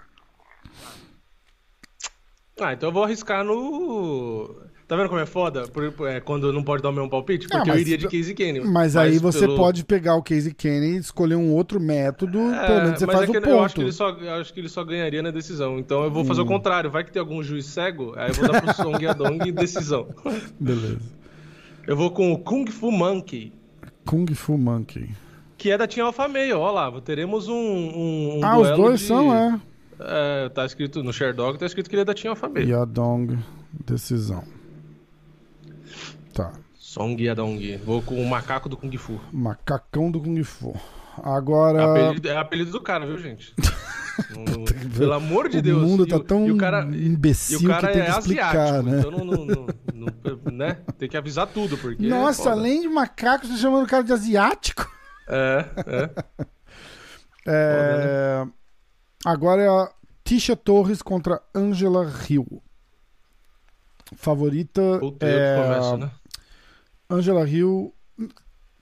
[2.73, 4.55] então eu vou arriscar no.
[4.87, 5.67] Tá vendo como é foda?
[5.67, 7.45] Por- é, quando não pode dar o mesmo palpite?
[7.51, 8.61] Ah, Porque eu mas- iria de Casey Kenny.
[8.61, 12.65] Mas aí você pelo- pode pegar o Casey Kenny e escolher um outro método, É,
[12.67, 13.73] pelo menos você mas faz é o Eu acho ponto.
[13.75, 15.77] que, ele só, eu acho que ele só ganharia na decisão.
[15.77, 16.45] Então eu vou fazer Hum.
[16.45, 16.89] o contrário.
[16.89, 20.07] Vai que tem algum juiz cego, aí eu vou dar pro Song Yadong e decisão.
[20.57, 20.99] Beleza.
[21.85, 23.51] Eu vou com o Kung Fu Monkey,
[24.05, 25.09] Kung Fu Monkey.
[25.57, 26.53] que é da Team Alpha Male.
[26.53, 27.53] Ó lá, teremos um.
[27.53, 29.59] um, um ah, os dois de- são, é.
[29.99, 32.69] É, tá escrito no Sherdog, tá escrito que ele é da Team Alpha Male.
[32.71, 33.39] Yadong,
[33.85, 34.43] decisão.
[36.33, 36.53] Tá.
[36.75, 37.77] Song Yadong.
[37.83, 39.19] Vou com o macaco do Kung Fu.
[39.31, 40.69] Macacão do Kung Fu.
[41.17, 41.91] É Agora.
[41.91, 43.53] apelido, é apelido do cara, viu, gente?
[44.35, 44.65] Não-
[44.97, 45.81] pelo amor de o Deus.
[45.81, 48.11] mundo tá o- tão e o cara, imbecil E o cara que tem é que
[48.19, 48.99] explicar, asiático, né?
[48.99, 49.45] então não, não-
[49.93, 50.77] não- né?
[50.97, 52.03] tem que avisar tudo, porque.
[52.03, 52.55] é Nossa, foda.
[52.55, 54.91] além de macaco, você tá chamando o cara de asiático?
[55.27, 56.47] É, é.
[57.49, 58.45] É...
[59.25, 59.91] Agora é a
[60.23, 62.61] Tisha Torres contra Angela Hill.
[64.15, 66.11] Favorita Puta, é começo, né?
[67.09, 67.93] Angela Hill.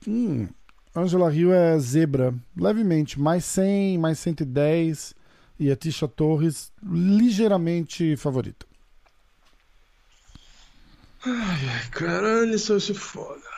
[0.07, 0.47] Hum,
[0.95, 5.13] Angela Hill é zebra, levemente, mais 100, mais 110.
[5.59, 8.65] E a Tisha Torres ligeiramente favorita.
[11.25, 13.54] Ai, caralho, isso se foda.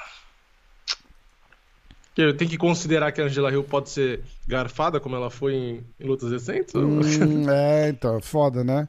[2.33, 6.07] Tenho que considerar que a Angela Hill pode ser garfada, como ela foi em, em
[6.07, 6.73] lutas recentes?
[6.73, 7.01] Hum,
[7.49, 8.87] é, então, foda, né?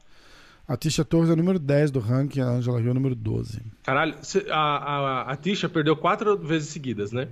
[0.67, 3.15] A Tisha Torres é o número 10 do ranking, a Angela Hill é o número
[3.15, 3.61] 12.
[3.83, 4.15] Caralho,
[4.51, 7.27] a, a, a Tisha perdeu quatro vezes seguidas, né?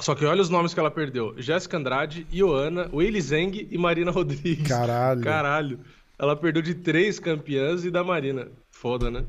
[0.00, 4.10] Só que olha os nomes que ela perdeu: Jéssica Andrade, Ioana, Weili Zeng e Marina
[4.12, 4.66] Rodrigues.
[4.66, 5.22] Caralho.
[5.22, 5.80] Caralho.
[6.18, 8.48] Ela perdeu de três campeãs e da Marina.
[8.70, 9.24] Foda, né?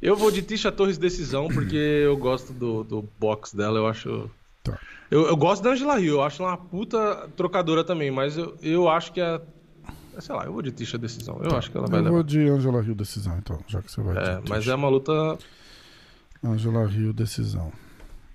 [0.00, 4.30] Eu vou de Tisha Torres decisão, porque eu gosto do, do box dela, eu acho.
[4.62, 4.78] Tá.
[5.10, 8.56] Eu, eu gosto da Angela Hill, eu acho ela uma puta trocadora também, mas eu,
[8.62, 9.40] eu acho que a.
[10.20, 11.40] Sei lá, eu vou de Tisha decisão.
[11.42, 12.14] Eu acho que ela vai Eu levar.
[12.16, 14.72] vou de Angela Hill decisão, então, já que você vai É, de mas Tisha.
[14.72, 15.38] é uma luta.
[16.44, 17.72] Angela Hill decisão.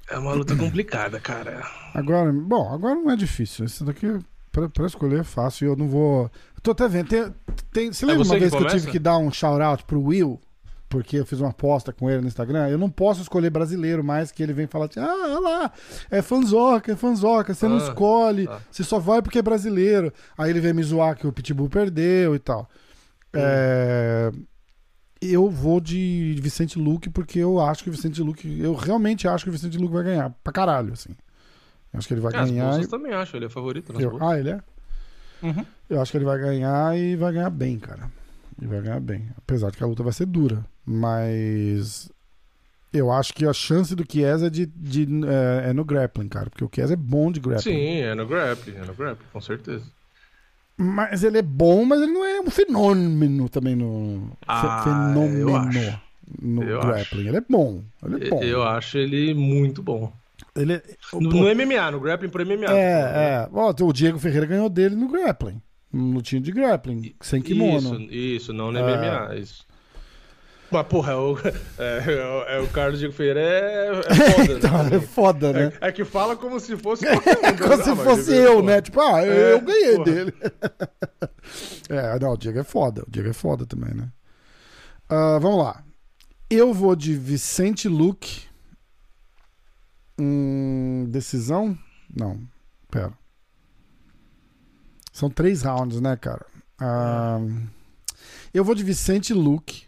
[0.09, 1.65] É uma luta complicada, cara.
[1.93, 3.65] Agora, bom, agora não é difícil.
[3.65, 4.07] Esse daqui,
[4.51, 5.65] pra, pra escolher, é fácil.
[5.65, 6.23] E eu não vou.
[6.55, 7.09] Eu tô até vendo.
[7.09, 7.33] Tem,
[7.73, 8.77] tem- você lembra É você uma que vez que, eu começa?
[8.79, 10.39] tive que dar um shout-out pro Will?
[10.89, 12.69] Porque eu fiz uma aposta com ele no Instagram.
[12.69, 15.71] Eu não posso escolher brasileiro mais, que ele vem falar assim: ah, olha lá,
[16.09, 17.53] é fanzoca, é fanzoca.
[17.53, 18.61] Você não Ah, escolhe, tá.
[18.71, 20.13] você só vai porque é brasileiro.
[20.37, 22.69] Aí ele vem me zoar que o Pitbull perdeu e tal.
[23.35, 23.39] Hum.
[23.39, 24.31] É,
[25.21, 28.59] Eu vou de Vicente Luque porque eu acho que o Vicente Luque.
[28.61, 30.29] Eu realmente acho que o Vicente Luque vai ganhar.
[30.43, 31.09] Pra caralho, assim.
[31.91, 32.65] Eu acho que ele vai Ah, As ganhar.
[32.69, 34.17] bolsas e- também acho, ele é favorito nas eu-.
[34.23, 34.59] Ah, ele é?
[35.43, 35.65] Uhum.
[35.89, 38.09] Eu acho que ele vai ganhar e vai ganhar bem, cara.
[38.59, 39.27] Ele vai ganhar bem.
[39.37, 40.63] Apesar de que a luta vai ser dura.
[40.87, 42.09] Mas.
[42.93, 46.49] Eu acho que a chance do Chiesa é, de, de, é, é no grappling, cara.
[46.49, 47.73] Porque o Chiesa é bom de grappling.
[47.73, 49.83] Sim, é no grappling, é no grappling, com certeza.
[50.77, 54.31] Mas ele é bom, mas ele não é um fenômeno também no.
[54.47, 55.99] Ah, fenômeno acho.
[56.41, 57.27] no Eu grappling.
[57.27, 57.83] Ele é bom.
[58.05, 58.41] Ele é bom.
[58.41, 60.11] Eu acho ele muito bom.
[60.55, 60.83] Ele é,
[61.13, 62.71] No, no MMA, no grappling pro MMA.
[62.71, 63.49] é, é.
[63.51, 65.61] Ó, o Diego Ferreira ganhou dele no grappling.
[65.91, 67.99] No lutinho de grappling, sem kimono.
[67.99, 68.83] Isso, isso, não no É.
[68.83, 69.66] MMA, isso.
[70.69, 71.37] Mas, porra, é o,
[71.79, 74.03] é, é o- é o Carlos Diego Ferreira é, é
[74.35, 74.95] foda, Então, né?
[74.95, 75.73] é foda, né?
[75.81, 77.57] É, é que fala como se fosse qualquer um, É né?
[77.57, 78.81] como se Não, fosse eu, pô, né?
[78.81, 80.03] Tipo, ah, eu, É, eu ganhei porra.
[80.05, 80.33] dele.
[81.89, 83.03] é, não, o Diego é foda.
[83.07, 84.09] O Diego é foda também, né?
[85.09, 85.83] Ah, vamos lá.
[86.49, 88.45] Eu vou de Vicente Luque.
[90.19, 91.77] Hum, decisão?
[92.13, 92.39] Não.
[92.89, 93.13] Pera.
[95.13, 96.45] São três rounds, né, cara?
[96.79, 97.39] Ah,
[98.53, 99.86] eu vou de Vicente Luque.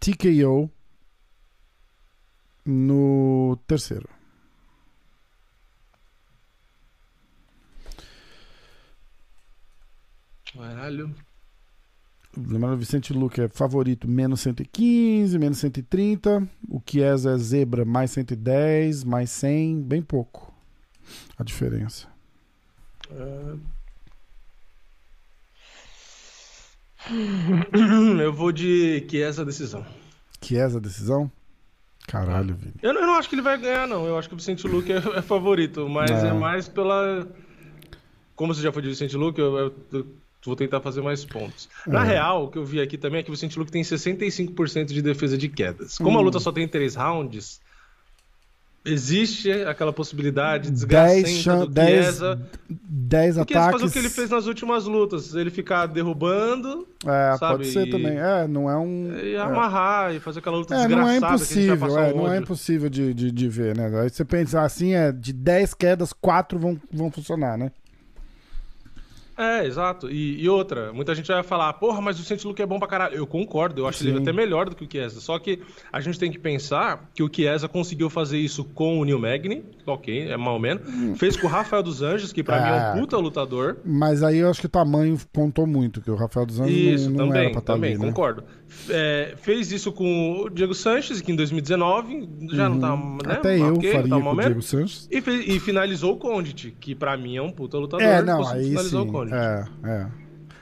[0.00, 0.70] TKO.
[2.64, 4.08] No terceiro.
[10.52, 11.14] Caralho.
[12.36, 16.48] Lembrando, Vicente Luque é favorito menos 115, menos 130.
[16.68, 20.52] O Chiesa é zebra mais 110, mais 100, bem pouco
[21.36, 22.08] a diferença.
[23.10, 23.79] É.
[28.22, 29.84] Eu vou de que essa decisão.
[30.42, 31.30] Chiesa a decisão?
[32.06, 32.74] Caralho, Vini.
[32.82, 34.06] Eu, não- eu não acho que ele vai ganhar, não.
[34.06, 36.28] Eu acho que o Vicente Luque é, é favorito, mas É.
[36.28, 37.26] é mais pela.
[38.34, 40.06] Como você já foi de Vicente Luque, eu, eu- eu
[40.44, 41.68] vou tentar fazer mais pontos.
[41.86, 42.08] Na É.
[42.08, 45.02] real, o que eu vi aqui também é que o Vicente Luque tem 65% de
[45.02, 45.98] defesa de quedas.
[45.98, 46.20] Como Hum.
[46.20, 47.60] a luta só tem três rounds,
[48.84, 52.40] existe aquela possibilidade 10 chan- do 10 Chiesa.
[52.68, 53.80] 10 Porque ele ataques.
[53.80, 55.34] faz o que ele fez nas últimas lutas.
[55.34, 58.16] Ele ficar derrubando É, sabe, pode ser e- também.
[58.18, 59.12] É, não é um.
[59.16, 59.40] e é.
[59.40, 62.38] amarrar e fazer aquela luta É, não é desgraçada gente vai impossível, é, não é
[62.38, 64.00] impossível de, de, de ver, né?
[64.00, 67.70] Aí você pensa assim, é, de 10 quedas, 4 vão, vão funcionar, né?
[69.40, 70.10] É, exato.
[70.10, 72.86] E, e outra, muita gente vai falar, porra, mas o Vicente Luque é bom pra
[72.86, 73.14] caralho.
[73.14, 74.10] Eu concordo, eu acho Sim.
[74.10, 75.18] ele até melhor do que o Chiesa.
[75.18, 75.60] Só que
[75.90, 79.64] a gente tem que pensar que o Chiesa conseguiu fazer isso com o Neil Magny,
[79.86, 81.18] ok, é mal menos.
[81.18, 83.78] Fez com o Rafael dos Anjos, que pra mim é um puta lutador.
[83.82, 87.10] Mas aí eu acho que o tamanho contou muito, que o Rafael dos Anjos Isso,
[87.10, 88.08] não, não também, era pra estar também, ali, né?
[88.08, 88.44] concordo.
[88.88, 93.02] É, fez isso com o Diego Sanches, que em 2019 já não tá, né?
[93.02, 93.18] Uhum.
[93.26, 94.40] Até eu ok, faria tá com mal o.
[94.40, 95.08] Diego Sanches.
[95.10, 98.04] E, fez- e finalizou o Condit, que pra mim é um puta lutador.
[98.06, 99.08] É, não, aí finalizar sim.
[99.08, 99.34] o Condit.
[99.34, 100.06] É, é.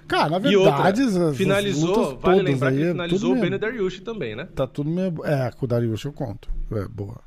[0.06, 3.40] Cara, na E outra, verdade, as- as finalizou, lutas vale lembrar que é finalizou o
[3.40, 4.48] Benny Dariush também, né?
[4.54, 5.14] Tá tudo meio...
[5.24, 6.48] É, com o Darius eu conto.
[6.72, 7.20] É, boa.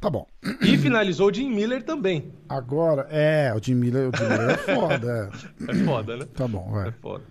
[0.00, 0.24] Tá bom.
[0.62, 2.32] E finalizou o Jim Miller também.
[2.48, 5.32] Agora, é, o Jim Miller, o Jim Miller é foda,
[5.66, 5.66] é.
[5.72, 6.24] É foda, né?
[6.36, 6.88] Tá bom, vai.
[6.90, 7.24] É foda.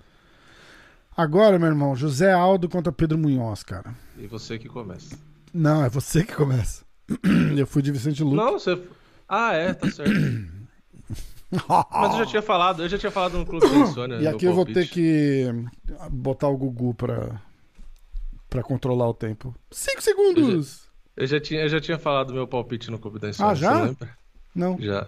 [1.17, 3.95] Agora, meu irmão, José Aldo contra Pedro Munhoz, cara.
[4.19, 5.17] E você que começa.
[5.51, 6.85] Não, é você que começa.
[7.57, 8.35] Eu fui de Vicente Luque.
[8.37, 8.79] Não, você.
[9.27, 10.11] Ah, é, tá certo.
[11.49, 14.17] Mas eu já tinha falado, eu já tinha falado no Clube da Insônia.
[14.17, 15.45] E aqui eu vou ter que
[16.11, 17.41] botar o Gugu pra,
[18.49, 19.55] pra controlar o tempo.
[19.71, 20.89] Cinco segundos!
[21.15, 23.51] Eu já tinha, eu já tinha falado meu palpite no Clube da Insônia.
[23.53, 23.81] Ah, já?
[23.81, 24.09] lembra?
[24.53, 24.77] Não.
[24.77, 25.07] Já.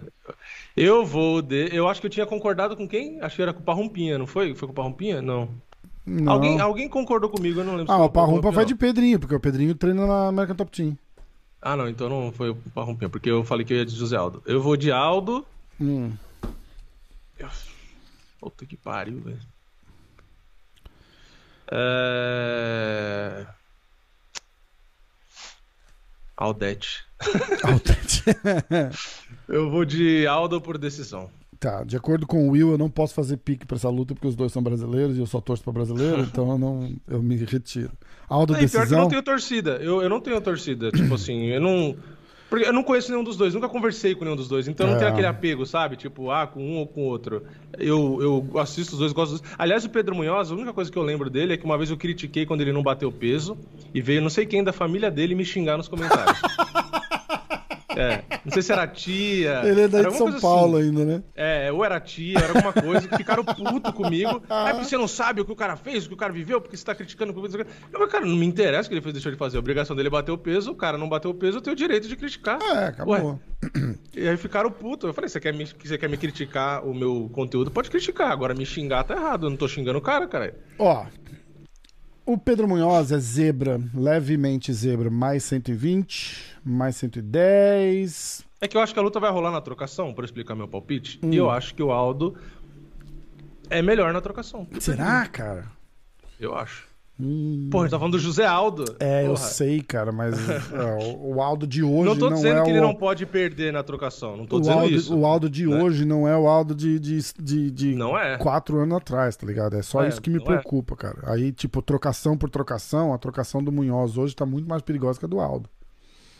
[0.74, 1.68] Eu vou de.
[1.76, 3.20] Eu acho que eu tinha concordado com quem?
[3.20, 4.54] Acho que era com o Parrumpinha, não foi?
[4.54, 5.20] Foi com o Parrumpinha?
[5.20, 5.60] Não.
[6.06, 6.32] Não.
[6.32, 9.40] Alguém, alguém concordou comigo, eu não lembro Ah, o Parrumpa vai de Pedrinho, porque o
[9.40, 10.96] Pedrinho treina na American Top Team.
[11.62, 14.16] Ah, não, então não foi o Parrumpinha, porque eu falei que eu ia de José
[14.16, 14.42] Aldo.
[14.46, 15.46] Eu vou de Aldo.
[15.78, 16.12] Hum.
[18.40, 19.38] Puta que pariu, velho.
[21.70, 23.46] É...
[26.36, 27.04] Aldete.
[27.62, 28.24] Aldete.
[29.46, 31.30] Eu vou de Aldo por decisão.
[31.60, 34.26] Tá, de acordo com o Will, eu não posso fazer pique pra essa luta porque
[34.26, 37.36] os dois são brasileiros e eu só torço pra brasileiro, então eu não eu me
[37.36, 37.92] retiro.
[38.28, 39.00] Aldo, Não, e pior que eu decisão.
[39.02, 39.70] não tenho torcida.
[39.82, 40.90] Eu, eu não tenho torcida.
[40.90, 41.94] Tipo assim, eu não.
[42.48, 44.66] Porque eu não conheço nenhum dos dois, nunca conversei com nenhum dos dois.
[44.66, 44.98] Então não É.
[44.98, 45.94] tem aquele apego, sabe?
[45.96, 47.44] Tipo, ah, com um ou com o outro.
[47.78, 48.18] Eu,
[48.52, 49.54] eu assisto os dois, gosto dos dois.
[49.56, 51.90] Aliás, o Pedro Munhoz, a única coisa que eu lembro dele é que uma vez
[51.90, 53.56] eu critiquei quando ele não bateu peso
[53.94, 56.40] e veio não sei quem da família dele me xingar nos comentários.
[57.96, 59.62] É, não sei se era tia.
[59.64, 60.88] Ele é daí de São Paulo assim.
[60.88, 61.22] ainda, né?
[61.34, 64.42] É, ou era tia, era alguma coisa, que ficaram puto comigo.
[64.50, 66.60] Ah, porque você não sabe o que o cara fez, o que o cara viveu,
[66.60, 69.00] porque você tá criticando o que Eu falei, cara, não me interessa o que ele
[69.00, 69.56] fez, deixou de fazer.
[69.56, 71.74] A obrigação dele é bater o peso, o cara não bateu o peso, eu tenho
[71.74, 72.58] o direito de criticar.
[72.60, 73.40] É, acabou.
[74.14, 75.08] E aí ficaram putos.
[75.08, 77.70] Eu falei, você quer, me, você quer me criticar o meu conteúdo?
[77.70, 78.30] Pode criticar.
[78.30, 79.46] Agora me xingar tá errado.
[79.46, 80.54] Eu não tô xingando o cara, cara.
[80.78, 81.06] Ó,
[82.26, 88.44] o Pedro Munhoz é zebra, levemente zebra, mais 120, mais 110.
[88.60, 91.18] É que eu acho que a luta vai rolar na trocação, pra explicar meu palpite.
[91.22, 91.32] Hum.
[91.32, 92.36] E eu acho que o Aldo
[93.68, 94.66] é melhor na trocação.
[94.78, 95.64] Será, cara?
[96.38, 96.88] Eu acho.
[97.22, 97.68] Hum.
[97.70, 98.96] Pô, a gente tá falando do José Aldo.
[98.98, 99.36] É, eu Porra.
[99.46, 102.72] sei, cara, mas é, o- Aldo de hoje Não tô não dizendo é que o...
[102.72, 104.38] ele não pode perder na trocação.
[104.38, 105.14] Não tô o dizendo Aldo, isso.
[105.18, 105.82] o Aldo de né?
[105.82, 108.38] hoje não é o Aldo de, de, de, de Não é.
[108.38, 109.76] quatro anos atrás, tá ligado?
[109.76, 110.44] É só É, isso que me é.
[110.44, 111.18] preocupa, cara.
[111.24, 115.26] Aí, tipo, trocação por trocação, a trocação do Munhoz hoje tá muito mais perigosa que
[115.26, 115.68] a do Aldo.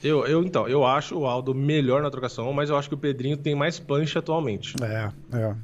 [0.03, 2.99] Eu, eu, então, eu acho o Aldo melhor na trocação, mas eu acho que o
[2.99, 4.75] Pedrinho tem mais punch atualmente.
[4.83, 5.55] É, é.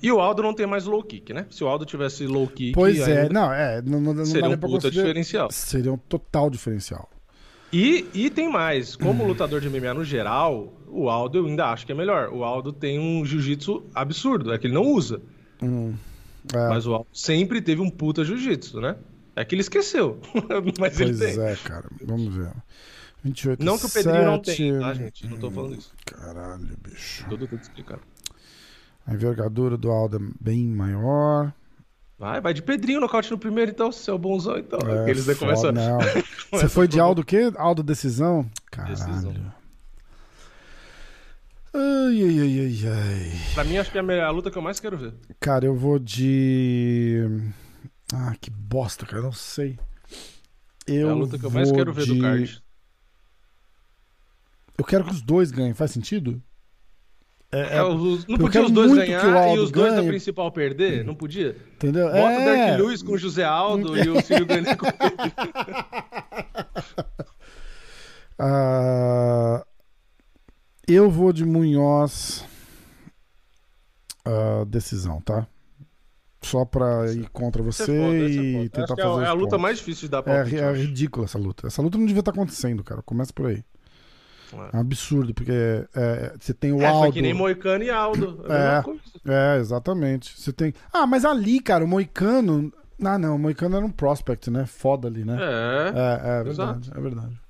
[0.00, 1.46] E o Aldo não tem mais low kick, né?
[1.50, 4.48] Se o Aldo tivesse low kick, Pois é, ainda, não, é, não, não, não seria
[4.48, 5.50] um puta considerar- diferencial.
[5.50, 7.08] Seria um total diferencial.
[7.72, 8.94] E, e tem mais.
[8.94, 12.28] Como lutador de MMA no geral, o Aldo eu ainda acho que é melhor.
[12.32, 15.20] O Aldo tem um jiu-jitsu absurdo, é que ele não usa.
[15.60, 15.92] Hum,
[16.54, 18.94] é, Mas o Aldo sempre teve um puta jiu-jitsu, né?
[19.34, 20.20] É que ele esqueceu.
[20.78, 21.44] mas ele pois tem.
[21.44, 21.88] é, cara.
[22.04, 22.52] Vamos ver.
[23.24, 24.56] 28, Não que o Pedrinho não 7.
[24.56, 25.26] tem, tá, gente?
[25.26, 25.92] Não tô falando isso.
[26.04, 27.24] Caralho, bicho.
[27.26, 28.02] Tudo tudo explicado.
[29.06, 31.52] A envergadura do Aldo é bem maior.
[32.18, 34.78] Vai, vai de Pedrinho nocaute no primeiro, então, seu bonzão, então.
[34.80, 35.72] É, daí foda, começam.
[35.72, 35.98] não.
[36.52, 37.00] Você foi de.
[37.00, 37.50] Aldo o quê?
[37.56, 38.48] Aldo Decisão?
[38.70, 38.94] Caralho.
[38.94, 39.34] Decisão.
[41.72, 43.32] Ai, ai, ai, ai, ai.
[43.54, 45.14] Pra mim, acho que é a, luta que eu mais quero ver.
[45.40, 47.26] Cara, eu vou de.
[48.12, 49.18] Ah, que bosta, cara.
[49.18, 49.78] eu Não sei.
[50.86, 52.14] Eu é a luta que eu mais vou quero ver de...
[52.14, 52.63] do card
[54.78, 55.74] eu quero que os dois ganhem.
[55.74, 56.42] Faz sentido?
[57.54, 60.02] É, é, é os, não podia os dois ganhar e os dois ganhe.
[60.02, 61.04] da principal perder?
[61.04, 61.56] Não podia?
[61.76, 62.06] Entendeu?
[62.06, 62.42] Bota é.
[62.42, 64.96] o Dark Lewis com o José Aldo e o filho Grande com ele.
[68.40, 69.64] uh, ah,
[70.88, 72.44] eu vou de Munhoz
[74.26, 75.46] uh, decisão, tá?
[76.42, 79.22] Só pra é ir contra é você, foda, e tentar fazer.
[79.22, 81.68] É a, a luta mais difícil de dar pra É, é ridícula essa luta.
[81.68, 83.00] Essa luta não devia estar acontecendo, cara.
[83.00, 83.64] Começa por aí.
[84.72, 87.06] É um absurdo, porque é, é, você tem o é, Aldo.
[87.06, 88.44] É, que nem Moicano e Aldo.
[89.24, 90.38] É, é, exatamente.
[90.38, 90.72] Você tem.
[90.92, 92.72] Ah, mas ali, cara, o Moicano.
[93.02, 94.66] Ah, não, o Moicano era um prospect, né?
[94.66, 95.36] Foda ali, né?
[95.40, 95.92] É.
[95.98, 97.44] É, é verdade, é verdade.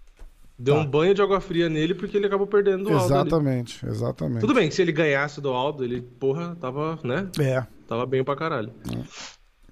[0.58, 0.80] Deu tá.
[0.80, 3.04] um banho de água fria nele porque ele acabou perdendo do Aldo.
[3.04, 3.94] Exatamente, ali.
[3.94, 4.40] exatamente.
[4.40, 7.28] Tudo bem se ele ganhasse do Aldo, ele, porra, tava, né?
[7.40, 7.66] É.
[7.88, 8.72] Tava bem pra caralho.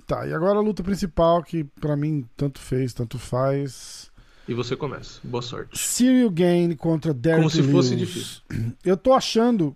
[0.07, 4.11] Tá, e agora a luta principal, que para mim tanto fez, tanto faz.
[4.49, 5.21] E você começa.
[5.23, 5.79] Boa sorte.
[5.79, 7.73] Cyril Gain contra Derek Como se Lewis.
[7.73, 8.43] fosse difícil.
[8.85, 9.75] Eu tô achando.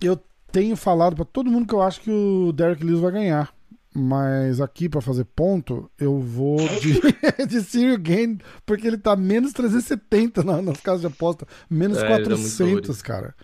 [0.00, 0.20] Eu
[0.50, 3.54] tenho falado para todo mundo que eu acho que o Derek Lewis vai ganhar.
[3.94, 6.98] Mas aqui, para fazer ponto, eu vou de,
[7.46, 11.46] de Cyril Gain, porque ele tá menos 370 na, nas casas de aposta.
[11.68, 13.34] Menos é, 400, tá cara.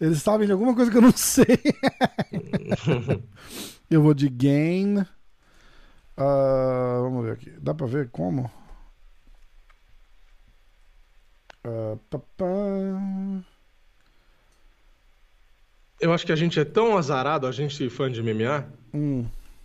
[0.00, 1.58] Eles sabem de alguma coisa que eu não sei.
[3.90, 4.98] eu vou de Gain.
[6.18, 7.50] Uh, vamos ver aqui.
[7.60, 8.50] Dá pra ver como?
[11.66, 13.42] Uh,
[16.00, 18.64] eu acho que a gente é tão azarado, a gente fã de MMA,
[18.94, 19.24] hum.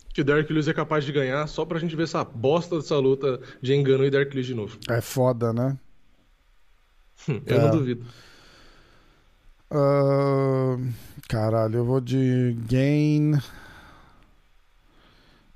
[0.10, 2.98] que o Derek Lewis é capaz de ganhar só pra gente ver essa bosta dessa
[2.98, 4.80] luta de engano e Derek Lewis de novo.
[4.90, 5.78] É foda, né?
[7.28, 7.60] eu é.
[7.60, 8.04] não duvido.
[9.70, 10.92] Uh,
[11.30, 13.40] caralho, eu vou de Gain.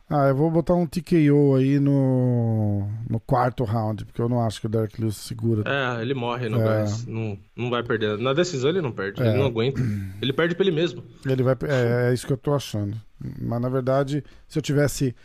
[0.07, 4.61] Ah, eu vou botar um TKO aí no, no quarto round, porque eu não acho
[4.61, 5.64] que o Derek Lewis segura.
[5.65, 6.64] É, ele morre no é.
[6.64, 7.07] gás.
[7.07, 8.15] Não, não vai perder.
[8.19, 9.27] Na decisão ele não perde, é.
[9.27, 9.82] ele não aguenta.
[10.22, 11.03] Ele perde pra ele mesmo.
[11.26, 12.95] Ele vai, é, é isso que eu tô achando.
[13.41, 15.15] Mas na verdade, se eu tivesse.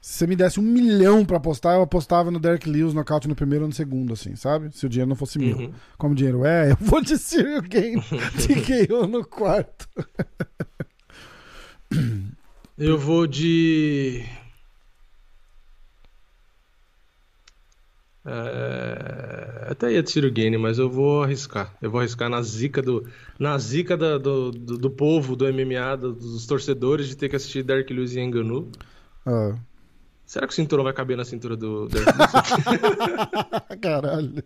[0.00, 3.36] Se você me desse um milhão pra apostar, eu apostava no Derek Lewis nocaute no
[3.36, 4.74] primeiro ou no segundo, assim, sabe?
[4.74, 5.58] Se o dinheiro não fosse mil.
[5.58, 5.72] Uhum.
[5.98, 8.00] Como o dinheiro é, eu vou de Cyril Game
[8.40, 9.86] TKO no quarto.
[12.80, 14.24] Eu vou de.
[18.24, 19.66] É...
[19.68, 21.76] Até ia de Ciro Gane, mas eu vou arriscar.
[21.82, 23.06] Eu vou arriscar na zica do.
[23.38, 27.62] Na zica do, do, do povo do MMA, do, dos torcedores, de ter que assistir
[27.62, 28.72] Dark Lewis e Enganu.
[29.26, 29.58] Ah.
[30.24, 33.78] Será que o cinturão vai caber na cintura do Dark Lewis?
[33.78, 34.42] Caralho.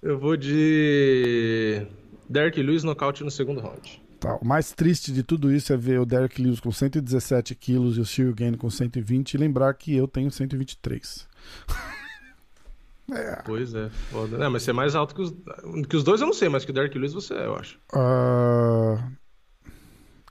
[0.00, 1.86] Eu vou de.
[2.26, 4.00] Dark Lewis nocaute no segundo round.
[4.20, 4.36] Tá.
[4.36, 8.00] O mais triste de tudo isso é ver o Derek Lewis com 117 quilos e
[8.00, 11.26] o Cyril Gane com 120 e lembrar que eu tenho 123.
[13.12, 13.42] é.
[13.46, 14.36] Pois é, foda.
[14.36, 15.34] Não, mas você é mais alto que os,
[15.88, 17.78] que os dois, eu não sei, mas que o Derek Lewis você é, eu acho.
[17.94, 19.20] Uh...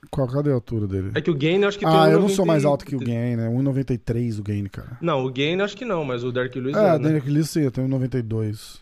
[0.08, 1.10] Qual, cadê a altura dele?
[1.14, 2.98] É que o Gain acho que tem Ah, eu não sou mais alto que o
[2.98, 3.48] Gain, né?
[3.48, 4.98] 1,93 o Gain, cara.
[5.00, 6.88] Não, o Gain acho que não, mas o Derek Lewis é.
[6.88, 7.32] É, o Derek né?
[7.34, 8.80] Lewis sim, eu tenho 1,92.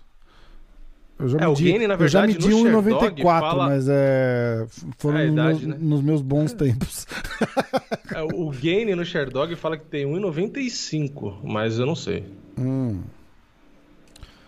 [1.19, 3.67] Eu já é, medi, o Gane, na verdade, eu já medi 1,94, fala...
[3.67, 4.67] mas é,
[4.99, 5.79] foram é idade, no, né?
[5.81, 7.07] nos meus bons tempos.
[8.11, 12.25] É, o Gane no Sherdog fala que tem 1,95, mas eu não sei.
[12.59, 13.03] Hum.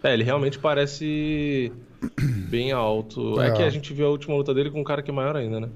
[0.03, 1.71] É, ele realmente parece
[2.49, 3.41] bem alto.
[3.41, 3.49] É.
[3.49, 3.53] é.
[3.53, 5.61] que a gente viu a última luta dele com um cara que é maior ainda,
[5.61, 5.69] né?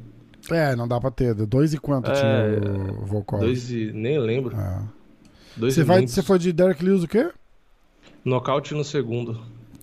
[0.51, 1.35] É, não dá pra ter.
[1.35, 3.43] Dois e quanto é, tinha o Volkov?
[3.43, 3.93] Dois e...
[3.93, 4.57] nem lembro.
[4.57, 4.83] É.
[5.57, 7.31] Dois você, vai, você foi de Derek Lewis o quê?
[8.25, 9.41] Nocaute no segundo.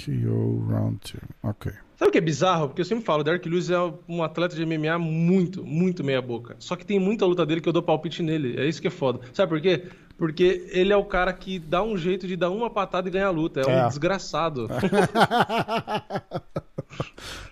[0.10, 1.23] Round 2.
[1.44, 1.72] Ok.
[1.95, 2.68] Sabe o que é bizarro?
[2.68, 3.78] Porque eu sempre falo, Derek Lewis é
[4.10, 6.56] um atleta de MMA muito, muito meia boca.
[6.57, 8.60] Só que tem muita luta dele que eu dou palpite nele.
[8.60, 9.19] É isso que é foda.
[9.34, 9.84] Sabe por quê?
[10.22, 13.26] Porque ele é o cara que dá um jeito de dar uma patada e ganhar
[13.26, 13.61] a luta.
[13.61, 13.85] É, é.
[13.85, 14.69] um desgraçado.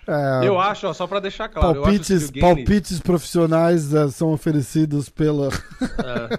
[0.06, 1.80] É, eu acho, ó, só para deixar claro.
[1.80, 5.48] Palpites, palpites profissionais uh, são oferecidos pela.
[5.80, 6.38] é.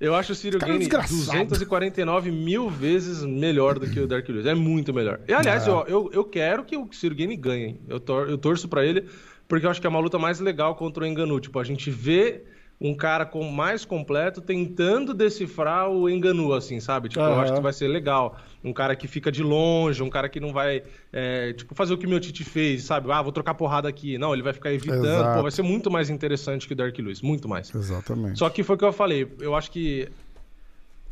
[0.00, 4.46] Eu acho o Ciro Gane 249 mil vezes melhor do que o Dark Lewis.
[4.46, 5.20] É muito melhor.
[5.28, 5.70] E aliás, é.
[5.70, 7.78] eu, eu, eu, quero que o Ciro Gane ganhe.
[7.86, 9.04] Eu, tor eu torço para ele,
[9.46, 11.38] porque eu acho que é uma luta mais legal contra o Enganu.
[11.38, 12.44] Tipo, a gente vê
[12.82, 17.08] um cara com mais completo tentando decifrar o Enganu, assim, sabe?
[17.08, 17.30] Tipo, uhum.
[17.30, 18.36] eu acho que vai ser legal.
[18.64, 20.82] Um cara que fica de longe, um cara que não vai,
[21.12, 23.10] é, tipo, fazer o que meu Tite fez, sabe?
[23.12, 24.18] Ah, vou trocar porrada aqui.
[24.18, 25.04] Não, ele vai ficar evitando.
[25.04, 25.36] Exato.
[25.36, 27.72] Pô, vai ser muito mais interessante que o Dark Lewis, muito mais.
[27.72, 28.40] Exatamente.
[28.40, 29.32] Só que foi o que eu falei.
[29.38, 30.08] Eu acho que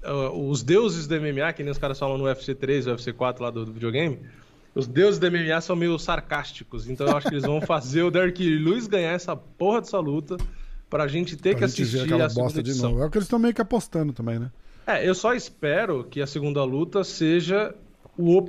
[0.02, 3.44] uh, os deuses do MMA, que nem os caras falam no UFC 3, UFC 4
[3.44, 4.18] lá do, do videogame,
[4.74, 6.90] os deuses do MMA são meio sarcásticos.
[6.90, 10.36] Então eu acho que eles vão fazer o Dark Lewis ganhar essa porra dessa luta
[10.90, 12.88] pra gente ter pra que gente assistir a segunda edição.
[12.88, 13.04] De novo.
[13.04, 14.50] É o que eles estão meio que apostando também, né?
[14.86, 17.72] É, eu só espero que a segunda luta seja
[18.18, 18.48] o,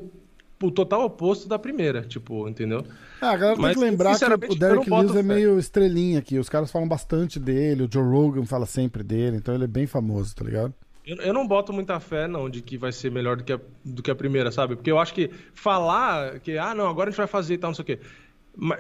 [0.62, 2.84] o total oposto da primeira, tipo, entendeu?
[3.22, 6.40] É, a galera Mas, tem que lembrar que o Derek Lewis é meio estrelinha aqui.
[6.40, 9.86] Os caras falam bastante dele, o Joe Rogan fala sempre dele, então ele é bem
[9.86, 10.74] famoso, tá ligado?
[11.06, 13.60] Eu, eu não boto muita fé, não, de que vai ser melhor do que, a,
[13.86, 14.76] do que a primeira, sabe?
[14.76, 17.70] Porque eu acho que falar que, ah, não, agora a gente vai fazer e tal,
[17.70, 18.00] não sei o quê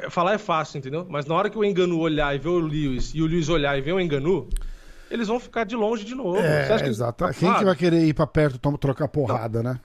[0.10, 1.06] Falar é fácil, entendeu?
[1.10, 3.77] Mas na hora que o Enganu olhar e ver o Lewis e o Lewis olhar
[3.77, 4.49] e ver o Enganu,
[5.10, 6.39] eles vão ficar de longe de novo.
[6.39, 7.26] É, exato.
[7.27, 7.39] Que...
[7.39, 9.73] Quem que vai querer ir pra perto trocar porrada, não.
[9.73, 9.80] né?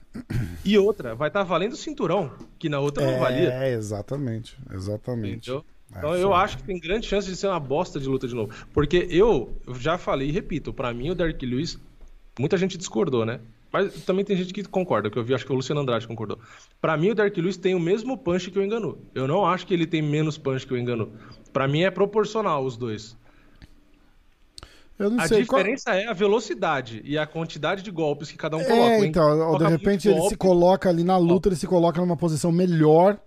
[0.63, 3.53] E outra, vai estar tá valendo cinturão, que na outra é, não valia.
[3.53, 4.57] É, exatamente.
[4.73, 5.49] Exatamente.
[5.49, 5.65] Entendeu?
[5.93, 8.35] É, então eu acho que tem grande chance de ser uma bosta de luta de
[8.35, 8.53] novo.
[8.73, 11.79] Porque eu já falei e repito, para mim o Derek Lewis,
[12.39, 13.39] muita gente discordou, né?
[13.71, 16.39] Mas também tem gente que concorda, que eu vi, acho que o Luciano Andrade concordou.
[16.79, 18.97] Para mim, o Derek Lewis tem o mesmo punch que o Enganu.
[19.13, 21.11] Eu não acho que ele tem menos punch que o Enganu.
[21.51, 23.17] Para mim é proporcional os dois.
[24.97, 25.95] Eu não a sei diferença qual...
[25.95, 28.93] é a velocidade e a quantidade de golpes que cada um é, coloca.
[28.93, 30.29] É, então, de repente ele golpe.
[30.29, 33.19] se coloca ali na luta, ele se coloca numa posição melhor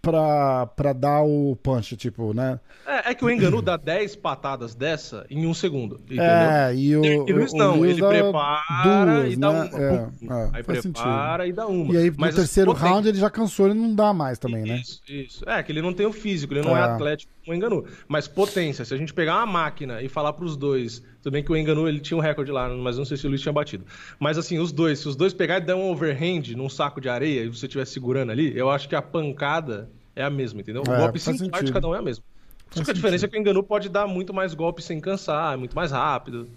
[0.00, 2.60] pra, pra dar o punch, tipo, né?
[2.86, 6.24] É, é que o Enganu dá 10 patadas dessa em um segundo, entendeu?
[6.24, 9.70] É, e o, o Lewis não, ele prepara duas, e dá né?
[9.70, 9.78] uma.
[9.78, 11.44] É, é, aí prepara sentido.
[11.46, 11.94] e dá uma.
[11.94, 14.72] E aí no Mas terceiro round ele já cansou, ele não dá mais também, isso,
[14.72, 14.80] né?
[14.80, 15.50] Isso, isso.
[15.50, 17.84] É, que ele não tem o físico, ele não é, é atlético o Enganu.
[18.06, 21.52] Mas potência, se a gente pegar uma máquina e falar pros dois, tudo bem que
[21.52, 23.84] o Enganu ele tinha um recorde lá, mas não sei se o Luiz tinha batido.
[24.18, 27.08] Mas assim, os dois, se os dois pegarem e der um overhand num saco de
[27.08, 30.82] areia e você estiver segurando ali, eu acho que a pancada é a mesma, entendeu?
[30.86, 32.24] O é, golpe simpático de cada um é a mesma.
[32.70, 35.54] Só que a diferença é que o Enganu pode dar muito mais golpes sem cansar,
[35.54, 36.48] é muito mais rápido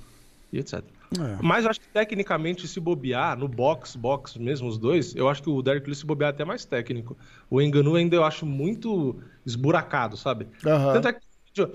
[0.51, 0.84] e etc.
[1.20, 1.38] É.
[1.42, 5.44] Mas eu acho que tecnicamente, se bobear, no box, box mesmo, os dois, eu acho
[5.44, 7.18] que o Derek Lewis se bobear é até mais técnico.
[7.50, 10.48] O Enganu ainda eu acho muito esburacado, sabe?
[10.66, 10.94] Uhum.
[10.94, 11.20] Tanto é que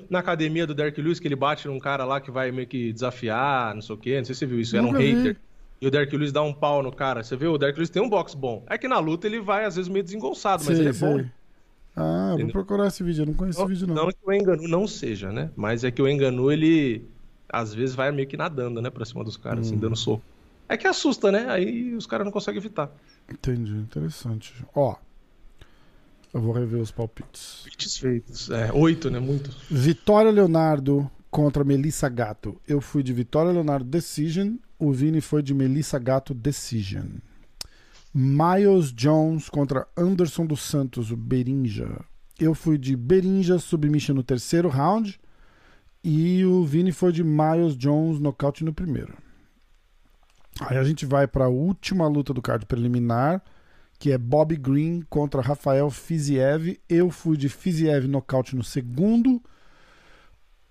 [0.09, 2.93] na academia do Derek Lewis, que ele bate num cara lá que vai meio que
[2.93, 5.37] desafiar, não sei o quê, não sei se você viu isso, era um hater.
[5.79, 7.23] E o Derek Lewis dá um pau no cara.
[7.23, 8.65] Você vê, o Derek Lewis tem um box bom.
[8.67, 11.23] É que na luta ele vai, às vezes, meio desengolçado, mas ele é bom.
[11.95, 12.47] Ah, Entendeu?
[12.47, 14.05] vou procurar esse vídeo, eu não conheço não, esse vídeo não.
[14.05, 15.51] Não que o Enganu não seja, né?
[15.55, 17.07] Mas é que o Enganu, ele
[17.49, 19.73] às vezes vai meio que nadando, né, pra cima dos caras, assim, hum.
[19.75, 20.23] assim, dando soco.
[20.69, 21.47] É que assusta, né?
[21.49, 22.91] Aí os caras não conseguem evitar.
[23.31, 24.53] Entendi, interessante.
[24.75, 24.97] Ó,
[26.35, 27.61] eu vou rever os palpites.
[27.63, 28.51] Palpites feitos.
[28.51, 29.21] É, oito, né?
[29.21, 29.51] Muito.
[29.71, 32.61] Vitória Leonardo contra Melissa Gato.
[32.67, 37.07] Eu fui de Vitória Leonardo Decision, o Vini foi de Melissa Gato Decision.
[38.13, 42.05] Miles Jones contra Anderson dos Santos, o Berinja.
[42.41, 45.19] Eu fui de Berinja submission no terceiro round
[46.09, 49.13] e o Vini foi de Miles Jones nocaute no primeiro.
[50.61, 53.43] Aí a gente vai para a última luta do card preliminar,
[53.99, 56.79] que é Bob Green contra Rafael Fiziev.
[56.89, 59.43] Eu fui de Fiziev nocaute no segundo.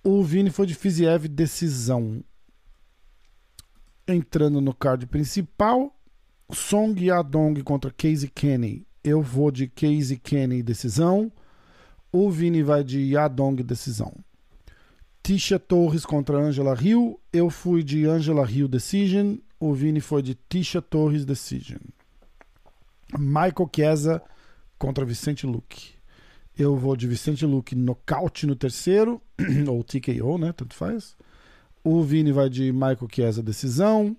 [0.02, 2.24] O Vini foi de Fiziev decisão.
[4.08, 5.94] Entrando no card principal,
[6.50, 8.88] Song Yadong contra Casey Kenny.
[9.04, 11.30] Eu vou de Casey Kenny decisão.
[12.10, 14.16] O Vini vai de Yadong decisão.
[15.26, 17.20] Tisha Torres contra Angela Hill.
[17.34, 19.38] Eu fui de Angela Hill decision.
[19.60, 21.80] O Vini foi de Tisha Torres decision.
[23.18, 24.22] Michael Chiesa
[24.78, 25.96] contra Vicente Luque.
[26.56, 29.20] Eu vou de Vicente Luque nocaute no terceiro,
[29.68, 30.54] ou TKO, né?
[30.54, 31.18] Tanto faz.
[31.84, 34.16] O Vini vai de Michael Chiesa decisão.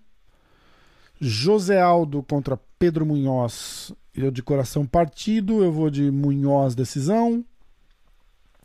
[1.21, 3.93] José Aldo contra Pedro Munhoz.
[4.13, 7.45] Eu de coração partido, eu vou de Munhoz decisão.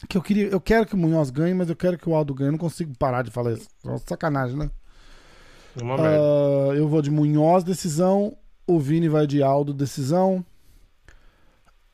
[0.09, 2.33] Que eu queria, eu quero que o Munhoz ganhe, mas eu quero que o Aldo
[2.33, 2.49] ganhe.
[2.49, 3.67] Eu não consigo parar de falar isso.
[3.85, 4.69] É sacanagem, né?
[5.79, 8.35] Uma uh, eu vou de Munhoz decisão.
[8.65, 10.45] O Vini vai de Aldo decisão.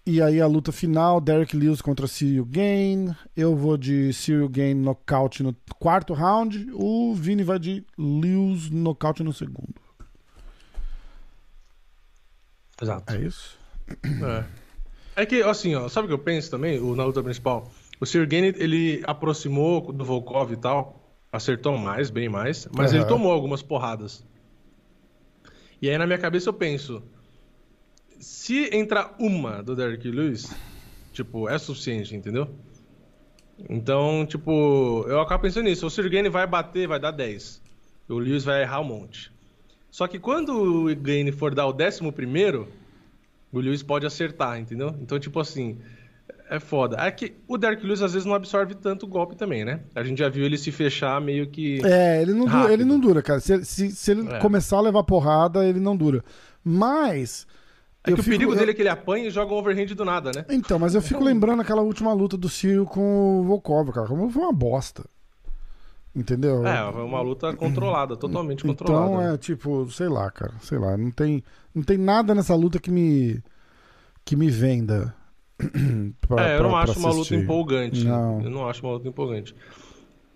[0.05, 3.13] E aí a luta final, Derek Lewis contra Cyril Gain.
[3.35, 6.69] Eu vou de Cyril Gain nocaute no quarto round.
[6.73, 9.75] O Vini vai de Lewis nocaute no segundo.
[12.81, 13.13] Exato.
[13.13, 13.57] É isso?
[14.03, 14.45] É.
[15.17, 17.71] É que, assim, ó, sabe o que eu penso também, o, na luta principal?
[17.99, 21.01] O Sergei, ele aproximou do Volkov e tal,
[21.31, 22.99] acertou mais, bem mais, mas uhum.
[22.99, 24.23] ele tomou algumas porradas.
[25.81, 27.03] E aí na minha cabeça eu penso,
[28.19, 30.53] se entrar uma do Derek Lewis,
[31.11, 32.47] tipo, é suficiente, entendeu?
[33.69, 35.87] Então, tipo, eu acabo pensando nisso.
[35.87, 37.61] O Sergei vai bater, vai dar 10.
[38.07, 39.31] O Lewis vai errar um monte.
[39.89, 42.67] Só que quando o Gain for dar o décimo primeiro,
[43.51, 44.95] o Lewis pode acertar, entendeu?
[45.01, 45.79] Então, tipo assim,
[46.49, 46.97] é foda.
[46.99, 49.81] É que o Derek Lewis às vezes não absorve tanto golpe também, né?
[49.93, 51.79] A gente já viu ele se fechar meio que.
[51.85, 53.39] É, ele não, dura, ele não dura, cara.
[53.39, 54.39] Se, se, se ele é.
[54.39, 56.23] começar a levar porrada, ele não dura.
[56.63, 57.45] Mas.
[58.03, 60.31] É que o perigo dele é que ele apanha e joga um overhand do nada,
[60.33, 60.45] né?
[60.49, 64.07] Então, mas eu fico lembrando aquela última luta do Ciro com o Volkov, cara.
[64.07, 65.03] Como foi uma bosta.
[66.15, 66.65] Entendeu?
[66.65, 69.05] É, uma luta controlada, totalmente então, controlada.
[69.07, 71.43] Então é tipo, sei lá, cara, sei lá, não tem,
[71.75, 73.43] não tem nada nessa luta que me
[74.25, 75.13] que me venda.
[76.21, 78.03] pra, é, eu não acho uma luta empolgante.
[78.03, 78.41] Não.
[78.41, 79.55] Eu não acho uma luta empolgante.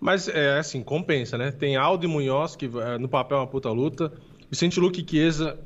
[0.00, 1.52] Mas é assim, compensa, né?
[1.52, 4.12] Tem Aldo e Munhoz, que é, no papel é uma puta luta.
[4.50, 5.58] Vicente Luque e Chiesa.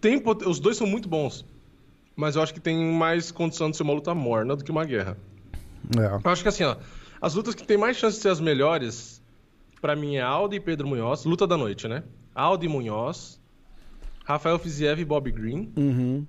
[0.00, 1.44] Tem, os dois são muito bons.
[2.16, 4.84] mas eu acho que tem mais condição de ser uma luta morna do que uma
[4.84, 5.16] guerra.
[5.98, 6.20] É.
[6.24, 6.76] Eu acho que assim, ó,
[7.20, 9.22] as lutas que tem mais chance de ser as melhores,
[9.80, 12.04] pra mim é Aldo e Pedro Munhoz, luta da noite, né?
[12.34, 13.40] Aldo e Munhoz,
[14.24, 15.72] Rafael Fiziev e Bob Green.
[15.76, 16.26] Uhum.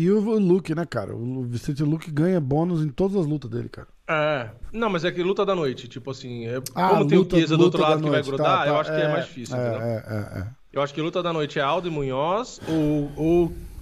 [0.00, 1.12] E o Luke, né, cara?
[1.12, 3.88] O Vicente Luke ganha bônus em todas as lutas dele, cara.
[4.08, 4.48] É.
[4.72, 7.34] Não, mas é que luta da noite, tipo assim, é- Ah, como tem o luta-
[7.36, 9.08] Chiesa do outro luta lado que vai noite, grudar, tá, eu tá, acho que é,
[9.08, 9.82] mais difícil, é, entendeu?
[9.82, 10.46] É, é, é.
[10.72, 13.10] Eu acho que luta da noite é Aldo e Munhoz, o,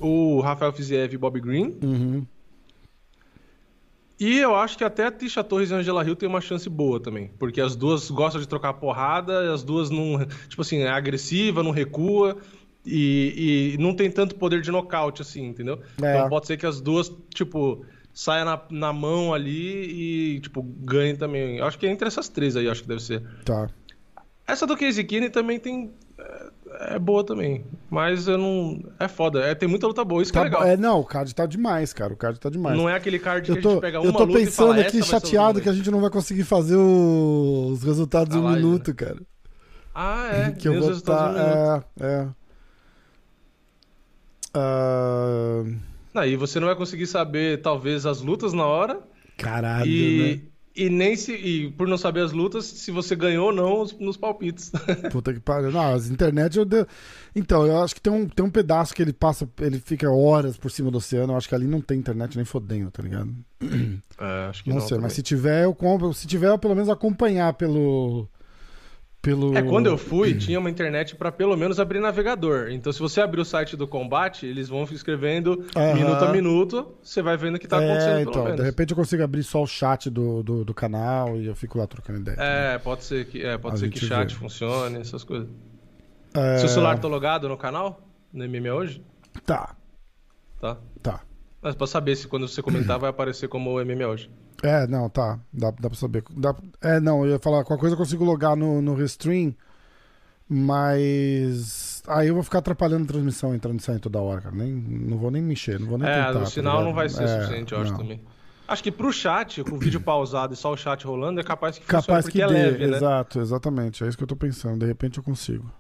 [0.01, 1.77] o, o Rafael Fiziev e Bob Green.
[1.83, 2.27] Uhum.
[4.19, 6.67] E eu acho que até a Tisha Torres e a Angela Hill tem uma chance
[6.71, 7.31] boa também.
[7.39, 10.25] Porque as duas gostam de trocar porrada, as duas não.
[10.49, 12.39] Tipo assim, é agressiva, não recua.
[12.87, 15.81] E, e não tem tanto poder de nocaute, assim, entendeu?
[16.03, 16.17] É.
[16.17, 17.85] Então pode ser que as duas, tipo,
[18.15, 21.59] saia na, na mão ali e, tipo, ganhem também.
[21.59, 23.23] Eu acho que é entre essas três aí, acho que deve ser.
[23.45, 23.69] Tá.
[24.47, 25.91] Essa do Casey Kinney também tem.
[26.19, 27.65] É, é boa também.
[27.91, 28.81] Mas eu não.
[29.01, 29.41] É foda.
[29.41, 30.23] É, tem muita luta boa.
[30.23, 30.65] Isso que Tá é legal.
[30.65, 32.13] é, não, o card tá demais, cara.
[32.13, 32.77] O card tá demais.
[32.77, 34.69] Não é aquele card que eu a tô, gente pega uma eu tô e pensando
[34.69, 35.85] fala, aqui "Essa vai ser a luta chateado que a noite".
[35.85, 39.17] gente não vai conseguir fazer o- os resultados A em um live, minuto, cara.
[39.95, 40.51] Ah, é.
[40.57, 42.29] que eu vou tá, um é, é.
[44.59, 45.63] Ah,
[46.15, 49.01] Não, e você não vai conseguir saber, talvez, as lutas na hora.
[49.37, 50.41] caralho, E, né?
[50.75, 51.33] e nem se.
[51.33, 54.71] E por não saber as lutas, se você ganhou ou não os- nos palpites.
[55.13, 55.71] Puta que pariu.
[55.71, 56.85] Não, as internet eu dei...
[57.35, 60.57] Então, eu acho que tem um, tem um pedaço que ele passa, ele fica horas
[60.57, 61.35] por cima do oceano.
[61.35, 63.31] Eu acho que ali não tem internet nem fodendo, tá ligado?
[64.19, 64.83] É, acho que Não, não.
[64.87, 65.17] sei, mas também.
[65.17, 66.15] se tiver, eu compro.
[66.15, 68.27] Se tiver, eu pelo menos acompanhar pelo.
[69.27, 69.59] Pelo...
[69.59, 72.69] É, quando eu fui, tinha uma internet pra pelo menos abrir navegador.
[72.71, 75.95] Então, se você abrir o site do combate, eles vão escrevendo Aham.
[75.95, 78.97] minuto a minuto, você vai vendo o que tá acontecendo, É, então, de repente eu
[78.97, 82.37] consigo abrir só o chat do, do, do canal e eu fico lá trocando ideia.
[82.39, 84.39] É, pode ser que, é, pode A ser que chat vê.
[84.39, 85.49] funcione, essas coisas.
[86.33, 88.01] É, Seu celular tá logado no canal?
[88.33, 89.03] No MMA hoje?
[89.45, 89.75] Tá,
[90.61, 90.77] Tá.
[91.03, 91.21] tá.
[91.61, 94.31] Mas pra saber se quando você comentar vai aparecer como o MMA hoje.
[94.63, 95.39] É, não, tá.
[95.53, 96.25] Dá, dá pra saber.
[96.31, 99.55] Dá- é, não, eu ia falar, qualquer coisa eu consigo logar no, no Restream,
[100.49, 102.03] mas.
[102.07, 104.55] Aí eu vou ficar atrapalhando a transmissão entrando e saindo toda hora, cara.
[104.55, 106.41] Nem, não vou nem mexer, não vou nem É, tentar.
[106.43, 106.95] o tá sinal não ligado?
[106.95, 107.99] vai ser É, suficiente, eu acho não.
[107.99, 108.21] também.
[108.69, 111.79] Acho que pro chat, com o vídeo pausado e só o chat rolando, é capaz
[111.79, 112.97] que funcione Capaz porque que é dê, leve, né?
[112.97, 114.03] exato, exatamente.
[114.05, 114.81] É isso que eu tô pensando.
[114.81, 115.71] De repente eu consigo.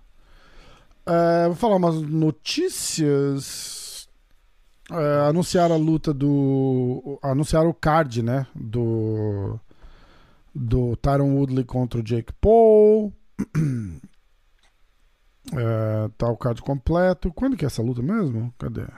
[1.05, 3.76] É, vou falar umas notícias.
[4.93, 7.19] É, anunciaram a luta do.
[7.23, 8.47] Anunciaram o card, né?
[8.55, 9.59] Do.
[10.55, 13.13] Do Tyron Woodley contra o Jake Paul.
[15.53, 17.33] É, tá o card completo.
[17.33, 18.53] Quando que é essa luta mesmo?
[18.59, 18.81] Cadê?
[18.81, 18.89] Dia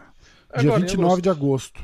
[0.71, 1.79] Agora, em 29 de agosto.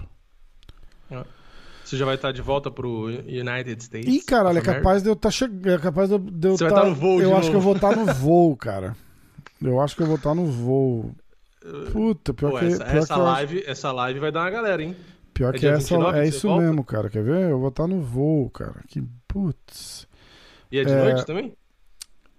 [1.84, 4.08] Você já vai estar de volta pro United States.
[4.10, 5.68] Ih, caralho, é capaz de eu estar chegando.
[5.68, 7.40] É capaz de eu, de eu Você vai tá- tá no voo de Eu acho
[7.40, 7.50] novo.
[7.50, 8.96] que eu vou estar no voo, cara.
[9.60, 11.14] Eu acho que eu vou estar no voo.
[11.92, 14.50] Puta, pior Pô, que, essa, pior essa que acho- live, essa live vai dar uma
[14.50, 14.96] galera, hein?
[15.32, 16.62] pior é que essa 29 é isso volta?
[16.64, 17.08] mesmo, cara.
[17.10, 17.50] Quer ver?
[17.50, 18.82] Eu vou estar no voo, cara.
[18.86, 20.06] Que putz.
[20.70, 21.02] E é de É.
[21.04, 21.56] noite também?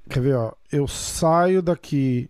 [0.10, 0.54] Quer ver, ó?
[0.72, 2.30] Eu saio daqui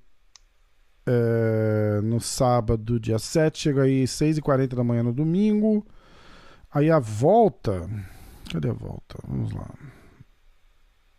[1.06, 5.86] é, no sábado, dia 7, chego aí 6h40 da manhã no domingo.
[6.72, 7.88] Aí a volta.
[8.52, 9.18] Cadê a volta?
[9.28, 9.70] Vamos lá.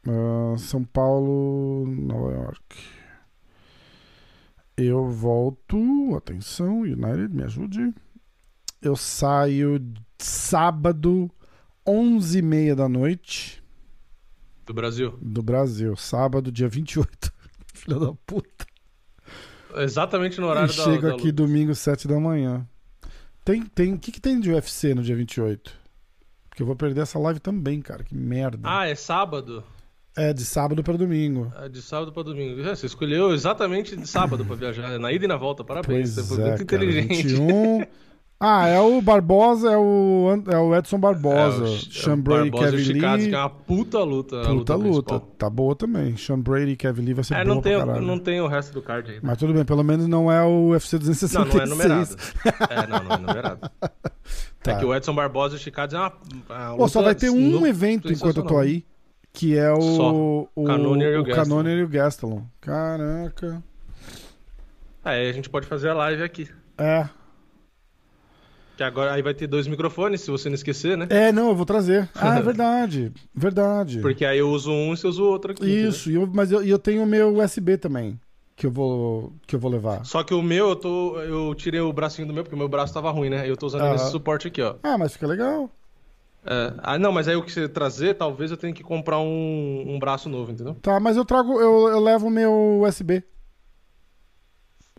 [0.08, 2.76] Ah, São Paulo, Nova York.
[4.76, 6.14] Eu volto.
[6.16, 7.94] Atenção, United, me ajude.
[8.82, 9.82] Eu saio
[10.18, 11.30] sábado,
[11.86, 13.62] 11h30 da noite
[14.66, 15.18] Do Brasil.
[15.20, 15.96] do Brasil.
[15.96, 17.32] Sábado, dia 28.
[17.74, 18.66] Filha da puta.
[19.76, 21.32] Exatamente no E horário da, chego da aqui luta.
[21.32, 22.66] domingo, 7 da manhã.
[23.44, 25.72] Tem, tem, o que, que tem de UFC no dia 28?
[26.48, 28.02] Porque eu vou perder essa live também, cara.
[28.02, 28.60] Que merda.
[28.64, 29.62] Ah, é sábado?
[30.16, 31.52] É, de sábado pra domingo.
[31.62, 32.60] É de sábado pra domingo.
[32.62, 34.98] É, Você escolheu exatamente de sábado pra viajar.
[34.98, 35.62] Na ida e na volta.
[35.62, 36.14] Parabéns.
[36.14, 37.22] Pois você foi é, muito cara, inteligente.
[37.28, 37.84] 21.
[38.38, 41.64] Ah, é o Barbosa, é o, é o Edson Barbosa.
[41.64, 43.28] É, o- Sean é o Brady, Barbosa e Kevin Chicazzi, Lee.
[43.30, 44.36] que é uma puta luta.
[44.42, 44.78] Puta luta.
[44.78, 45.20] principal.
[45.38, 46.16] Tá boa também.
[46.18, 48.02] Sean Brady e Kevin Lee vai ser É, boa não tem, caralho.
[48.02, 49.18] não tem o resto do card aí.
[49.22, 51.54] Mas tudo bem, pelo menos não é o UFC Não, 266.
[51.56, 52.16] não é numerado.
[52.68, 53.70] É, não, não é numerado.
[53.80, 53.90] Tá.
[54.72, 56.12] É que o Edson Barbosa e o Chicazzi é uma.
[56.50, 58.84] uma Pô, só luta vai ter um evento enquanto eu tô aí,
[59.36, 60.14] que é Só.
[60.14, 62.42] o, o, Cannonier e o o e o Gastelum.
[62.58, 63.62] Caraca.
[65.04, 66.48] É, a gente pode fazer a live aqui.
[66.78, 67.06] É.
[68.78, 71.06] Que agora aí vai ter dois microfones, se você não esquecer, né?
[71.10, 72.08] É, não, eu vou trazer.
[72.16, 73.12] Ah, é verdade.
[73.34, 74.00] Verdade.
[74.00, 75.66] Porque aí eu uso um e você usa o outro aqui.
[75.66, 78.18] Isso, e eu, mas eu, eu tenho o meu USB também,
[78.56, 80.02] que eu vou, que eu vou levar.
[80.06, 81.20] Só que o meu, eu tô.
[81.20, 83.48] Eu tirei o bracinho do meu, porque o meu braço tava ruim, né?
[83.48, 83.96] Eu tô usando Aham.
[83.96, 84.76] esse suporte aqui, ó.
[84.82, 85.70] Ah, mas fica legal.
[86.46, 89.84] É, Ah, não, mas aí o que você trazer, talvez eu tenha que comprar um,
[89.88, 90.74] um braço novo, entendeu?
[90.76, 93.22] Tá, mas eu trago, eu, eu levo o meu USB.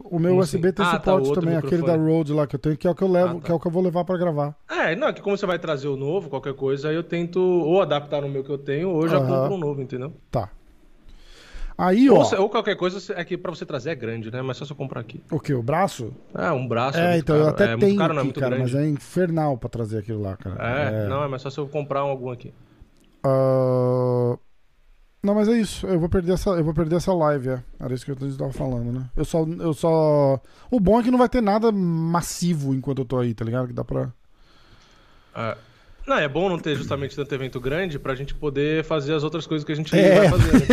[0.03, 0.75] O meu Como USB assim?
[0.75, 2.17] tem Ah, tá, suporte outro também, aquele da microfone.
[2.17, 3.41] Rode lá que eu tenho, que é o que eu levo, Ah, tá.
[3.41, 4.55] que é o que eu vou levar pra gravar.
[4.69, 7.39] É, não, é que como você vai trazer o novo, qualquer coisa, aí eu tento
[7.41, 10.13] ou adaptar no meu que eu tenho, ou eu já compro um novo, entendeu?
[10.29, 10.51] Tá.
[11.77, 14.41] Aí, Ou, ó, ou qualquer coisa é que pra você trazer é grande, né?
[14.41, 15.21] Mas só se eu comprar aqui.
[15.29, 15.53] o que?
[15.53, 16.11] O braço?
[16.33, 16.97] Ah, um braço.
[16.97, 17.53] É, muito então eu caro.
[17.55, 18.73] até é tenho caro, não é aqui, muito cara, grande.
[18.73, 20.55] mas é infernal pra trazer aquilo lá, cara.
[20.59, 22.51] É, não, é mais só se eu comprar algum aqui.
[23.23, 24.37] Ah,
[25.23, 25.85] Não, mas é isso.
[25.85, 27.63] Eu vou perder essa, eu vou perder essa live, é.
[27.79, 29.05] Era isso que eu estava falando, né?
[29.15, 30.39] Eu só, eu só.
[30.71, 33.67] O bom é que não vai ter nada massivo enquanto eu tô aí, tá ligado?
[33.67, 34.11] Que dá pra.
[35.35, 35.57] É.
[36.07, 39.45] Não, é bom não ter justamente tanto evento grande pra gente poder fazer as outras
[39.45, 40.19] coisas que a gente É.
[40.19, 40.53] vai fazer.
[40.53, 40.65] Né?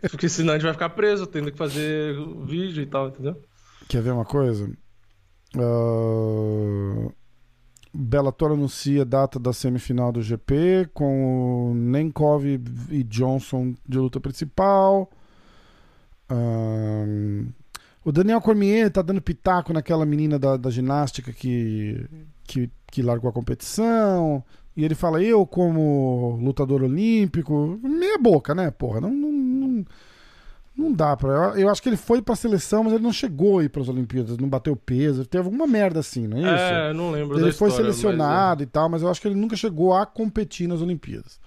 [0.08, 2.14] Porque senão a gente vai ficar preso, tendo que fazer
[2.44, 3.40] vídeo e tal, entendeu?
[3.88, 4.70] Quer ver uma coisa?
[5.56, 7.08] Ah,
[7.92, 15.10] Bellator anuncia data da semifinal do GP com o Nenkov e Johnson de luta principal.
[16.28, 17.48] Ahn,
[18.06, 22.06] o Daniel Cormier tá dando pitaco naquela menina da, da ginástica que,
[22.44, 24.44] que, que largou a competição.
[24.76, 29.00] E ele fala, eu como lutador olímpico, meia boca, né, porra?
[29.00, 29.86] Não, não, não,
[30.76, 31.30] não dá pra.
[31.30, 34.38] Eu, eu acho que ele foi pra seleção, mas ele não chegou aí pras Olimpíadas,
[34.38, 35.26] não bateu peso.
[35.26, 36.48] Teve alguma merda assim, não é isso?
[36.48, 39.56] É, não lembro Ele foi história, selecionado e tal, mas eu acho que ele nunca
[39.56, 41.40] chegou a competir nas Olimpíadas.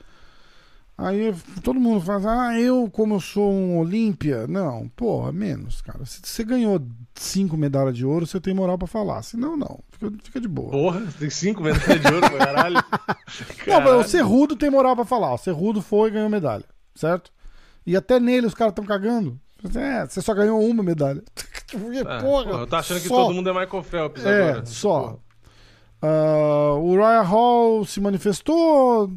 [1.02, 4.46] Aí todo mundo fala, ah, eu, como eu sou um Olímpia.
[4.48, 6.06] Não, porra, menos, cara.
[6.06, 6.82] Se você ganhou
[7.16, 9.22] cinco medalhas de ouro, você tem moral pra falar.
[9.22, 9.80] Senão, não.
[9.92, 10.72] Fica, fica de boa.
[10.72, 12.76] Porra, tem cinco medalhas de ouro, pra caralho.
[13.66, 14.00] Não, mas Caralho.
[14.00, 15.34] o Cerrudo tem moral pra falar.
[15.34, 16.66] O Cerrudo foi e ganhou medalha,
[16.96, 17.32] certo?
[17.86, 19.40] E até nele os caras estão cagando.
[19.76, 21.24] É, você só ganhou uma medalha.
[21.72, 23.16] É, porra, porra, eu tô achando que só.
[23.26, 24.66] todo mundo é Michael Phelps É, agora.
[24.66, 25.20] só.
[26.02, 29.12] Ah, o Ryan Hall se manifestou.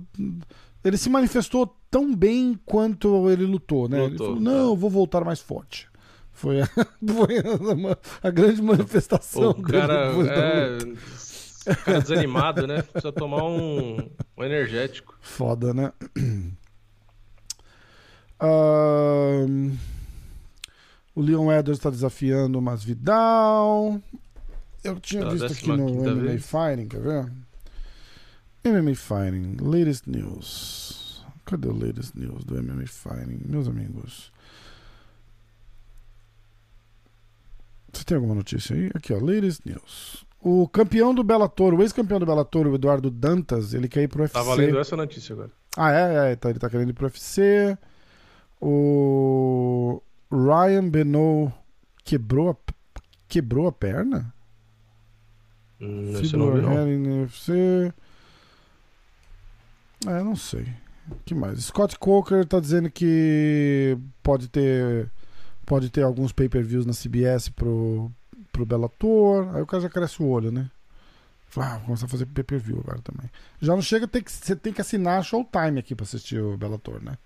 [0.85, 3.99] Ele se manifestou tão bem quanto ele lutou, né?
[3.99, 5.89] ele Lutou, falou: não, eu vou voltar mais forte.
[6.33, 6.67] Foi a,
[7.07, 10.79] foi a, a grande manifestação O cara é.
[11.85, 12.83] cara desanimado, né?
[12.83, 13.97] Precisa tomar um,
[14.37, 15.17] um energético.
[15.21, 15.93] Foda, né?
[18.41, 19.77] Ahn,
[21.15, 24.01] o Leon Edwards está desafiando o Masvidal.
[24.83, 26.39] Eu tinha Pela visto aqui no 15ª MMA.
[26.39, 27.33] Fighting, quer ver?
[28.65, 31.25] MMA Fighting, latest news.
[31.45, 34.33] Cadê o latest news do MMA Fighting, meus amigos?
[37.93, 38.91] Você tem alguma notícia aí?
[38.95, 40.25] Aqui, ó, latest news.
[40.41, 44.23] O campeão do Bellator, o ex-campeão do Bellator, o Eduardo Dantas, ele quer ir pro
[44.23, 44.35] UFC.
[44.35, 45.51] Tá valendo essa notícia agora.
[45.77, 47.77] Ah, é, é, então ele tá querendo ir pro UFC.
[48.61, 51.53] O Ryan Benoit
[52.05, 52.57] quebrou a,
[53.29, 54.33] quebrou a perna?
[55.81, 57.23] Hum, não não.
[57.23, 57.93] UFC.
[60.07, 60.67] É, não sei.
[61.11, 61.59] O que mais?
[61.65, 65.11] Scott Coker tá dizendo que pode ter
[65.67, 68.11] pode ter alguns pay-per-views na CBS pro,
[68.53, 69.55] pro Bellator.
[69.55, 70.71] Aí o cara já cresce o olho, né?
[71.49, 73.31] Fala, Ah, vou começar a fazer pay-per-view agora também.
[73.61, 76.57] Já não chega, tem que, você tem que assinar a Showtime aqui pra assistir o
[76.57, 77.17] Bellator, né?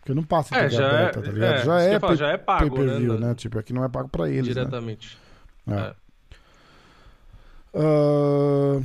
[0.00, 1.54] Porque não passa em É, TV já aberta, é, tá ligado?
[1.54, 3.28] é, já é falar, já é pago, pay-per-view, né?
[3.28, 3.34] né?
[3.34, 4.62] Tipo, aqui não é pago pra eles, né?
[4.64, 5.18] Diretamente.
[5.66, 5.74] É.
[5.74, 5.94] É.
[7.74, 8.80] Ah,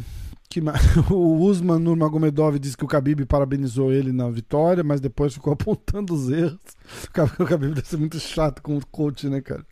[0.50, 0.60] que
[1.14, 6.14] o Usman Nurmagomedov disse que o Khabib parabenizou ele na vitória, mas depois ficou apontando
[6.14, 6.60] os erros.
[7.40, 9.66] O Khabib o deve ser muito chato como coach, né, cara?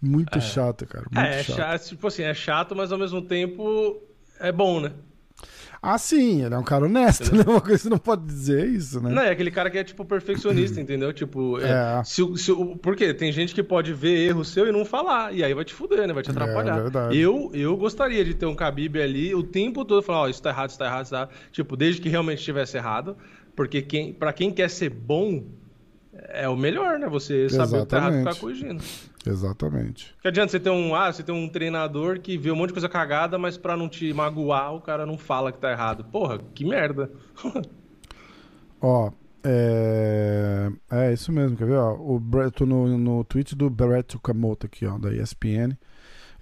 [0.00, 0.40] Muito É.
[0.40, 1.06] chato, cara.
[1.10, 1.56] Muito É, é chato.
[1.56, 4.02] chato, tipo assim, é chato, mas ao mesmo tempo
[4.40, 4.92] é bom, né?
[5.82, 7.44] Ah, sim, ele é um cara honesto, né?
[7.46, 9.10] Uma coisa que você não pode dizer é isso, né?
[9.10, 11.12] Não, é aquele cara que é, tipo, perfeccionista, entendeu?
[11.12, 12.04] Tipo, é, É.
[12.04, 13.12] se, se, o- por quê?
[13.12, 16.06] Tem gente que pode ver erro seu e não falar, e aí vai te fuder,
[16.06, 16.14] né?
[16.14, 16.78] Vai te atrapalhar.
[16.78, 17.18] É verdade.
[17.18, 20.50] eu, eu gostaria de ter um Khabib ali o tempo todo falando, ó, isso tá
[20.50, 21.30] errado, isso tá errado, isso tá errado.
[21.52, 23.16] Tipo, desde que realmente estivesse errado,
[23.54, 25.44] porque quem, pra quem quer ser bom,
[26.30, 27.08] é o melhor, né?
[27.08, 28.82] Você saber o que tá errado e ficar corrigindo.
[29.26, 30.14] Exatamente.
[30.20, 32.74] Que adianta você ter um, ah, você tem um treinador que vê um monte de
[32.74, 36.04] coisa cagada, mas pra não te magoar, o cara não fala que tá errado.
[36.04, 37.10] Porra, que merda.
[38.80, 39.10] Ó,
[39.42, 40.70] é...
[40.90, 41.76] é isso mesmo, quer ver?
[41.78, 45.76] Ó, o Brett, tô no, no tweet do Brett Okamoto aqui, ó, da ESPN.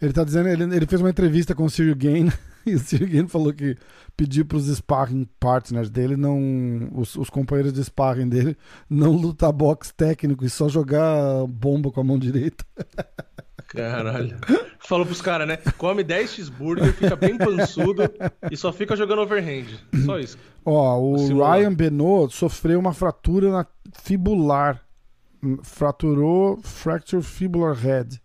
[0.00, 2.32] Ele tá dizendo, ele, ele fez uma entrevista com o Cyril Gain
[2.66, 3.76] e o Gain falou que
[4.16, 8.56] pediu pros sparring partners dele não, os, os companheiros de sparring dele
[8.88, 12.64] não lutar boxe técnico e só jogar bomba com a mão direita.
[13.68, 14.36] Caralho.
[14.78, 15.56] Falou pros caras, né?
[15.78, 18.02] Come 10 cheeseburger, fica bem pançudo
[18.50, 19.78] e só fica jogando overhand.
[20.04, 20.36] Só isso.
[20.64, 21.58] Ó, o Simular.
[21.58, 24.82] Ryan Benoit sofreu uma fratura na fibular.
[25.62, 28.20] Fraturou fracture fibular head.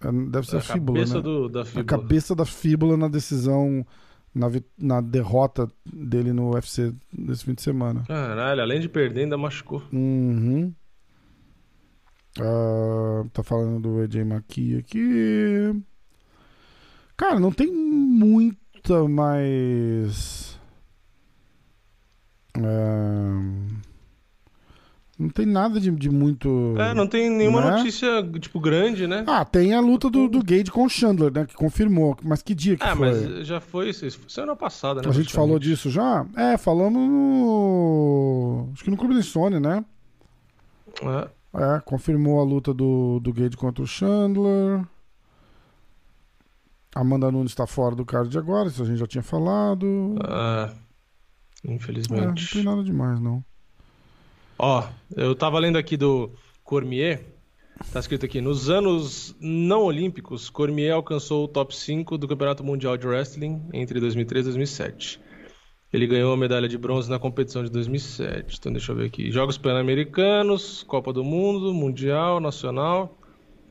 [0.00, 1.20] É, Deve ser A fíbula, cabeça né?
[1.22, 1.84] do, da A fíbula.
[1.84, 3.84] cabeça da fíbula na decisão,
[4.34, 4.46] na,
[4.78, 8.04] na derrota dele no UFC desse fim de semana.
[8.06, 9.82] Caralho, além de perder, ainda machucou.
[9.92, 10.72] Uhum.
[12.40, 15.82] Ah, tá falando do AJ McKee aqui.
[17.16, 20.56] Cara, não tem muita mais.
[22.56, 23.40] Ah,
[25.18, 26.74] não tem nada de, de muito.
[26.78, 27.76] É, não tem nenhuma né?
[27.78, 29.24] notícia, tipo, grande, né?
[29.26, 31.44] Ah, tem a luta do, do Gage com o Chandler, né?
[31.44, 32.16] Que confirmou.
[32.22, 33.08] Mas que dia que ah, foi?
[33.08, 35.08] mas já foi, isso foi semana passada, né?
[35.08, 36.24] A gente falou disso já?
[36.36, 38.68] É, falamos no.
[38.72, 39.84] Acho que no Clube da Insônia, né?
[41.02, 41.38] É.
[41.76, 44.84] É, confirmou a luta do, do Gage contra o Chandler.
[46.94, 50.16] Amanda Nunes está fora do card agora, isso a gente já tinha falado.
[50.24, 50.70] Ah,
[51.64, 52.52] É, não infelizmente.
[52.52, 53.44] tem nada demais, não.
[54.58, 54.84] Ó,
[55.16, 56.32] eu tava lendo aqui do
[56.64, 57.24] Cormier.
[57.92, 62.96] Tá escrito aqui: nos anos não olímpicos, Cormier alcançou o top 5 do Campeonato Mundial
[62.96, 65.20] de Wrestling entre 2003 e 2007.
[65.92, 68.58] Ele ganhou a medalha de bronze na competição de 2007.
[68.58, 73.16] Então, deixa eu ver aqui: Jogos Pan-Americanos, Copa do Mundo, Mundial, Nacional.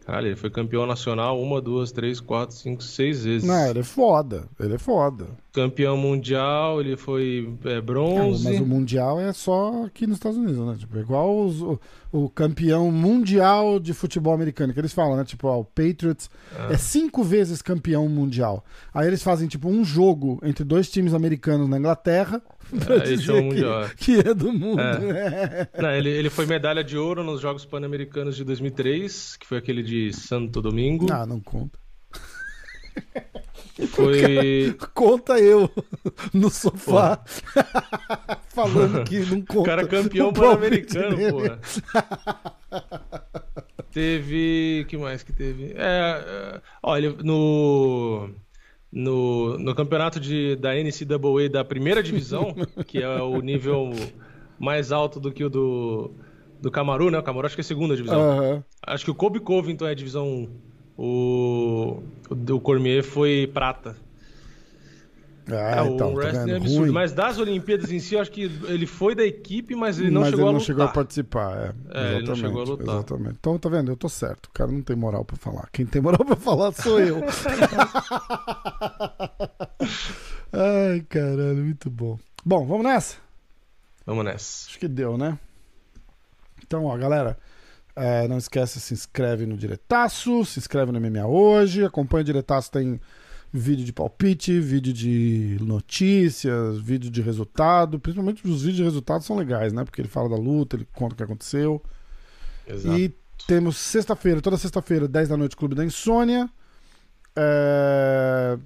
[0.08, 3.46] Caralho, ele foi campeão nacional uma, duas, três, quatro, cinco, seis vezes.
[3.46, 4.48] Não, ele é foda.
[4.58, 5.28] Ele é foda.
[5.62, 8.44] Campeão mundial, ele foi é, É, bronze.
[8.44, 10.76] mas o Mundial é só aqui nos Estados Unidos, né?
[10.78, 11.80] Tipo, igual os- o,
[12.12, 15.26] o campeão mundial de futebol americano, que eles falam, né?
[15.26, 16.30] Tipo, ó, o Patriots
[16.70, 18.64] é cinco vezes campeão mundial.
[18.94, 22.40] Aí eles fazem, tipo, um jogo entre dois times americanos na Inglaterra
[22.86, 23.90] pra É, esse é dizer mundial.
[23.98, 24.80] que, que é do mundo.
[24.80, 25.68] É.
[25.82, 29.82] Não, ele, ele foi medalha de ouro nos Jogos Pan-Americanos de 2003, que foi aquele
[29.82, 31.08] de Santo Domingo.
[31.12, 31.80] Ah, não conta.
[33.86, 34.76] Foi.
[34.94, 35.70] Conta eu
[36.34, 37.24] no sofá
[38.50, 39.60] falando que não conta.
[39.60, 41.60] O cara campeão pan-americano, porra.
[43.92, 44.86] Teve.
[44.88, 45.74] que mais que teve?
[45.76, 45.76] É.
[45.78, 48.30] é, Olha, no.
[48.90, 52.56] No, no campeonato de, da NCAA da primeira divisão,
[52.88, 53.92] que é o nível
[54.58, 56.12] mais alto do que o do,
[56.62, 57.20] do Camaru, né?
[57.20, 58.22] O Camaru acho que é a segunda divisão.
[58.22, 58.64] Aham.
[58.82, 60.50] Acho que o Kobe Covington é a divisão 1.
[60.98, 63.96] O, o Cormier foi prata.
[65.50, 66.52] Ah, é, o então, tá wrestling vendo?
[66.52, 66.80] é absurdo.
[66.82, 66.92] Ruim.
[66.92, 70.22] Mas das Olimpíadas em si, eu acho que ele foi da equipe, mas ele não
[70.22, 71.74] Mas chegou ele a não chegou a participar, é.
[71.94, 72.96] É, ele não chegou a lutar.
[72.96, 73.36] Exatamente.
[73.40, 73.92] Então, tá vendo?
[73.92, 74.48] Eu tô certo.
[74.48, 75.70] O cara não tem moral pra falar.
[75.72, 77.24] Quem tem moral pra falar sou eu.
[80.52, 82.20] Ai, caralho, muito bom.
[82.44, 83.18] Bom, vamos nessa?
[84.06, 84.68] Vamos nessa.
[84.70, 85.38] Acho que deu, né?
[86.62, 87.38] Então, ó, galera,
[87.98, 92.72] é, não esquece, se inscreve no Diretaço, se inscreve no MMA hoje, acompanha o Diretaço,
[92.72, 93.00] tem
[93.52, 99.36] vídeo de palpite, vídeo de notícias, vídeo de resultado, principalmente os vídeos de resultado são
[99.36, 99.84] legais, né?
[99.84, 101.82] Porque ele fala da luta, ele conta o que aconteceu.
[102.68, 102.98] Exato.
[102.98, 103.16] E
[103.48, 106.50] temos sexta-feira, toda sexta-feira, 10 da noite, Clube da Insônia.
[107.36, 108.58] É,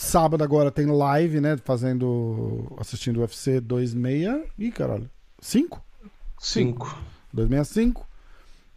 [0.00, 1.58] Sábado agora tem live, né?
[1.58, 2.74] Fazendo.
[2.78, 4.46] assistindo o UFC 26.
[4.58, 5.10] Ih, caralho.
[5.38, 5.84] 5?
[6.38, 6.98] Cinco.
[7.34, 8.08] 265.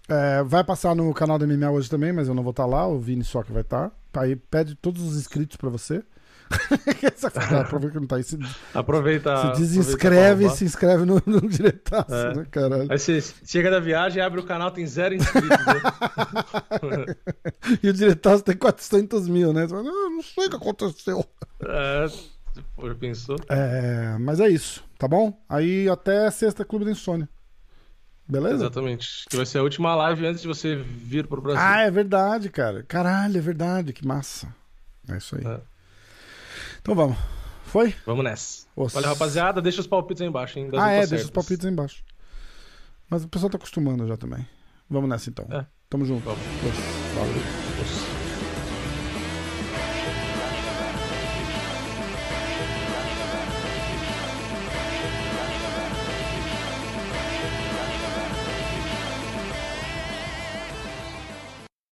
[0.09, 2.87] É, vai passar no canal do MMA hoje também, mas eu não vou estar lá.
[2.87, 3.91] O Vini só que vai estar.
[4.13, 6.03] Aí pede todos os inscritos pra você.
[7.15, 8.23] Sacanagem, Aproveita que não tá aí.
[8.23, 8.37] Se,
[8.73, 9.37] Aproveita.
[9.55, 12.35] se desinscreve e se inscreve no, no diretaço, É.
[12.35, 12.91] né, caralho?
[12.91, 15.49] Aí você chega da viagem, abre o canal, tem zero inscritos.
[15.49, 17.15] né?
[17.81, 19.63] E o diretaço tem 400 mil, né?
[19.67, 21.25] Você fala, "Ah, não sei o que aconteceu.
[21.65, 23.37] é, já pensou?
[23.49, 25.41] É, mas é isso, tá bom?
[25.49, 27.27] Aí até sexta, Clube da Insônia.
[28.27, 28.55] Beleza?
[28.55, 29.25] Exatamente.
[29.29, 31.61] Que vai ser a última live antes de você vir pro Brasil.
[31.61, 32.83] Ah, é verdade, cara.
[32.83, 33.91] Caralho, é verdade.
[33.93, 34.53] Que massa.
[35.09, 35.45] É isso aí.
[35.45, 35.59] É.
[36.81, 37.17] Então vamos.
[37.65, 37.93] Foi?
[38.05, 38.65] Vamos nessa.
[38.75, 40.69] Olha, rapaziada, deixa os palpites aí embaixo, hein?
[40.69, 41.45] das Ah, é, lutas deixa os certas.
[41.45, 42.03] palpites aí embaixo.
[43.09, 44.47] Mas o pessoal tá acostumando já também.
[44.89, 45.45] Vamos nessa então.
[45.51, 45.65] É.
[45.89, 46.23] Tamo junto.
[46.23, 46.39] Vamos.
[47.15, 47.33] Valeu.
[47.81, 48.22] Os-